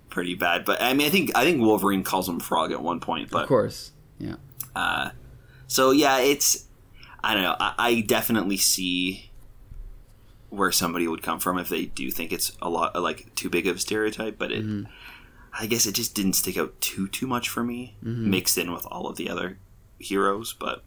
pretty 0.10 0.36
bad. 0.36 0.66
But 0.66 0.82
I 0.82 0.94
mean 0.94 1.08
I 1.08 1.10
think 1.10 1.32
I 1.36 1.44
think 1.44 1.62
Wolverine 1.62 2.04
calls 2.04 2.28
him 2.28 2.40
frog 2.40 2.72
at 2.72 2.82
one 2.82 3.00
point, 3.00 3.30
But 3.30 3.44
Of 3.44 3.48
course, 3.50 3.92
yeah. 4.20 4.36
So 5.68 5.92
yeah, 5.92 6.20
it's 6.20 6.66
I 7.24 7.34
don't 7.34 7.44
know. 7.44 7.56
I, 7.60 7.74
I 7.78 8.02
definitely 8.02 8.58
see 8.58 9.32
where 10.50 10.72
somebody 10.72 11.08
would 11.08 11.22
come 11.24 11.40
from 11.40 11.58
if 11.58 11.70
they 11.70 11.86
do 11.86 12.10
think 12.12 12.32
it's 12.32 12.56
a 12.62 12.70
lot 12.70 12.96
like 13.02 13.34
too 13.36 13.50
big 13.50 13.68
of 13.68 13.76
a 13.78 13.80
stereotype, 13.80 14.38
but 14.38 14.52
it 14.52 14.64
Mm-hmm. 14.66 14.92
I 15.58 15.68
guess 15.68 15.86
it 15.86 15.94
just 15.96 16.14
didn't 16.16 16.34
stick 16.34 16.58
out 16.58 16.80
too 16.82 17.08
too 17.08 17.28
much 17.28 17.48
for 17.50 17.64
me, 17.64 17.96
Mm-hmm. 18.04 18.30
mixed 18.30 18.58
in 18.58 18.72
with 18.74 18.86
all 18.88 19.08
of 19.08 19.16
the 19.18 19.30
other 19.30 19.58
heroes. 20.00 20.54
But 20.54 20.84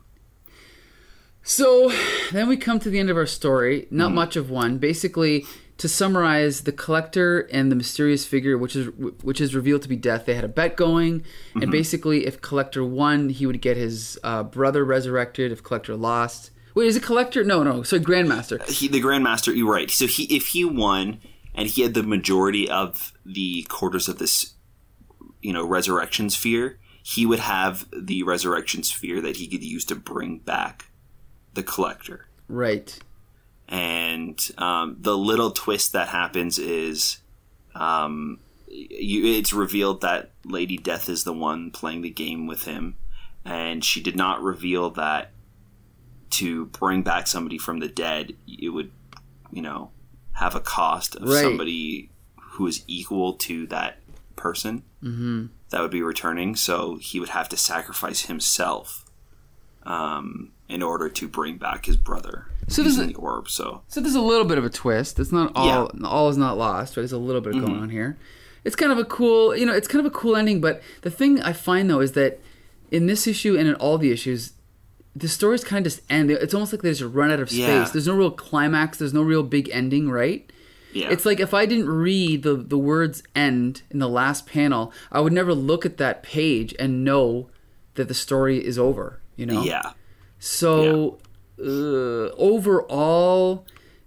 So 1.48 1.90
then 2.30 2.46
we 2.46 2.58
come 2.58 2.78
to 2.80 2.90
the 2.90 2.98
end 2.98 3.08
of 3.08 3.16
our 3.16 3.24
story. 3.26 3.86
Not 3.90 4.12
much 4.12 4.36
of 4.36 4.50
one. 4.50 4.76
Basically, 4.76 5.46
to 5.78 5.88
summarize, 5.88 6.62
the 6.62 6.72
collector 6.72 7.40
and 7.50 7.72
the 7.72 7.76
mysterious 7.76 8.26
figure, 8.26 8.58
which 8.58 8.76
is 8.76 8.88
which 9.22 9.40
is 9.40 9.54
revealed 9.54 9.80
to 9.82 9.88
be 9.88 9.96
Death, 9.96 10.26
they 10.26 10.34
had 10.34 10.44
a 10.44 10.48
bet 10.48 10.76
going, 10.76 11.20
Mm-hmm. 11.20 11.62
and 11.62 11.72
basically, 11.72 12.26
if 12.26 12.42
collector 12.42 12.84
won, 12.84 13.30
he 13.30 13.46
would 13.46 13.62
get 13.62 13.78
his 13.78 14.18
uh, 14.22 14.42
brother 14.42 14.84
resurrected. 14.84 15.50
If 15.50 15.62
collector 15.62 15.96
lost, 15.96 16.50
wait, 16.74 16.86
is 16.88 16.96
it 16.96 17.02
collector? 17.02 17.42
No, 17.44 17.62
no, 17.62 17.82
sorry, 17.82 18.02
Grandmaster. 18.02 18.62
he, 18.68 18.86
the 18.88 19.00
Grandmaster, 19.00 19.56
you're 19.56 19.72
right. 19.72 19.90
So 19.90 20.06
he 20.06 20.24
if 20.24 20.48
he 20.48 20.66
won 20.66 21.18
and 21.54 21.66
he 21.66 21.80
had 21.80 21.94
the 21.94 22.02
majority 22.02 22.68
of 22.68 23.14
the 23.24 23.62
quarters 23.70 24.06
of 24.06 24.18
this, 24.18 24.52
you 25.40 25.54
know, 25.54 25.66
resurrection 25.66 26.28
sphere, 26.28 26.78
he 27.02 27.24
would 27.24 27.38
have 27.40 27.86
the 27.90 28.22
resurrection 28.22 28.82
sphere 28.82 29.22
that 29.22 29.36
he 29.36 29.46
could 29.48 29.64
use 29.64 29.86
to 29.86 29.94
bring 29.94 30.40
back 30.40 30.84
the 31.58 31.62
collector. 31.64 32.26
Right. 32.48 32.98
and 33.68 34.38
um, 34.56 34.96
the 35.00 35.16
little 35.18 35.50
twist 35.50 35.92
that 35.92 36.08
happens 36.08 36.58
is 36.58 37.18
um, 37.74 38.38
you, 38.68 39.26
it's 39.38 39.52
revealed 39.52 40.00
that 40.00 40.30
Lady 40.44 40.78
Death 40.78 41.08
is 41.08 41.24
the 41.24 41.32
one 41.32 41.70
playing 41.70 42.02
the 42.02 42.10
game 42.10 42.46
with 42.46 42.64
him, 42.64 42.96
and 43.44 43.84
she 43.84 44.00
did 44.02 44.16
not 44.16 44.42
reveal 44.42 44.90
that 44.90 45.30
to 46.30 46.66
bring 46.66 47.02
back 47.02 47.26
somebody 47.26 47.58
from 47.58 47.80
the 47.80 47.88
dead, 47.88 48.34
it 48.46 48.68
would, 48.70 48.90
you 49.50 49.62
know, 49.62 49.90
have 50.32 50.54
a 50.54 50.60
cost 50.60 51.16
of 51.16 51.28
Right. 51.28 51.42
somebody 51.42 52.10
who 52.52 52.66
is 52.66 52.84
equal 52.86 53.34
to 53.34 53.66
that 53.68 53.98
person 54.36 54.82
Mm-hmm. 55.02 55.46
that 55.70 55.80
would 55.80 55.90
be 55.90 56.02
returning. 56.02 56.56
So 56.56 56.96
he 56.96 57.20
would 57.20 57.28
have 57.30 57.48
to 57.50 57.56
sacrifice 57.56 58.22
himself 58.26 59.04
um, 59.84 60.50
in 60.68 60.82
order 60.82 61.08
to 61.08 61.28
bring 61.28 61.56
back 61.56 61.86
his 61.86 61.96
brother 61.96 62.46
So 62.68 62.82
using 62.82 63.08
is- 63.10 63.14
the 63.14 63.18
orb. 63.20 63.48
So 63.48 63.82
So 63.88 64.00
there's 64.00 64.14
a 64.14 64.20
little 64.20 64.44
bit 64.46 64.58
of 64.58 64.64
a 64.64 64.70
twist. 64.70 65.18
It's 65.18 65.32
not 65.32 65.52
all 65.54 65.90
all 66.04 66.28
is 66.28 66.36
not 66.36 66.58
lost. 66.58 66.96
Right? 66.96 67.02
There's 67.02 67.12
a 67.12 67.18
little 67.18 67.40
bit 67.40 67.52
going 67.54 67.78
on 67.78 67.90
here. 67.90 68.18
It's 68.64 68.76
kind 68.76 68.92
of 68.92 68.98
a 68.98 69.04
cool, 69.04 69.56
you 69.56 69.64
know, 69.64 69.72
it's 69.72 69.88
kind 69.88 70.04
of 70.04 70.12
a 70.12 70.14
cool 70.14 70.36
ending. 70.36 70.60
But 70.60 70.82
the 71.02 71.10
thing 71.10 71.40
I 71.40 71.52
find 71.52 71.88
though 71.88 72.00
is 72.00 72.12
that 72.12 72.40
in 72.90 73.06
this 73.06 73.26
issue 73.26 73.56
and 73.56 73.68
in 73.68 73.74
all 73.76 73.96
the 73.98 74.10
issues, 74.10 74.52
the 75.16 75.28
stories 75.28 75.64
kind 75.64 75.86
of 75.86 75.92
just 75.92 76.02
end. 76.10 76.30
It's 76.30 76.52
almost 76.54 76.72
like 76.72 76.82
they 76.82 76.90
just 76.90 77.02
run 77.02 77.30
out 77.30 77.40
of 77.40 77.48
space. 77.48 77.60
Yeah. 77.60 77.88
There's 77.92 78.06
no 78.06 78.14
real 78.16 78.30
climax. 78.30 78.98
There's 78.98 79.14
no 79.14 79.22
real 79.22 79.42
big 79.42 79.70
ending. 79.72 80.10
Right? 80.10 80.50
yeah, 80.92 81.08
It's 81.10 81.24
like 81.26 81.40
if 81.40 81.54
I 81.54 81.64
didn't 81.66 81.88
read 81.88 82.42
the 82.42 82.54
the 82.56 82.78
words 82.78 83.22
"end" 83.34 83.82
in 83.90 83.98
the 84.00 84.08
last 84.08 84.46
panel, 84.46 84.92
I 85.10 85.20
would 85.20 85.32
never 85.32 85.54
look 85.54 85.86
at 85.86 85.96
that 85.98 86.22
page 86.22 86.74
and 86.78 87.04
know 87.04 87.48
that 87.94 88.08
the 88.08 88.14
story 88.14 88.64
is 88.64 88.78
over. 88.78 89.20
You 89.38 89.46
know? 89.46 89.62
yeah, 89.62 89.92
So, 90.40 91.18
uh, 91.58 92.34
overall, 92.36 93.64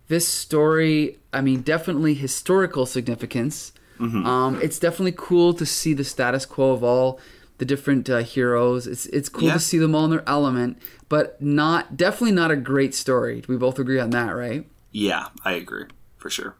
this 0.07 0.27
story, 0.27 1.17
I 1.33 1.41
mean, 1.41 1.61
definitely 1.61 2.13
historical 2.13 2.85
significance. 2.85 3.71
Um, 3.99 4.59
it's 4.63 4.79
definitely 4.79 5.13
cool 5.15 5.53
to 5.53 5.63
see 5.65 5.93
the 5.93 6.03
status 6.03 6.45
quo 6.47 6.71
of 6.71 6.83
all 6.83 7.19
the 7.59 7.65
different 7.65 8.09
uh, 8.09 8.23
heroes. 8.23 8.87
It's 8.87 9.05
it's 9.05 9.29
cool 9.29 9.49
Yeah. 9.49 9.53
to 9.53 9.59
see 9.59 9.77
them 9.77 9.93
all 9.93 10.05
in 10.05 10.11
their 10.11 10.27
element, 10.27 10.79
but 11.07 11.39
not 11.39 11.97
definitely 11.97 12.31
not 12.31 12.49
a 12.49 12.55
great 12.55 12.95
story. 12.95 13.43
We 13.47 13.57
both 13.57 13.77
agree 13.77 13.99
on 13.99 14.09
that, 14.11 14.31
right? 14.35 14.65
yeah. 14.91 15.27
I 15.45 15.51
agree 15.53 15.85
for 16.17 16.29
sure. 16.31 16.55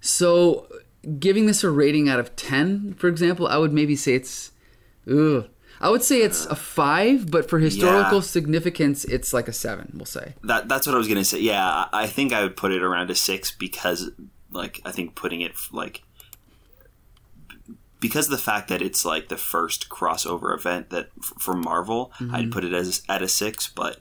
So, 0.00 0.66
giving 1.18 1.44
this 1.46 1.62
a 1.64 1.70
rating 1.70 2.08
out 2.08 2.18
of 2.18 2.34
ten, 2.34 2.94
for 2.94 3.08
example, 3.08 3.46
I 3.46 3.58
would 3.58 3.72
maybe 3.74 3.94
say 3.96 4.14
it's, 4.14 4.50
ugh. 5.06 5.48
I 5.84 5.90
would 5.90 6.02
say 6.02 6.22
it's 6.22 6.46
a 6.46 6.56
five, 6.56 7.30
but 7.30 7.48
for 7.48 7.58
historical 7.58 8.18
Yeah. 8.18 8.22
significance, 8.22 9.04
it's 9.04 9.32
like 9.34 9.48
a 9.48 9.52
seven. 9.52 9.92
We'll 9.94 10.06
say. 10.06 10.34
That 10.42 10.66
that's 10.68 10.86
what 10.86 10.94
I 10.94 10.98
was 10.98 11.06
gonna 11.08 11.24
say. 11.24 11.40
Yeah, 11.40 11.86
I 11.92 12.06
think 12.06 12.32
I 12.32 12.42
would 12.42 12.56
put 12.56 12.72
it 12.72 12.82
around 12.82 13.10
a 13.10 13.14
six 13.14 13.50
because, 13.52 14.10
like, 14.50 14.80
I 14.84 14.90
think 14.92 15.14
putting 15.14 15.42
it 15.42 15.52
like 15.72 16.02
because 18.00 18.26
of 18.26 18.30
the 18.32 18.38
fact 18.38 18.68
that 18.68 18.82
it's 18.82 19.04
like 19.04 19.28
the 19.28 19.36
first 19.36 19.88
crossover 19.88 20.54
event 20.54 20.90
that 20.90 21.10
for 21.38 21.54
Marvel, 21.54 22.12
Mm-hmm. 22.18 22.34
I'd 22.34 22.50
put 22.52 22.64
it 22.64 22.72
as 22.72 23.02
at 23.08 23.22
a 23.22 23.28
six. 23.28 23.68
But 23.68 24.00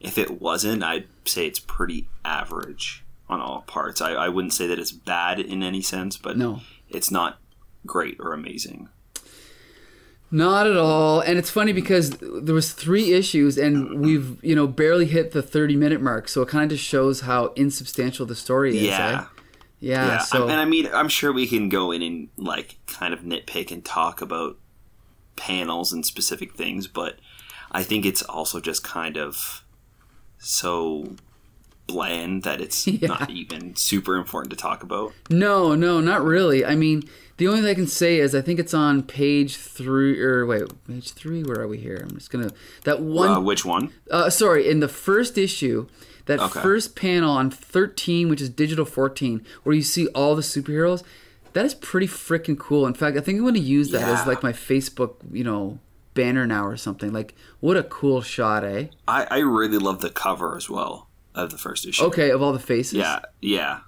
if 0.00 0.18
it 0.18 0.40
wasn't, 0.40 0.82
I'd 0.82 1.06
say 1.24 1.46
it's 1.46 1.58
pretty 1.58 2.08
average 2.24 3.04
on 3.28 3.40
all 3.40 3.62
parts. 3.62 4.00
I, 4.00 4.12
I 4.12 4.28
wouldn't 4.28 4.52
say 4.54 4.66
that 4.66 4.78
it's 4.78 4.92
bad 4.92 5.40
in 5.40 5.62
any 5.62 5.80
sense, 5.80 6.16
but 6.16 6.36
No. 6.36 6.60
it's 6.88 7.10
not 7.10 7.38
great 7.86 8.16
or 8.20 8.32
amazing. 8.32 8.88
Not 10.34 10.66
at 10.66 10.76
all. 10.76 11.20
And 11.20 11.38
it's 11.38 11.48
funny 11.48 11.72
because 11.72 12.10
there 12.18 12.56
was 12.56 12.72
three 12.72 13.12
issues 13.12 13.56
and 13.56 14.00
we've, 14.00 14.42
you 14.42 14.56
know, 14.56 14.66
barely 14.66 15.06
hit 15.06 15.30
the 15.30 15.42
30 15.42 15.76
minute 15.76 16.00
mark. 16.00 16.28
So 16.28 16.42
it 16.42 16.48
kind 16.48 16.64
of 16.64 16.76
just 16.76 16.88
shows 16.88 17.20
how 17.20 17.52
insubstantial 17.54 18.26
the 18.26 18.34
story 18.34 18.76
is. 18.76 18.82
Yeah. 18.82 19.20
eh? 19.20 19.24
Yeah. 19.78 20.06
Yeah, 20.06 20.18
so 20.18 20.48
and 20.48 20.60
I 20.60 20.64
mean, 20.64 20.88
I'm 20.92 21.08
sure 21.08 21.32
we 21.32 21.46
can 21.46 21.68
go 21.68 21.92
in 21.92 22.02
and 22.02 22.30
like 22.36 22.78
kind 22.88 23.14
of 23.14 23.20
nitpick 23.20 23.70
and 23.70 23.84
talk 23.84 24.20
about 24.20 24.56
panels 25.36 25.92
and 25.92 26.04
specific 26.04 26.54
things, 26.54 26.88
but 26.88 27.20
I 27.70 27.84
think 27.84 28.04
it's 28.04 28.22
also 28.22 28.58
just 28.58 28.82
kind 28.82 29.16
of 29.16 29.64
so 30.38 31.14
bland 31.86 32.42
that 32.44 32.60
it's 32.60 32.86
Yeah. 32.86 33.08
not 33.08 33.30
even 33.30 33.76
super 33.76 34.16
important 34.16 34.50
to 34.50 34.56
talk 34.56 34.82
about. 34.82 35.12
no, 35.30 35.74
no, 35.74 36.00
not 36.00 36.24
really. 36.24 36.64
I 36.64 36.74
mean, 36.74 37.02
the 37.36 37.48
only 37.48 37.60
thing 37.62 37.70
I 37.70 37.74
can 37.74 37.86
say 37.86 38.18
is 38.18 38.34
I 38.34 38.40
think 38.40 38.58
it's 38.60 38.74
on 38.74 39.02
page 39.02 39.56
three 39.56 40.20
or 40.20 40.46
wait, 40.46 40.62
page 40.86 41.12
three. 41.12 41.42
Where 41.42 41.60
are 41.60 41.68
we 41.68 41.78
here? 41.78 42.00
I'm 42.02 42.16
just 42.16 42.30
gonna 42.30 42.50
that 42.84 42.98
Uh, 42.98 43.02
one. 43.02 43.44
which 43.44 43.64
one? 43.64 43.90
Uh, 44.10 44.30
sorry, 44.30 44.68
in 44.68 44.80
the 44.80 44.88
first 44.88 45.36
issue, 45.36 45.86
that 46.26 46.40
Okay. 46.40 46.60
first 46.62 46.94
panel 46.96 47.30
on 47.30 47.50
13, 47.50 48.28
which 48.30 48.40
is 48.40 48.48
digital 48.48 48.84
14, 48.86 49.44
where 49.62 49.74
you 49.74 49.82
see 49.82 50.06
all 50.08 50.34
the 50.34 50.42
superheroes. 50.42 51.02
That 51.52 51.64
is 51.66 51.74
pretty 51.74 52.06
freaking 52.08 52.58
cool. 52.58 52.86
In 52.86 52.94
fact, 52.94 53.16
I 53.16 53.20
think 53.20 53.36
I'm 53.38 53.44
going 53.44 53.54
to 53.54 53.60
use 53.60 53.90
that 53.90 54.02
as 54.08 54.26
like 54.26 54.42
my 54.42 54.52
Facebook, 54.52 55.16
you 55.30 55.44
know, 55.44 55.78
banner 56.14 56.46
now 56.46 56.64
or 56.66 56.76
something. 56.76 57.12
Like, 57.12 57.34
what 57.60 57.76
a 57.76 57.82
cool 57.84 58.22
shot, 58.22 58.64
eh? 58.64 58.86
I, 59.06 59.26
I 59.30 59.38
really 59.38 59.78
love 59.78 60.00
the 60.00 60.10
cover 60.10 60.56
as 60.56 60.68
well 60.70 61.08
of 61.34 61.50
the 61.50 61.58
first 61.58 61.86
issue. 61.86 62.04
Okay, 62.04 62.30
of 62.30 62.42
all 62.42 62.52
the 62.52 62.58
faces. 62.58 62.94
Yeah, 62.94 63.20
yeah, 63.40 63.80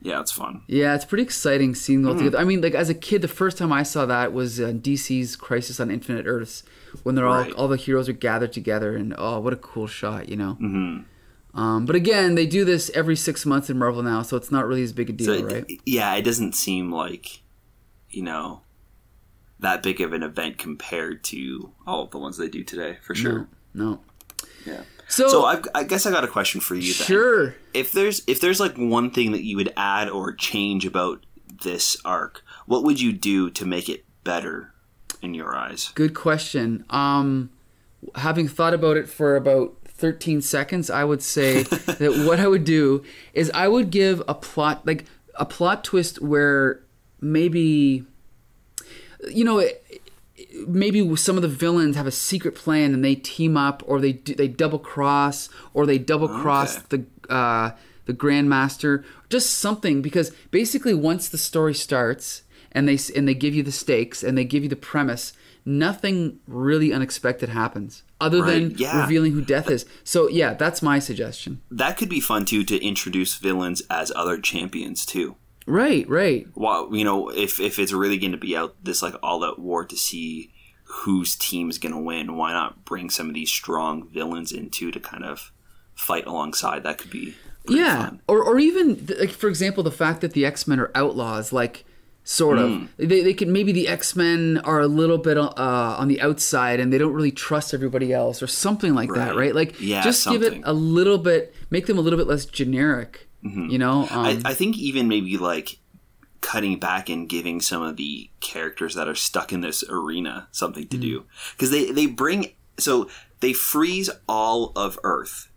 yeah. 0.00 0.20
It's 0.20 0.32
fun. 0.32 0.62
Yeah, 0.66 0.94
it's 0.94 1.04
pretty 1.04 1.22
exciting 1.24 1.74
seeing 1.74 2.00
Hmm. 2.00 2.04
them 2.04 2.12
all 2.12 2.18
together. 2.18 2.38
I 2.38 2.44
mean, 2.44 2.60
like 2.60 2.74
as 2.74 2.88
a 2.88 2.94
kid, 2.94 3.22
the 3.22 3.28
first 3.28 3.58
time 3.58 3.72
I 3.72 3.82
saw 3.82 4.06
that 4.06 4.32
was 4.32 4.60
uh, 4.60 4.72
DC's 4.72 5.36
Crisis 5.36 5.78
on 5.80 5.90
Infinite 5.90 6.26
Earths, 6.26 6.62
when 7.02 7.14
they're 7.14 7.24
Right. 7.24 7.52
all 7.52 7.62
all 7.62 7.68
the 7.68 7.76
heroes 7.76 8.08
are 8.08 8.12
gathered 8.14 8.52
together, 8.52 8.96
and 8.96 9.14
oh, 9.18 9.40
what 9.40 9.52
a 9.52 9.56
cool 9.56 9.86
shot, 9.86 10.28
you 10.28 10.36
know. 10.36 10.56
Mm-hmm. 10.60 11.58
Um, 11.58 11.84
but 11.84 11.94
again, 11.94 12.34
they 12.34 12.46
do 12.46 12.64
this 12.64 12.90
every 12.94 13.14
six 13.16 13.44
months 13.44 13.68
in 13.68 13.78
Marvel 13.78 14.02
now, 14.02 14.22
so 14.22 14.38
it's 14.38 14.50
not 14.50 14.66
really 14.66 14.82
as 14.82 14.94
big 14.94 15.10
a 15.10 15.12
deal, 15.12 15.26
So 15.26 15.32
it- 15.34 15.52
right? 15.52 15.80
yeah, 15.84 16.14
it 16.14 16.22
doesn't 16.22 16.54
seem 16.54 16.90
like 16.90 17.42
you 18.10 18.22
know 18.22 18.62
that 19.60 19.82
big 19.82 20.00
of 20.00 20.12
an 20.12 20.22
event 20.22 20.58
compared 20.58 21.22
to 21.24 21.70
all 21.86 22.02
of 22.04 22.10
the 22.10 22.18
ones 22.18 22.36
they 22.38 22.48
do 22.48 22.64
today, 22.64 22.98
for 23.02 23.14
sure. 23.14 23.46
No, 23.74 23.84
no. 23.84 24.00
Yeah. 24.66 24.80
So, 25.12 25.28
So 25.28 25.44
I've, 25.44 25.66
I 25.74 25.84
guess 25.84 26.06
I 26.06 26.10
got 26.10 26.24
a 26.24 26.28
question 26.28 26.60
for 26.60 26.74
you. 26.74 26.92
Then. 26.94 27.06
sure. 27.06 27.54
If 27.74 27.92
there's 27.92 28.22
if 28.26 28.40
there's 28.40 28.60
like 28.60 28.76
one 28.76 29.10
thing 29.10 29.32
that 29.32 29.44
you 29.44 29.56
would 29.56 29.72
add 29.76 30.08
or 30.08 30.32
change 30.32 30.84
about 30.84 31.24
this 31.62 31.96
arc, 32.04 32.42
what 32.66 32.82
what 32.82 32.86
would 32.88 33.00
you 33.00 33.12
do 33.12 33.48
to 33.50 33.64
make 33.64 33.88
it 33.88 34.04
better 34.24 34.72
in 35.22 35.34
your 35.34 35.56
eyes? 35.56 35.92
Good 35.94 36.14
question. 36.14 36.84
Um, 36.90 37.50
having 38.16 38.48
thought 38.48 38.74
about 38.74 38.96
it 38.96 39.08
for 39.08 39.36
about 39.36 39.76
13 39.86 40.40
seconds, 40.42 40.90
I 40.90 41.04
would 41.04 41.22
say 41.22 41.62
that 41.62 42.24
what 42.26 42.40
I 42.40 42.48
would 42.48 42.64
do 42.64 43.04
is 43.34 43.52
I 43.54 43.68
would 43.68 43.90
give 43.90 44.20
a 44.26 44.34
plot, 44.34 44.84
like 44.84 45.04
a 45.36 45.44
plot 45.44 45.84
twist 45.84 46.20
where 46.20 46.80
maybe, 47.20 48.04
you 49.30 49.44
know, 49.44 49.58
it, 49.58 50.01
maybe 50.66 51.16
some 51.16 51.36
of 51.36 51.42
the 51.42 51.48
villains 51.48 51.96
have 51.96 52.06
a 52.06 52.12
secret 52.12 52.54
plan 52.54 52.94
and 52.94 53.04
they 53.04 53.14
team 53.14 53.56
up, 53.56 53.82
or 53.86 54.00
they 54.00 54.12
do, 54.12 54.34
they 54.34 54.48
double 54.48 54.78
cross, 54.78 55.48
or 55.74 55.86
they 55.86 55.98
double 55.98 56.28
cross 56.28 56.78
Okay. 56.78 57.04
the 57.26 57.32
uh, 57.32 57.70
the 58.04 58.14
Grandmaster, 58.14 59.04
just 59.28 59.50
something. 59.58 60.02
Because 60.02 60.32
basically, 60.50 60.94
once 60.94 61.28
the 61.28 61.38
story 61.38 61.74
starts 61.74 62.42
and 62.72 62.88
they 62.88 62.98
and 63.16 63.28
they 63.28 63.34
give 63.34 63.54
you 63.54 63.62
the 63.62 63.72
stakes 63.72 64.22
and 64.22 64.36
they 64.36 64.44
give 64.44 64.62
you 64.62 64.68
the 64.68 64.76
premise, 64.76 65.32
nothing 65.64 66.40
really 66.46 66.92
unexpected 66.92 67.48
happens 67.48 68.02
other 68.20 68.40
than 68.42 68.70
yeah. 68.72 69.00
revealing 69.02 69.32
who 69.32 69.42
Death 69.44 69.68
is. 69.68 69.84
So 70.04 70.28
yeah, 70.28 70.54
that's 70.54 70.80
my 70.80 70.98
suggestion. 70.98 71.60
That 71.70 71.96
could 71.96 72.08
be 72.08 72.20
fun 72.20 72.44
too 72.44 72.64
to 72.64 72.82
introduce 72.82 73.36
villains 73.36 73.82
as 73.90 74.12
other 74.14 74.38
champions 74.38 75.04
too. 75.04 75.36
Right, 75.66 76.08
right. 76.08 76.46
Well, 76.54 76.88
you 76.94 77.04
know, 77.04 77.28
if 77.30 77.60
if 77.60 77.78
it's 77.78 77.92
really 77.92 78.18
going 78.18 78.32
to 78.32 78.38
be 78.38 78.56
out 78.56 78.74
this 78.82 79.02
like 79.02 79.14
all 79.22 79.44
out 79.44 79.58
war 79.58 79.84
to 79.84 79.96
see 79.96 80.50
whose 80.84 81.36
team's 81.36 81.78
going 81.78 81.94
to 81.94 82.00
win, 82.00 82.36
why 82.36 82.52
not 82.52 82.84
bring 82.84 83.10
some 83.10 83.28
of 83.28 83.34
these 83.34 83.50
strong 83.50 84.08
villains 84.08 84.52
in 84.52 84.70
too 84.70 84.90
to 84.90 85.00
kind 85.00 85.24
of 85.24 85.52
fight 85.94 86.26
alongside? 86.26 86.82
That 86.82 86.98
could 86.98 87.10
be 87.10 87.34
yeah 87.68 88.06
fun. 88.06 88.20
or, 88.26 88.42
or 88.42 88.58
even 88.58 89.06
like 89.20 89.30
for 89.30 89.48
example 89.48 89.84
the 89.84 89.90
fact 89.92 90.20
that 90.20 90.32
the 90.32 90.44
x-men 90.44 90.80
are 90.80 90.90
outlaws 90.96 91.52
like 91.52 91.84
sort 92.24 92.58
of 92.58 92.88
they, 92.96 93.20
they 93.22 93.32
can 93.32 93.52
maybe 93.52 93.70
the 93.70 93.86
x-men 93.86 94.58
are 94.64 94.80
a 94.80 94.88
little 94.88 95.16
bit 95.18 95.38
uh, 95.38 95.52
on 95.56 96.08
the 96.08 96.20
outside 96.20 96.80
and 96.80 96.92
they 96.92 96.98
don't 96.98 97.12
really 97.12 97.30
trust 97.30 97.72
everybody 97.72 98.12
else 98.12 98.42
or 98.42 98.48
something 98.48 98.94
like 98.96 99.10
that 99.14 99.28
Right. 99.36 99.36
right 99.36 99.54
like 99.54 99.80
Yeah, 99.80 100.02
just 100.02 100.26
give 100.28 100.42
it 100.42 100.60
a 100.64 100.72
little 100.72 101.18
bit 101.18 101.54
make 101.70 101.86
them 101.86 101.98
a 101.98 102.00
little 102.00 102.18
bit 102.18 102.26
less 102.26 102.46
generic 102.46 103.28
you 103.42 103.78
know 103.78 104.02
um, 104.10 104.26
I, 104.26 104.40
I 104.44 104.54
think 104.54 104.78
even 104.78 105.08
maybe 105.08 105.36
like 105.36 105.78
cutting 106.40 106.78
back 106.78 107.08
and 107.08 107.28
giving 107.28 107.60
some 107.60 107.82
of 107.82 107.96
the 107.96 108.30
characters 108.40 108.94
that 108.94 109.08
are 109.08 109.14
stuck 109.14 109.52
in 109.52 109.60
this 109.60 109.84
arena 109.88 110.48
something 110.52 110.86
to 110.88 110.96
do. 110.96 111.24
Because 111.52 111.70
they 111.70 111.90
they 111.90 112.06
bring 112.06 112.52
so 112.78 113.08
they 113.40 113.52
freeze 113.52 114.10
all 114.28 114.72
of 114.76 114.98
Earth. 115.04 115.50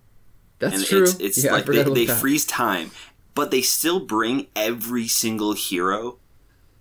That's 0.59 0.75
and 0.75 0.85
true. 0.85 1.03
it's 1.03 1.19
it's 1.19 1.43
yeah, 1.43 1.51
like 1.53 1.65
they, 1.65 1.83
they 1.83 2.05
freeze 2.07 2.45
time 2.45 2.91
but 3.35 3.51
they 3.51 3.61
still 3.61 3.99
bring 3.99 4.47
every 4.55 5.07
single 5.07 5.51
hero 5.53 6.17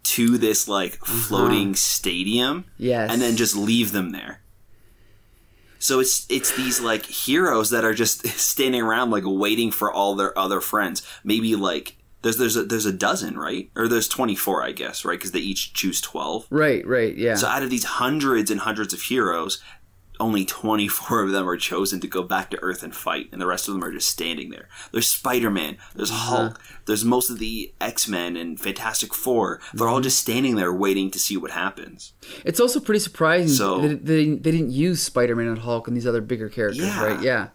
to 0.05 0.39
this 0.39 0.69
like 0.69 0.95
floating 1.05 1.75
stadium 1.75 2.59
Uh-huh. 2.59 2.71
Yes. 2.79 3.11
and 3.11 3.21
then 3.21 3.37
just 3.37 3.57
leave 3.57 3.91
them 3.93 4.11
there 4.13 4.41
so 5.85 6.01
it's 6.01 6.25
it's 6.31 6.57
these 6.57 6.81
like 6.81 7.05
heroes 7.05 7.69
that 7.69 7.85
are 7.85 7.93
just 7.93 8.27
standing 8.39 8.81
around 8.81 9.11
like 9.11 9.25
waiting 9.27 9.71
for 9.71 9.93
all 9.93 10.15
their 10.15 10.37
other 10.39 10.63
friends. 10.63 11.07
Maybe 11.25 11.57
like 11.57 11.99
there's 12.23 12.39
there's 12.39 12.57
a, 12.57 12.65
there's 12.65 12.87
a 12.87 12.93
dozen 12.93 13.37
right? 13.37 13.71
Or 13.77 13.87
there's 13.87 14.09
24 14.09 14.63
i 14.63 14.73
guess 14.73 15.05
right? 15.05 15.19
Because 15.19 15.33
they 15.33 15.41
each 15.41 15.75
choose 15.75 16.01
12 16.01 16.47
right 16.49 16.87
right 16.87 17.15
yeah. 17.15 17.35
So 17.35 17.49
out 17.49 17.63
of 17.63 17.69
these 17.69 17.85
hundreds 17.85 18.51
and 18.51 18.61
hundreds 18.61 18.95
of 18.95 19.03
heroes, 19.03 19.63
only 20.21 20.45
24 20.45 21.23
of 21.25 21.33
them 21.33 21.49
are 21.49 21.57
chosen 21.57 22.01
to 22.01 22.07
go 22.07 22.23
back 22.23 22.49
to 22.51 22.63
Earth 22.63 22.83
and 22.85 22.95
fight, 22.95 23.29
and 23.33 23.41
the 23.41 23.47
rest 23.47 23.67
of 23.67 23.75
them 23.75 23.83
are 23.83 23.91
just 23.93 24.09
standing 24.09 24.51
there. 24.51 24.69
There's 24.93 25.11
Spider 25.11 25.51
Man, 25.51 25.77
there's 25.95 26.11
Uh-huh. 26.13 26.37
Hulk, 26.37 26.61
there's 26.87 27.05
most 27.05 27.31
of 27.31 27.39
the 27.41 27.73
X 27.81 28.07
Men 28.09 28.37
and 28.37 28.59
Fantastic 28.61 29.13
Four. 29.13 29.61
They're 29.73 29.87
Mm-hmm. 29.87 29.95
all 29.95 30.01
just 30.01 30.19
standing 30.21 30.55
there 30.55 30.73
waiting 30.73 31.11
to 31.11 31.19
see 31.19 31.37
what 31.37 31.51
happens. 31.51 32.13
it's 32.45 32.61
also 32.61 32.79
pretty 32.81 33.01
surprising 33.01 33.49
So- 33.57 33.81
that 33.81 34.07
they, 34.07 34.25
they 34.27 34.51
didn't 34.53 34.71
use 34.71 35.03
spider-man 35.03 35.49
and 35.49 35.59
hulk 35.59 35.89
and 35.89 35.97
these 35.97 36.07
other 36.07 36.21
bigger 36.21 36.49
characters 36.49 36.85
Yeah. 36.85 37.05
right 37.05 37.21
yeah 37.23 37.49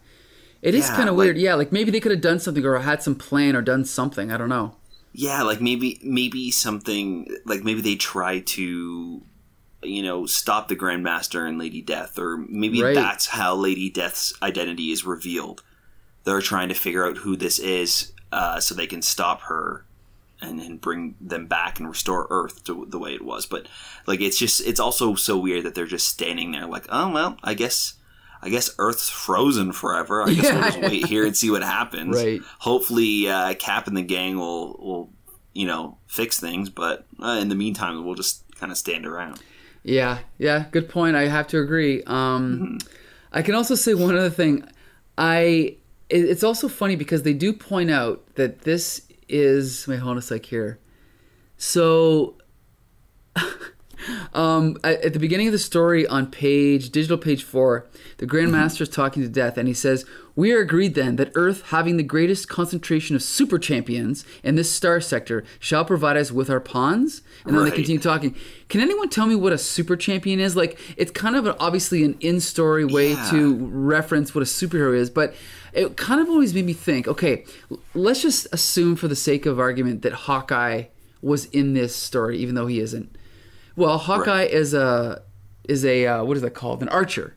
it 0.61 0.75
is 0.75 0.87
Yeah, 0.89 0.95
kind 0.97 1.09
of 1.09 1.15
like- 1.15 1.25
weird 1.25 1.37
yeah 1.37 1.55
like 1.55 1.71
maybe 1.71 1.91
they 1.91 1.99
could 2.01 2.11
have 2.11 2.21
done 2.21 2.39
something 2.39 2.65
or 2.65 2.77
had 2.79 3.01
some 3.01 3.15
plan 3.15 3.55
or 3.55 3.61
done 3.61 3.85
something 3.85 4.31
i 4.31 4.37
don't 4.37 4.49
know 4.49 4.75
Yeah, 5.13 5.41
like 5.43 5.59
maybe 5.61 5.99
maybe 6.03 6.51
something 6.51 7.27
like 7.45 7.63
maybe 7.63 7.81
they 7.81 7.95
try 7.95 8.39
to 8.41 9.21
you 9.83 10.03
know 10.03 10.25
stop 10.25 10.67
the 10.67 10.75
Grandmaster 10.75 11.47
and 11.47 11.57
Lady 11.57 11.81
Death, 11.81 12.17
or 12.19 12.37
maybe 12.37 12.81
Right. 12.81 12.95
that's 12.95 13.27
how 13.27 13.55
Lady 13.55 13.89
Death's 13.89 14.33
identity 14.41 14.91
is 14.91 15.05
revealed. 15.05 15.63
They're 16.25 16.41
trying 16.41 16.69
to 16.69 16.75
figure 16.75 17.05
out 17.07 17.17
who 17.17 17.35
this 17.35 17.59
is, 17.59 18.11
uh, 18.31 18.59
so 18.59 18.75
they 18.75 18.87
can 18.87 19.01
stop 19.01 19.41
her 19.43 19.85
and, 20.41 20.59
and 20.59 20.79
bring 20.81 21.15
them 21.19 21.47
back 21.47 21.79
and 21.79 21.87
restore 21.87 22.27
Earth 22.29 22.63
to 22.65 22.85
the 22.89 22.99
way 22.99 23.13
it 23.13 23.23
was. 23.23 23.45
But 23.45 23.67
like, 24.05 24.21
it's 24.21 24.37
just 24.37 24.61
it's 24.61 24.79
also 24.79 25.15
so 25.15 25.37
weird 25.37 25.63
that 25.63 25.75
they're 25.75 25.85
just 25.85 26.07
standing 26.07 26.51
there, 26.51 26.65
like, 26.65 26.85
oh 26.89 27.11
well, 27.11 27.37
I 27.43 27.53
guess. 27.53 27.93
I 28.41 28.47
guess 28.47 28.73
Earth's 28.79 29.09
frozen 29.09 29.73
forever. 29.73 30.21
I 30.23 30.31
guess 30.33 30.49
we'll 30.49 30.63
just 30.63 30.79
wait 30.91 31.05
here 31.07 31.25
and 31.25 31.35
see 31.35 31.49
what 31.51 31.61
happens. 31.61 32.15
Right. 32.15 32.41
Hopefully, 32.59 33.27
uh, 33.27 33.53
Cap 33.55 33.85
and 33.87 33.97
the 33.97 34.01
gang 34.01 34.37
will 34.37 34.77
will 34.79 35.09
you 35.51 35.67
know 35.67 35.97
fix 36.07 36.39
things, 36.39 36.69
but 36.69 37.05
uh, 37.21 37.37
in 37.41 37.49
the 37.49 37.55
meantime, 37.55 38.05
we'll 38.05 38.15
just 38.15 38.45
kind 38.55 38.71
of 38.71 38.77
stand 38.77 39.05
around. 39.05 39.41
Yeah, 39.89 40.19
yeah, 40.37 40.65
good 40.71 40.87
point. 40.87 41.15
I 41.15 41.27
have 41.27 41.47
to 41.47 41.59
agree. 41.59 42.03
Um, 42.03 42.77
I 43.33 43.41
can 43.41 43.55
also 43.55 43.73
say 43.75 43.95
one 43.95 44.15
other 44.15 44.29
thing. 44.29 44.63
I 45.17 45.77
it- 46.09 46.25
it's 46.29 46.43
also 46.43 46.67
funny 46.67 46.95
because 46.95 47.23
they 47.23 47.33
do 47.33 47.53
point 47.53 47.89
out 47.89 48.23
that 48.35 48.61
this 48.61 49.01
is 49.27 49.87
wait, 49.87 49.97
hold 49.99 50.11
on 50.11 50.17
a 50.17 50.21
sec 50.21 50.45
here. 50.45 50.77
So, 51.57 52.35
um, 54.33 54.77
at, 54.83 55.01
at 55.01 55.13
the 55.13 55.19
beginning 55.19 55.47
of 55.47 55.53
the 55.53 55.59
story 55.59 56.05
on 56.07 56.27
page 56.27 56.91
digital 56.91 57.17
page 57.17 57.43
four, 57.43 57.87
the 58.17 58.27
Grandmaster 58.27 58.81
is 58.81 58.89
talking 58.89 59.23
to 59.23 59.29
Death, 59.29 59.57
and 59.57 59.67
he 59.67 59.73
says, 59.73 60.05
"We 60.39 60.53
are 60.53 60.59
agreed 60.59 60.93
then 60.95 61.17
that 61.17 61.31
Earth, 61.35 61.63
having 61.67 61.97
the 61.97 62.03
greatest 62.15 62.47
concentration 62.47 63.13
of 63.15 63.21
super 63.21 63.59
champions 63.59 64.23
in 64.41 64.55
this 64.55 64.71
star 64.71 65.01
sector, 65.01 65.43
shall 65.59 65.83
provide 65.83 66.15
us 66.15 66.31
with 66.31 66.49
our 66.49 66.61
pawns." 66.61 67.21
And 67.45 67.57
then 67.57 67.65
they 67.65 67.71
continue 67.71 67.99
talking. 67.99 68.35
Can 68.69 68.79
anyone 68.79 69.09
tell 69.09 69.27
me 69.27 69.35
what 69.35 69.51
a 69.51 69.57
super 69.57 69.97
champion 69.97 70.39
is? 70.39 70.55
Like, 70.55 70.79
it's 70.95 71.11
kind 71.11 71.35
of 71.35 71.45
an, 71.45 71.55
obviously 71.59 72.03
an 72.05 72.15
in-story 72.21 72.85
way 72.85 73.11
Yeah. 73.11 73.29
to 73.31 73.55
reference 73.71 74.33
what 74.33 74.41
a 74.41 74.45
superhero 74.45 74.95
is, 74.95 75.09
but 75.09 75.33
it 75.73 75.97
kind 75.97 76.21
of 76.21 76.29
always 76.29 76.53
made 76.53 76.65
me 76.65 76.73
think. 76.73 77.07
Okay, 77.07 77.43
let's 77.93 78.21
just 78.21 78.47
assume, 78.53 78.95
for 78.95 79.07
the 79.09 79.15
sake 79.15 79.45
of 79.45 79.59
argument, 79.59 80.03
that 80.03 80.13
Hawkeye 80.13 80.83
was 81.21 81.45
in 81.45 81.73
this 81.73 81.93
story, 81.95 82.37
even 82.37 82.55
though 82.55 82.67
he 82.67 82.79
isn't. 82.79 83.13
Well, 83.75 83.97
Hawkeye 83.97 84.45
is 84.45 84.73
a 84.73 85.21
is 85.67 85.83
a 85.85 86.05
uh, 86.07 86.23
what 86.23 86.37
is 86.37 86.43
that 86.43 86.53
called? 86.53 86.81
An 86.81 86.89
archer. 86.89 87.35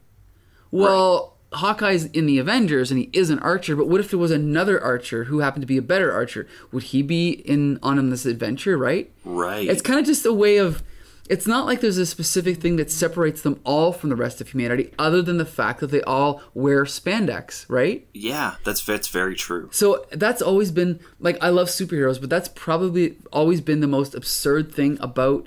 Well, 0.70 1.31
Hawkeye's 1.54 2.06
in 2.06 2.26
the 2.26 2.38
Avengers 2.38 2.90
and 2.90 3.00
he 3.00 3.10
is 3.12 3.30
an 3.30 3.38
archer, 3.40 3.76
but 3.76 3.88
what 3.88 4.00
if 4.00 4.10
there 4.10 4.18
was 4.18 4.30
another 4.30 4.82
archer 4.82 5.24
who 5.24 5.40
happened 5.40 5.62
to 5.62 5.66
be 5.66 5.76
a 5.76 5.82
better 5.82 6.12
archer? 6.12 6.46
Would 6.70 6.84
he 6.84 7.02
be 7.02 7.30
in 7.30 7.78
on 7.82 8.10
this 8.10 8.26
adventure, 8.26 8.76
right? 8.76 9.12
Right. 9.24 9.68
It's 9.68 9.82
kind 9.82 10.00
of 10.00 10.06
just 10.06 10.26
a 10.26 10.32
way 10.32 10.56
of 10.56 10.82
it's 11.28 11.46
not 11.46 11.66
like 11.66 11.80
there's 11.80 11.98
a 11.98 12.06
specific 12.06 12.58
thing 12.58 12.76
that 12.76 12.90
separates 12.90 13.42
them 13.42 13.60
all 13.64 13.92
from 13.92 14.10
the 14.10 14.16
rest 14.16 14.40
of 14.40 14.48
humanity 14.48 14.92
other 14.98 15.22
than 15.22 15.38
the 15.38 15.46
fact 15.46 15.80
that 15.80 15.86
they 15.86 16.02
all 16.02 16.42
wear 16.52 16.84
spandex, 16.84 17.64
right? 17.68 18.06
yeah, 18.12 18.56
that's 18.64 18.84
that's 18.84 19.08
very 19.08 19.36
true. 19.36 19.70
So 19.72 20.04
that's 20.10 20.42
always 20.42 20.70
been 20.70 21.00
like 21.20 21.38
I 21.40 21.48
love 21.50 21.68
superheroes, 21.68 22.20
but 22.20 22.28
that's 22.28 22.48
probably 22.48 23.16
always 23.32 23.60
been 23.60 23.80
the 23.80 23.86
most 23.86 24.14
absurd 24.14 24.74
thing 24.74 24.98
about 25.00 25.46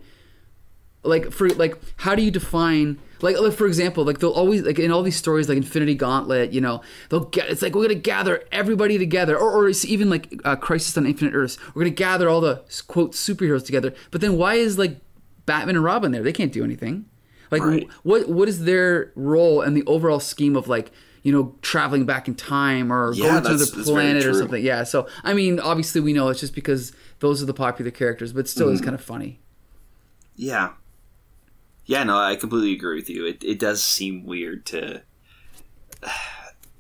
like 1.04 1.32
for 1.32 1.50
like 1.50 1.78
how 1.98 2.16
do 2.16 2.24
you 2.24 2.32
define 2.32 3.00
like, 3.22 3.40
like 3.40 3.54
for 3.54 3.68
example 3.68 4.04
like 4.04 4.20
they'll 4.20 4.32
always 4.32 4.62
like 4.64 4.80
in 4.80 4.92
all 4.92 5.04
these 5.04 5.16
stories 5.16 5.48
like 5.50 5.58
Infinity 5.58 5.96
Gauntlet 5.96 6.52
you 6.54 6.62
know 6.62 6.82
they'll 7.10 7.26
get 7.26 7.50
it's 7.50 7.62
like 7.62 7.74
we're 7.76 7.84
gonna 7.84 7.96
gather 7.96 8.44
everybody 8.52 8.98
together 8.98 9.38
or, 9.38 9.52
or 9.52 9.68
it's 9.70 9.86
even 9.86 10.10
like 10.10 10.34
uh, 10.44 10.56
Crisis 10.56 10.98
on 10.98 11.06
Infinite 11.06 11.34
Earths 11.34 11.58
we're 11.74 11.84
gonna 11.84 11.90
gather 11.96 12.28
all 12.30 12.42
the 12.42 12.64
quote 12.88 13.12
superheroes 13.14 13.66
together 13.66 13.94
but 14.12 14.22
then 14.22 14.38
why 14.38 14.56
is 14.56 14.78
like 14.78 14.98
Batman 15.46 15.76
and 15.76 15.84
Robin 15.86 16.12
there 16.12 16.24
they 16.24 16.34
can't 16.34 16.52
do 16.52 16.64
anything 16.64 17.06
like 17.52 17.62
Right. 17.62 17.88
what 18.04 18.28
what 18.28 18.50
is 18.50 18.64
their 18.66 19.12
role 19.16 19.62
in 19.62 19.74
the 19.76 19.84
overall 19.86 20.20
scheme 20.20 20.56
of 20.56 20.68
like 20.68 20.92
you 21.24 21.32
know 21.32 21.56
traveling 21.62 22.06
back 22.06 22.28
in 22.28 22.36
time 22.36 22.92
or 22.92 23.14
Yeah, 23.14 23.24
going 23.42 23.44
to 23.44 23.50
another 23.50 23.66
planet 23.84 24.26
or 24.26 24.34
something 24.34 24.64
yeah 24.64 24.84
so 24.84 25.08
I 25.24 25.34
mean 25.34 25.60
obviously 25.60 26.02
we 26.02 26.12
know 26.14 26.30
it's 26.30 26.40
just 26.40 26.54
because 26.56 26.92
those 27.20 27.42
are 27.42 27.46
the 27.46 27.54
popular 27.54 27.92
characters 27.92 28.34
but 28.34 28.48
still 28.50 28.68
Mm-hmm. 28.68 28.74
it's 28.76 28.84
kind 28.84 28.96
of 28.96 29.02
funny 29.02 29.40
Yeah. 30.36 30.72
Yeah, 31.86 32.04
no, 32.04 32.18
I 32.18 32.36
completely 32.36 32.74
agree 32.74 32.96
with 32.96 33.10
you. 33.10 33.26
It 33.26 33.44
it 33.44 33.60
does 33.60 33.84
seem 33.84 34.26
weird 34.26 34.66
to. 34.68 35.02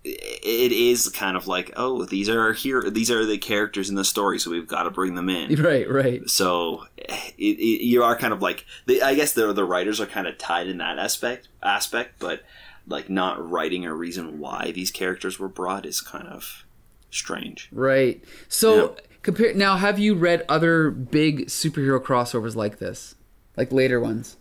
It 0.07 0.71
is 0.71 1.09
kind 1.09 1.35
of 1.35 1.47
like, 1.47 1.73
oh, 1.75 2.05
these 2.05 2.29
are 2.29 2.53
here. 2.53 2.91
These 2.91 3.09
are 3.09 3.25
the 3.25 3.39
characters 3.39 3.89
in 3.89 3.95
the 3.95 4.05
story, 4.05 4.37
so 4.37 4.51
we've 4.51 4.67
got 4.67 4.83
to 4.83 4.91
bring 4.91 5.15
them 5.15 5.29
in. 5.29 5.59
right 5.63 5.89
right 5.89 6.29
So 6.29 6.85
it, 6.95 7.33
it, 7.39 7.83
you 7.83 8.03
are 8.03 8.15
kind 8.15 8.31
of 8.31 8.39
like, 8.39 8.67
the, 8.85 9.01
I 9.01 9.15
guess 9.15 9.33
the 9.33 9.51
the 9.51 9.65
writers 9.65 9.99
are 9.99 10.05
kind 10.05 10.27
of 10.27 10.37
tied 10.37 10.67
in 10.67 10.77
that 10.77 10.99
aspect 10.99 11.47
aspect, 11.63 12.19
but 12.19 12.43
like 12.85 13.09
not 13.09 13.49
writing 13.49 13.83
a 13.83 13.95
reason 13.95 14.37
why 14.37 14.71
these 14.71 14.91
characters 14.91 15.39
were 15.39 15.49
brought 15.49 15.87
is 15.87 16.01
kind 16.01 16.27
of 16.27 16.65
strange. 17.09 17.69
Right. 17.71 18.23
So, 18.47 18.95
Compare 19.25 19.55
now. 19.55 19.75
Have 19.77 19.97
you 19.97 20.13
read 20.13 20.45
other 20.47 20.91
big 20.91 21.47
superhero 21.47 21.99
crossovers 21.99 22.55
like 22.55 22.77
this, 22.77 23.15
like 23.57 23.71
later 23.71 23.99
ones? 23.99 24.37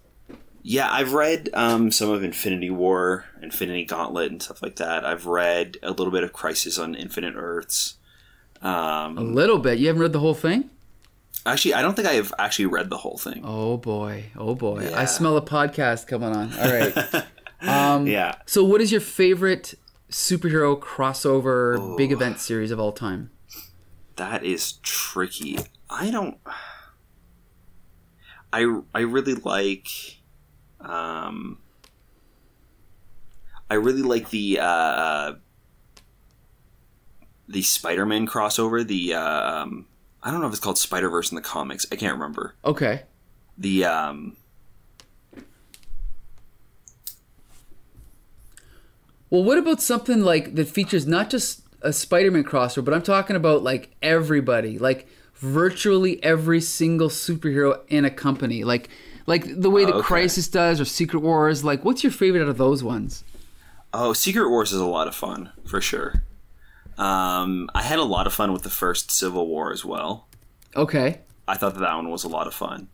Yeah, 0.66 0.90
I've 0.90 1.12
read 1.12 1.50
um, 1.52 1.90
some 1.90 2.08
of 2.08 2.24
Infinity 2.24 2.70
War, 2.70 3.26
Infinity 3.42 3.84
Gauntlet, 3.84 4.30
and 4.32 4.42
stuff 4.42 4.62
like 4.62 4.76
that. 4.76 5.04
I've 5.04 5.26
read 5.26 5.76
a 5.82 5.90
little 5.90 6.10
bit 6.10 6.24
of 6.24 6.32
Crisis 6.32 6.78
on 6.78 6.94
Infinite 6.94 7.34
Earths. 7.36 7.96
Um, 8.62 9.18
A 9.18 9.20
little 9.20 9.58
bit. 9.58 9.78
You 9.78 9.88
haven't 9.88 10.00
read 10.00 10.12
the 10.14 10.20
whole 10.20 10.32
thing? 10.34 10.70
actually, 11.44 11.74
I 11.74 11.82
don't 11.82 11.94
think 11.94 12.08
I 12.08 12.14
have 12.14 12.32
actually 12.38 12.64
read 12.64 12.88
the 12.88 12.96
whole 12.96 13.18
thing. 13.18 13.42
Oh 13.44 13.76
boy. 13.76 14.24
Oh 14.38 14.54
boy. 14.54 14.88
Yeah. 14.88 14.98
I 14.98 15.04
smell 15.04 15.36
a 15.36 15.42
podcast 15.42 16.06
coming 16.06 16.34
on. 16.34 16.52
All 16.58 16.72
right. 16.72 17.24
Um, 17.60 18.06
Yeah. 18.06 18.34
so, 18.46 18.62
what 18.64 18.80
is 18.82 18.90
your 18.92 19.00
favorite 19.02 19.74
superhero 20.10 20.78
crossover 20.78 21.96
big 21.96 22.12
event 22.12 22.38
series 22.38 22.70
of 22.70 22.78
all 22.80 22.92
time? 22.92 23.30
That 24.16 24.44
is 24.44 24.72
tricky. 24.82 25.58
I 25.88 26.10
don't. 26.10 26.38
I 28.52 28.80
I 28.94 29.00
really 29.00 29.34
like. 29.34 29.88
Um. 30.84 31.58
I 33.70 33.74
really 33.74 34.02
like 34.02 34.30
the 34.30 34.58
uh, 34.60 35.32
the 37.48 37.62
Spider-Man 37.62 38.26
crossover. 38.26 38.86
The 38.86 39.14
uh, 39.14 39.62
um, 39.62 39.86
I 40.22 40.30
don't 40.30 40.40
know 40.40 40.46
if 40.46 40.52
it's 40.52 40.60
called 40.60 40.78
Spider 40.78 41.08
Verse 41.08 41.30
in 41.30 41.36
the 41.36 41.42
comics. 41.42 41.86
I 41.90 41.96
can't 41.96 42.12
remember. 42.12 42.54
Okay. 42.64 43.02
The 43.56 43.84
um, 43.86 44.36
Well, 49.34 49.42
what 49.42 49.58
about 49.58 49.82
something 49.82 50.22
like 50.22 50.54
that 50.54 50.68
features 50.68 51.08
not 51.08 51.28
just 51.28 51.62
a 51.82 51.92
Spider-Man 51.92 52.44
crossover, 52.44 52.84
but 52.84 52.94
I'm 52.94 53.02
talking 53.02 53.34
about 53.34 53.64
like 53.64 53.90
everybody, 54.00 54.78
like 54.78 55.08
virtually 55.34 56.22
every 56.22 56.60
single 56.60 57.08
superhero 57.08 57.80
in 57.88 58.04
a 58.04 58.10
company, 58.10 58.62
like 58.62 58.88
like 59.26 59.44
the 59.60 59.70
way 59.70 59.84
that 59.84 59.94
okay. 59.94 60.06
Crisis 60.06 60.48
does 60.48 60.80
or 60.80 60.84
Secret 60.84 61.20
Wars. 61.20 61.64
Like, 61.64 61.84
what's 61.84 62.02
your 62.02 62.12
favorite 62.12 62.42
out 62.42 62.48
of 62.48 62.58
those 62.58 62.82
ones? 62.84 63.24
Oh, 63.92 64.12
Secret 64.12 64.48
Wars 64.50 64.72
is 64.72 64.80
a 64.80 64.86
lot 64.86 65.06
of 65.08 65.14
fun 65.14 65.52
for 65.64 65.80
sure. 65.80 66.22
Um, 66.98 67.70
I 67.74 67.82
had 67.82 67.98
a 67.98 68.04
lot 68.04 68.26
of 68.26 68.32
fun 68.34 68.52
with 68.52 68.62
the 68.62 68.70
first 68.70 69.10
Civil 69.10 69.46
War 69.46 69.72
as 69.72 69.84
well. 69.84 70.28
Okay. 70.76 71.20
I 71.46 71.56
thought 71.56 71.74
that 71.74 71.80
that 71.80 71.96
one 71.96 72.10
was 72.10 72.24
a 72.24 72.28
lot 72.28 72.46
of 72.46 72.54
fun. 72.54 72.88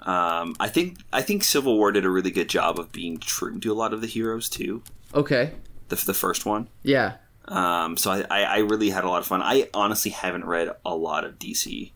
Um, 0.00 0.56
I 0.58 0.68
think 0.68 0.98
I 1.12 1.20
think 1.22 1.44
Civil 1.44 1.76
War 1.76 1.92
did 1.92 2.04
a 2.06 2.10
really 2.10 2.30
good 2.30 2.48
job 2.48 2.78
of 2.78 2.90
being 2.92 3.18
true 3.18 3.58
to 3.60 3.72
a 3.72 3.74
lot 3.74 3.92
of 3.92 4.00
the 4.00 4.06
heroes 4.06 4.48
too. 4.48 4.82
Okay. 5.14 5.52
The, 5.88 5.96
the 5.96 6.14
first 6.14 6.46
one, 6.46 6.68
Yeah. 6.84 7.14
um, 7.48 7.96
so 7.96 8.12
I, 8.12 8.24
I, 8.30 8.42
I 8.44 8.58
really 8.58 8.90
had 8.90 9.02
a 9.04 9.08
lot 9.08 9.18
of 9.18 9.26
fun. 9.26 9.42
I 9.42 9.68
honestly 9.74 10.12
haven't 10.12 10.44
read 10.44 10.70
a 10.86 10.94
lot 10.94 11.24
of 11.24 11.36
DC, 11.38 11.90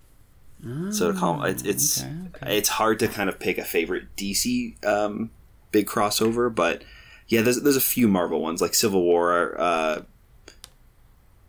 so 0.90 1.12
to 1.12 1.18
call 1.18 1.44
it's 1.44 1.62
it's 1.62 2.02
okay, 2.02 2.10
okay. 2.36 2.56
it's 2.58 2.68
hard 2.70 2.98
to 3.00 3.08
kind 3.08 3.28
of 3.28 3.38
pick 3.38 3.58
a 3.58 3.64
favorite 3.64 4.14
DC 4.16 4.82
um, 4.84 5.30
big 5.72 5.86
crossover, 5.86 6.54
but 6.54 6.82
yeah, 7.28 7.42
there's 7.42 7.60
there's 7.62 7.76
a 7.76 7.80
few 7.80 8.08
Marvel 8.08 8.40
ones 8.40 8.60
like 8.62 8.74
Civil 8.74 9.02
War. 9.02 9.54
Uh, 9.60 10.02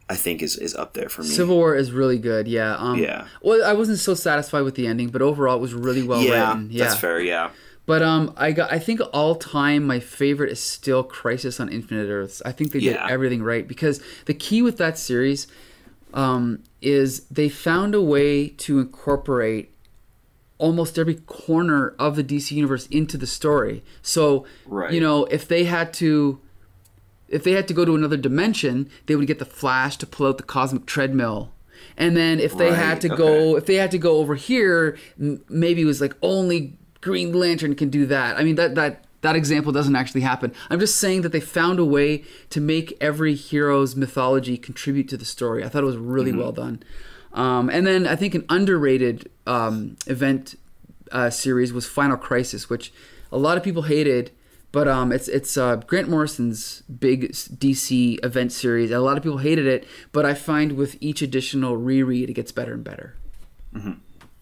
I 0.09 0.15
think 0.15 0.41
is 0.43 0.57
is 0.57 0.75
up 0.75 0.93
there 0.93 1.09
for 1.09 1.23
me. 1.23 1.29
Civil 1.29 1.55
War 1.57 1.75
is 1.75 1.91
really 1.91 2.19
good. 2.19 2.47
Yeah. 2.47 2.75
Um, 2.75 2.99
Yeah. 2.99 3.27
Well, 3.41 3.63
I 3.65 3.73
wasn't 3.73 3.99
so 3.99 4.13
satisfied 4.13 4.61
with 4.61 4.75
the 4.75 4.85
ending, 4.87 5.09
but 5.09 5.21
overall 5.21 5.55
it 5.55 5.61
was 5.61 5.73
really 5.73 6.03
well 6.03 6.21
yeah, 6.21 6.49
written. 6.49 6.69
Yeah. 6.71 6.83
that's 6.85 6.99
fair. 6.99 7.19
Yeah, 7.19 7.49
But 7.87 8.03
um, 8.03 8.33
I 8.37 8.51
got. 8.51 8.71
I 8.71 8.79
think 8.79 9.01
all 9.13 9.35
time 9.35 9.83
my 9.85 9.99
favorite 9.99 10.51
is 10.51 10.59
still 10.59 11.03
Crisis 11.03 11.59
on 11.59 11.69
Infinite 11.69 12.09
Earths. 12.09 12.41
I 12.45 12.51
think 12.51 12.71
they 12.71 12.79
did 12.79 12.95
Yeah. 12.95 13.07
everything 13.09 13.41
right 13.41 13.67
because 13.67 13.99
the 14.25 14.33
key 14.35 14.61
with 14.61 14.77
that 14.77 14.97
series, 14.99 15.47
um, 16.15 16.63
is 16.81 17.21
they 17.29 17.49
found 17.49 17.93
a 17.93 18.01
way 18.01 18.47
to 18.47 18.79
incorporate 18.79 19.71
almost 20.57 20.97
every 20.97 21.15
corner 21.15 21.89
of 21.99 22.15
the 22.15 22.23
DC 22.23 22.51
universe 22.51 22.87
into 22.87 23.17
the 23.17 23.27
story. 23.27 23.83
So 24.01 24.45
Right. 24.65 24.91
you 24.93 25.01
know, 25.01 25.25
if 25.25 25.47
they 25.47 25.65
had 25.65 25.93
to. 25.95 26.39
If 27.27 27.43
they 27.43 27.53
had 27.53 27.67
to 27.69 27.73
go 27.73 27.85
to 27.85 27.95
another 27.95 28.17
dimension, 28.17 28.87
they 29.07 29.15
would 29.15 29.25
get 29.25 29.39
the 29.39 29.45
Flash 29.45 29.97
to 29.97 30.05
pull 30.05 30.27
out 30.27 30.37
the 30.37 30.43
cosmic 30.43 30.85
treadmill. 30.85 31.51
And 31.97 32.15
then 32.15 32.39
if 32.39 32.55
they 32.55 32.71
had 32.71 33.01
to 33.01 33.07
okay. 33.07 33.17
go 33.17 33.57
if 33.57 33.65
they 33.65 33.75
had 33.75 33.89
to 33.91 33.97
go 33.97 34.17
over 34.17 34.35
here, 34.35 34.95
m- 35.19 35.43
maybe 35.49 35.81
it 35.81 35.85
was 35.85 35.99
like 35.99 36.13
only 36.21 36.77
Green 37.01 37.33
Lantern 37.33 37.73
can 37.75 37.89
do 37.89 38.05
that. 38.05 38.37
I 38.37 38.43
mean 38.43 38.55
that 38.55 38.75
that 38.75 39.04
that 39.25 39.35
example 39.35 39.71
doesn't 39.71 39.95
actually 39.95 40.21
happen. 40.21 40.53
I'm 40.69 40.79
just 40.79 40.97
saying 40.97 41.23
that 41.23 41.31
they 41.31 41.39
found 41.39 41.79
a 41.79 41.85
way 41.85 42.23
to 42.51 42.61
make 42.61 42.95
every 43.01 43.33
hero's 43.33 43.95
mythology 43.95 44.55
contribute 44.55 45.09
to 45.09 45.17
the 45.17 45.25
story. 45.25 45.63
I 45.63 45.69
thought 45.69 45.81
it 45.81 45.87
was 45.87 45.97
really 45.97 46.31
well 46.31 46.51
done. 46.51 46.83
Um, 47.33 47.69
and 47.69 47.87
then 47.87 48.05
I 48.05 48.15
think 48.15 48.35
an 48.35 48.45
underrated 48.49 49.29
um, 49.47 49.97
event 50.05 50.55
uh, 51.11 51.31
series 51.31 51.73
was 51.73 51.87
Final 51.87 52.17
Crisis, 52.17 52.69
which 52.69 52.93
a 53.31 53.37
lot 53.37 53.57
of 53.57 53.63
people 53.63 53.83
hated. 53.83 54.31
But 54.71 54.87
um, 54.87 55.11
it's 55.11 55.27
it's 55.29 55.57
uh, 55.57 55.77
Grant 55.77 56.09
Morrison's 56.09 56.81
big 56.81 57.31
DC 57.31 58.23
event 58.23 58.51
series. 58.51 58.91
A 58.91 58.99
lot 58.99 59.17
of 59.17 59.23
people 59.23 59.37
hated 59.37 59.65
it, 59.65 59.87
but 60.11 60.25
I 60.25 60.33
find 60.33 60.73
with 60.73 60.97
each 60.99 61.21
additional 61.21 61.77
reread, 61.77 62.29
it 62.29 62.33
gets 62.33 62.51
better 62.51 62.73
and 62.73 62.83
better. 62.83 63.15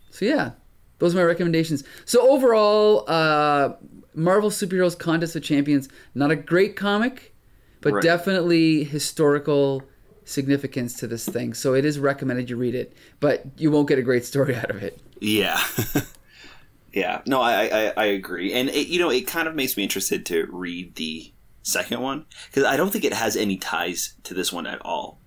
So 0.09 0.25
yeah, 0.25 0.51
those 0.97 1.13
are 1.13 1.17
my 1.19 1.23
recommendations. 1.23 1.84
So 2.05 2.27
overall, 2.27 3.05
uh, 3.07 3.73
Marvel 4.16 4.49
Superheroes 4.49 4.97
Contest 4.97 5.36
of 5.36 5.43
Champions, 5.43 5.89
not 6.16 6.32
a 6.32 6.36
great 6.36 6.76
comic, 6.76 7.34
but 7.82 7.93
Right. 7.93 8.03
definitely 8.03 8.84
historical 8.84 9.84
significance 10.26 10.93
to 10.97 11.07
this 11.07 11.26
thing. 11.28 11.53
So 11.53 11.74
it 11.74 11.84
is 11.86 11.99
recommended 11.99 12.49
you 12.49 12.55
read 12.55 12.76
it, 12.76 12.93
but 13.20 13.45
you 13.57 13.72
won't 13.72 13.88
get 13.89 13.99
a 13.99 14.03
great 14.03 14.24
story 14.26 14.55
out 14.61 14.70
of 14.70 14.82
it. 14.82 14.99
Yeah. 15.20 15.61
yeah. 16.93 17.22
No, 17.26 17.41
I, 17.41 17.64
I, 17.66 17.93
I 17.97 18.05
agree. 18.05 18.53
And, 18.53 18.70
it, 18.70 18.88
you 18.88 18.99
know, 18.99 19.09
it 19.09 19.28
kind 19.28 19.47
of 19.47 19.55
makes 19.55 19.76
me 19.78 19.84
interested 19.84 20.26
to 20.28 20.47
read 20.51 20.95
the 20.95 21.34
second 21.64 22.01
one 22.01 22.26
because 22.47 22.64
I 22.66 22.78
don't 22.78 22.91
think 22.91 23.03
it 23.05 23.14
has 23.14 23.36
any 23.36 23.57
ties 23.57 24.16
to 24.24 24.34
this 24.34 24.51
one 24.53 24.68
at 24.68 24.82
all, 24.86 25.20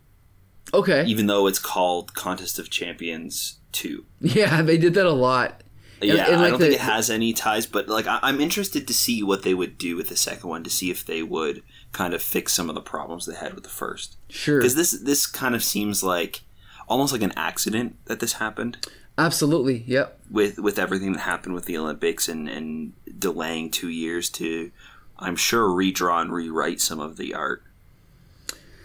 Okay. 0.74 1.05
even 1.07 1.26
though 1.26 1.47
it's 1.47 1.59
called 1.59 2.14
Contest 2.14 2.59
of 2.59 2.70
Champions 2.70 3.59
2. 3.72 4.05
Yeah, 4.20 4.62
they 4.62 4.78
did 4.78 4.95
that 4.95 5.07
a 5.07 5.12
lot. 5.12 5.62
Yeah, 6.01 6.26
and, 6.26 6.36
I 6.36 6.38
like, 6.38 6.51
don't 6.51 6.61
the- 6.61 6.66
think 6.66 6.74
it 6.80 6.84
has 6.84 7.09
any 7.11 7.32
ties, 7.32 7.66
but 7.66 7.88
like 7.88 8.07
I, 8.07 8.18
I'm 8.22 8.40
interested 8.40 8.86
to 8.86 8.94
see 8.94 9.22
what 9.22 9.42
they 9.42 9.55
would 9.55 9.78
do 9.78 9.97
with 9.97 10.09
the 10.09 10.16
second 10.16 10.49
one 10.51 10.62
to 10.64 10.70
see 10.70 10.90
if 10.90 11.05
they 11.07 11.22
would 11.22 11.62
kind 11.92 12.12
of 12.12 12.22
fix 12.22 12.53
some 12.53 12.68
of 12.68 12.74
the 12.74 12.82
problems 12.82 13.24
they 13.26 13.34
had 13.34 13.55
with 13.55 13.64
the 13.64 13.70
first. 13.70 14.16
Sure. 14.28 14.59
Because 14.59 14.74
this 14.74 14.90
this 14.90 15.26
kind 15.26 15.55
of 15.55 15.64
seems 15.64 16.03
like 16.03 16.42
almost 16.88 17.12
like 17.12 17.22
an 17.22 17.32
accident 17.36 17.97
that 18.05 18.20
this 18.20 18.34
happened 18.34 18.76
Absolutely. 19.18 19.82
Yep. 19.86 20.18
with 20.30 20.59
with 20.59 20.78
everything 20.78 21.12
that 21.12 21.20
happened 21.20 21.55
with 21.55 21.64
the 21.64 21.78
Olympics 21.78 22.28
and 22.28 22.49
and 22.49 22.92
delaying 23.18 23.70
two 23.70 23.88
years 23.88 24.28
to, 24.30 24.70
I'm 25.18 25.36
sure 25.36 25.66
redraw 25.68 26.20
and 26.20 26.30
rewrite 26.32 26.82
some 26.82 27.01
of 27.01 27.16
the 27.16 27.32
art. 27.34 27.62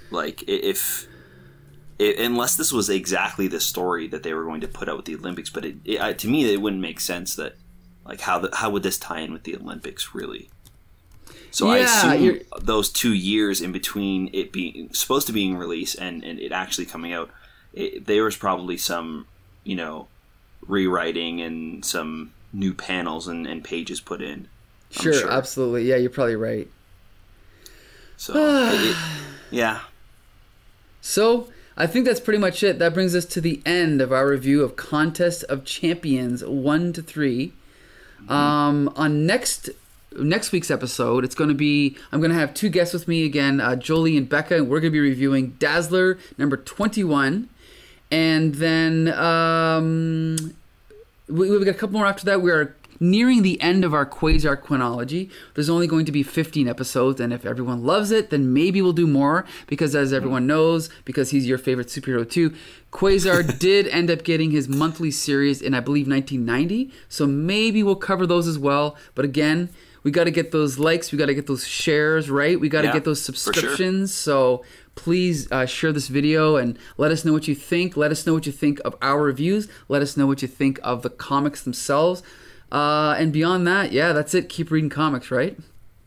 Like 0.09 0.43
if. 0.47 1.07
I 2.02 2.16
unless 2.20 2.56
this 2.56 2.72
was 2.74 2.89
exactly 2.89 3.47
the 3.47 3.60
story 3.60 4.08
that 4.08 4.24
they 4.24 4.34
were 4.34 4.43
going 4.43 4.62
to 4.62 4.68
put 4.68 4.89
out 4.89 4.97
with 4.97 5.06
the 5.06 5.16
Olympics, 5.16 5.49
but 5.49 5.66
it, 5.66 5.76
it, 5.86 6.02
I- 6.02 6.14
to 6.14 6.28
me 6.28 6.52
it 6.54 6.62
wouldn't 6.62 6.82
make 6.82 6.99
sense 6.99 7.36
that, 7.36 7.56
like 8.06 8.22
how 8.22 8.39
the, 8.39 8.49
how 8.56 8.70
would 8.72 8.84
this 8.84 8.97
tie 8.97 9.20
in 9.20 9.32
with 9.34 9.43
the 9.43 9.56
Olympics 9.56 10.14
really? 10.16 10.49
So 11.52 11.68
I 11.68 11.80
Yeah, 11.80 12.14
you're- 12.14 12.38
assume 12.39 12.47
those 12.66 12.89
two 12.89 13.14
years 13.14 13.62
in 13.62 13.72
between 13.72 14.30
it 14.34 14.52
being 14.54 14.93
supposed 14.93 15.28
to 15.28 15.34
being 15.34 15.58
released 15.58 15.95
and, 15.99 16.24
and 16.24 16.39
it 16.39 16.52
actually 16.52 16.86
coming 16.86 17.14
out, 17.14 17.30
it, 17.74 18.06
there 18.06 18.24
was 18.24 18.38
probably 18.38 18.78
some, 18.78 19.28
you 19.64 19.76
know, 19.76 20.08
rewriting 20.66 21.41
and 21.41 21.84
some 21.86 22.32
new 22.54 22.74
panels 22.74 23.28
and, 23.28 23.45
and 23.47 23.64
pages 23.64 23.99
put 23.99 24.22
in. 24.22 24.47
Sure, 24.91 25.14
sure. 25.14 25.32
Absolutely. 25.32 25.84
Yeah, 25.84 25.95
you're 25.97 26.10
probably 26.10 26.36
right. 26.38 26.70
So 28.18 28.34
it, 28.74 28.91
it- 28.91 28.97
yeah, 29.52 29.82
So 31.02 31.49
I 31.82 31.88
think 31.88 32.06
that's 32.06 32.20
pretty 32.20 32.38
much 32.38 32.62
it. 32.62 32.78
That 32.78 32.94
brings 32.94 33.16
us 33.16 33.26
to 33.26 33.42
the 33.42 33.60
end 33.66 34.02
of 34.02 34.12
our 34.12 34.30
review 34.30 34.64
of 34.64 34.76
Contest 34.76 35.44
of 35.46 35.66
Champions 35.66 36.46
one 36.46 36.94
to 36.94 37.02
3 37.02 37.54
Um, 38.30 38.94
on 38.96 39.26
next 39.26 39.72
next 40.16 40.52
week's 40.52 40.70
episode, 40.70 41.24
it's 41.26 41.34
going 41.34 41.48
to 41.48 41.56
be 41.56 41.98
I'm 42.12 42.20
going 42.20 42.30
to 42.30 42.38
have 42.38 42.54
two 42.54 42.70
guests 42.70 42.94
with 42.94 43.08
me 43.08 43.26
again, 43.26 43.60
uh, 43.60 43.76
Jolie 43.76 44.16
and 44.16 44.30
Becca, 44.30 44.58
and 44.58 44.70
we're 44.70 44.80
going 44.80 44.92
to 44.92 44.96
be 44.96 45.00
reviewing 45.00 45.56
Dazzler 45.58 46.20
number 46.38 46.56
21, 46.56 47.50
and 48.12 48.54
then 48.54 49.08
um, 49.14 50.54
we, 51.28 51.50
we've 51.50 51.66
got 51.66 51.74
a 51.74 51.80
couple 51.80 51.98
more 51.98 52.06
after 52.06 52.26
that. 52.26 52.44
We 52.44 52.52
are 52.52 52.76
nearing 53.02 53.41
the 53.41 53.60
end 53.60 53.84
of 53.84 53.93
our 53.93 54.06
Quasar 54.06 54.62
chronology. 54.62 55.30
There's 55.56 55.70
only 55.70 55.88
going 55.88 56.06
to 56.06 56.12
be 56.14 56.24
15 56.24 56.68
episodes, 56.70 57.20
and 57.20 57.34
if 57.34 57.45
everyone 57.45 57.84
loves 57.84 58.12
it, 58.12 58.30
then 58.30 58.54
maybe 58.54 58.82
we'll 58.82 58.93
do 58.93 59.08
more. 59.08 59.45
Because 59.68 59.93
as 59.95 60.14
everyone 60.14 60.47
knows, 60.47 60.89
because 61.04 61.32
he's 61.32 61.47
your 61.47 61.58
favorite 61.58 61.88
superhero 61.88 62.30
too, 62.30 62.54
Quasar 62.93 63.60
did 63.60 63.88
end 63.89 64.10
up 64.10 64.24
getting 64.24 64.52
his 64.52 64.70
monthly 64.70 65.12
series 65.12 65.62
in 65.62 65.74
I 65.74 65.80
believe 65.82 66.08
1990. 66.08 66.93
So 67.10 67.26
maybe 67.28 67.84
we'll 67.84 67.95
cover 67.97 68.26
those 68.26 68.47
as 68.47 68.58
well. 68.58 68.95
But 69.16 69.26
again, 69.26 69.70
We 70.04 70.10
got 70.10 70.24
to 70.24 70.32
get 70.32 70.52
those 70.52 70.80
likes. 70.80 71.12
We 71.12 71.18
got 71.20 71.28
to 71.28 71.36
get 71.36 71.45
those 71.45 71.68
shares, 71.68 72.28
right? 72.28 72.60
We 72.60 72.70
got 72.70 72.82
to 72.82 72.88
Yeah, 72.88 72.93
get 72.93 73.04
those 73.04 73.24
for 73.24 73.34
sure. 73.34 73.54
subscriptions. 73.54 74.12
So 74.12 74.64
please 74.95 75.47
uh, 75.52 75.68
share 75.68 75.91
this 75.93 76.08
video 76.08 76.56
and 76.56 76.76
let 76.97 77.12
us 77.12 77.24
know 77.24 77.34
what 77.34 77.47
you 77.47 77.54
think. 77.54 77.95
Let 77.95 78.10
us 78.10 78.26
know 78.26 78.34
what 78.34 78.47
you 78.47 78.52
think 78.52 78.80
of 78.84 78.95
our 79.04 79.22
reviews. 79.22 79.68
Let 79.89 80.02
us 80.02 80.18
know 80.18 80.26
what 80.26 80.41
you 80.41 80.47
think 80.47 80.80
of 80.82 81.04
the 81.04 81.12
comics 81.12 81.62
themselves. 81.62 82.24
Uh, 82.72 83.15
and 83.17 83.34
beyond 83.34 83.67
that, 83.67 83.91
yeah, 83.91 84.13
that's 84.13 84.34
it. 84.34 84.47
Keep 84.49 84.72
reading 84.72 84.89
comics, 84.89 85.30
right? 85.32 85.57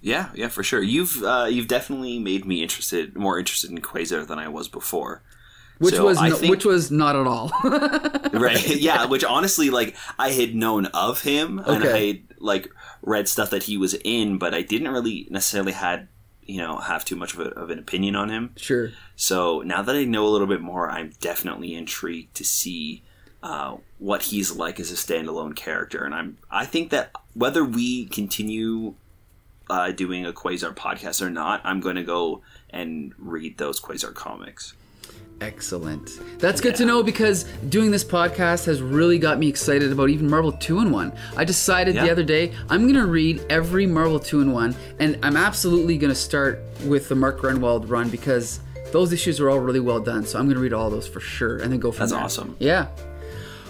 Yeah, 0.01 0.31
yeah, 0.35 0.49
for 0.49 0.63
sure. 0.63 0.83
You've 0.83 1.23
uh, 1.23 1.47
you've 1.51 1.69
definitely 1.69 2.19
made 2.19 2.45
me 2.45 2.63
interested, 2.63 3.17
more 3.17 3.39
interested 3.39 3.71
in 3.71 3.79
Quasar 3.79 4.27
than 4.27 4.39
I 4.39 4.49
was 4.49 4.69
before. 4.69 5.23
Which 5.79 5.95
So 5.97 6.05
was 6.05 6.21
no, 6.21 6.37
think- 6.37 6.51
which 6.51 6.65
was 6.65 6.91
not 6.91 7.17
at 7.17 7.27
all. 7.27 7.51
right 8.33 8.67
yeah 8.77 9.05
which 9.07 9.25
honestly 9.25 9.71
like 9.71 9.97
i 10.19 10.31
had 10.31 10.55
known 10.55 10.87
of 10.87 11.23
him 11.23 11.59
and 11.59 11.85
i 11.85 11.99
had 12.07 12.23
like 12.39 12.69
read 13.03 13.29
stuff 13.29 13.51
that 13.51 13.65
he 13.65 13.77
was 13.77 13.95
in 14.05 14.39
but 14.39 14.55
i 14.55 14.63
didn't 14.63 14.89
really 14.89 15.27
necessarily 15.31 15.73
had 15.73 16.09
you 16.43 16.59
know 16.59 16.79
have 16.79 17.05
too 17.05 17.17
much 17.17 17.35
of, 17.35 17.41
a, 17.41 17.45
of 17.51 17.71
an 17.71 17.79
opinion 17.79 18.15
on 18.17 18.29
him 18.29 18.53
sure. 18.57 18.91
so 19.17 19.63
now 19.63 19.83
that 19.83 19.95
i 19.97 20.05
know 20.05 20.27
a 20.27 20.31
little 20.31 20.47
bit 20.47 20.61
more 20.61 20.91
i'm 20.91 21.13
definitely 21.21 21.75
intrigued 21.75 22.35
to 22.35 22.45
see 22.45 23.03
uh, 23.45 23.77
what 23.99 24.23
he's 24.23 24.57
like 24.57 24.81
as 24.81 24.91
a 24.91 24.95
standalone 24.95 25.55
character 25.55 26.05
and 26.05 26.15
i'm 26.15 26.39
i 26.51 26.65
think 26.65 26.91
that 26.91 27.13
whether 27.35 27.65
we 27.65 28.07
continue 28.07 28.95
uh, 29.71 29.93
doing 29.93 30.27
a 30.27 30.33
quasar 30.33 30.75
podcast 30.75 31.23
or 31.23 31.31
not 31.31 31.61
i'm 31.63 31.79
going 31.81 31.97
to 31.97 32.03
go 32.03 32.43
and 32.71 33.13
read 33.19 33.57
those 33.59 33.81
quasar 33.81 34.13
comics 34.13 34.75
Excellent. 35.41 36.21
That's 36.39 36.61
good 36.61 36.77
to 36.77 36.85
know 36.85 37.03
because 37.03 37.45
doing 37.69 37.91
this 37.91 38.05
podcast 38.05 38.67
has 38.67 38.81
really 38.81 39.19
got 39.19 39.39
me 39.39 39.49
excited 39.49 39.91
about 39.91 40.09
even 40.09 40.31
Marvel 40.31 40.53
2 40.53 40.79
in 40.81 40.91
1. 40.91 41.13
I 41.37 41.45
decided 41.45 41.97
the 41.97 42.11
other 42.11 42.23
day 42.23 42.53
I'm 42.71 42.83
going 42.83 42.95
to 42.95 43.07
read 43.07 43.45
every 43.51 43.85
Marvel 43.85 44.21
2 44.21 44.43
in 44.43 44.53
1 44.53 44.77
and 45.01 45.19
I'm 45.23 45.37
absolutely 45.37 45.99
going 45.99 46.13
to 46.13 46.19
start 46.19 46.63
with 46.87 47.09
the 47.09 47.15
Mark 47.17 47.41
Gruenwald 47.41 47.91
run 47.91 48.11
because 48.11 48.61
those 48.93 49.13
issues 49.13 49.41
are 49.41 49.51
all 49.51 49.59
really 49.59 49.81
well 49.81 50.01
done. 50.01 50.25
So 50.25 50.39
I'm 50.39 50.47
going 50.47 50.55
to 50.55 50.63
read 50.63 50.73
all 50.73 50.89
those 50.89 51.09
for 51.09 51.21
sure 51.21 51.59
and 51.59 51.73
then 51.73 51.81
go 51.81 51.91
from 51.91 52.01
That's 52.01 52.13
there. 52.13 52.23
awesome. 52.23 52.57
Yeah. 52.61 52.87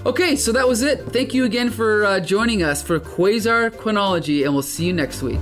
Okay, 0.06 0.36
so 0.36 0.52
that 0.52 0.68
was 0.68 0.82
it. 0.82 1.00
Thank 1.12 1.32
you 1.32 1.46
again 1.46 1.70
for 1.70 2.04
uh, 2.04 2.20
joining 2.20 2.62
us 2.62 2.82
for 2.82 3.00
Quasar 3.00 3.74
Chronology 3.74 4.44
and 4.44 4.52
we'll 4.52 4.62
see 4.62 4.84
you 4.84 4.92
next 4.92 5.22
week. 5.22 5.40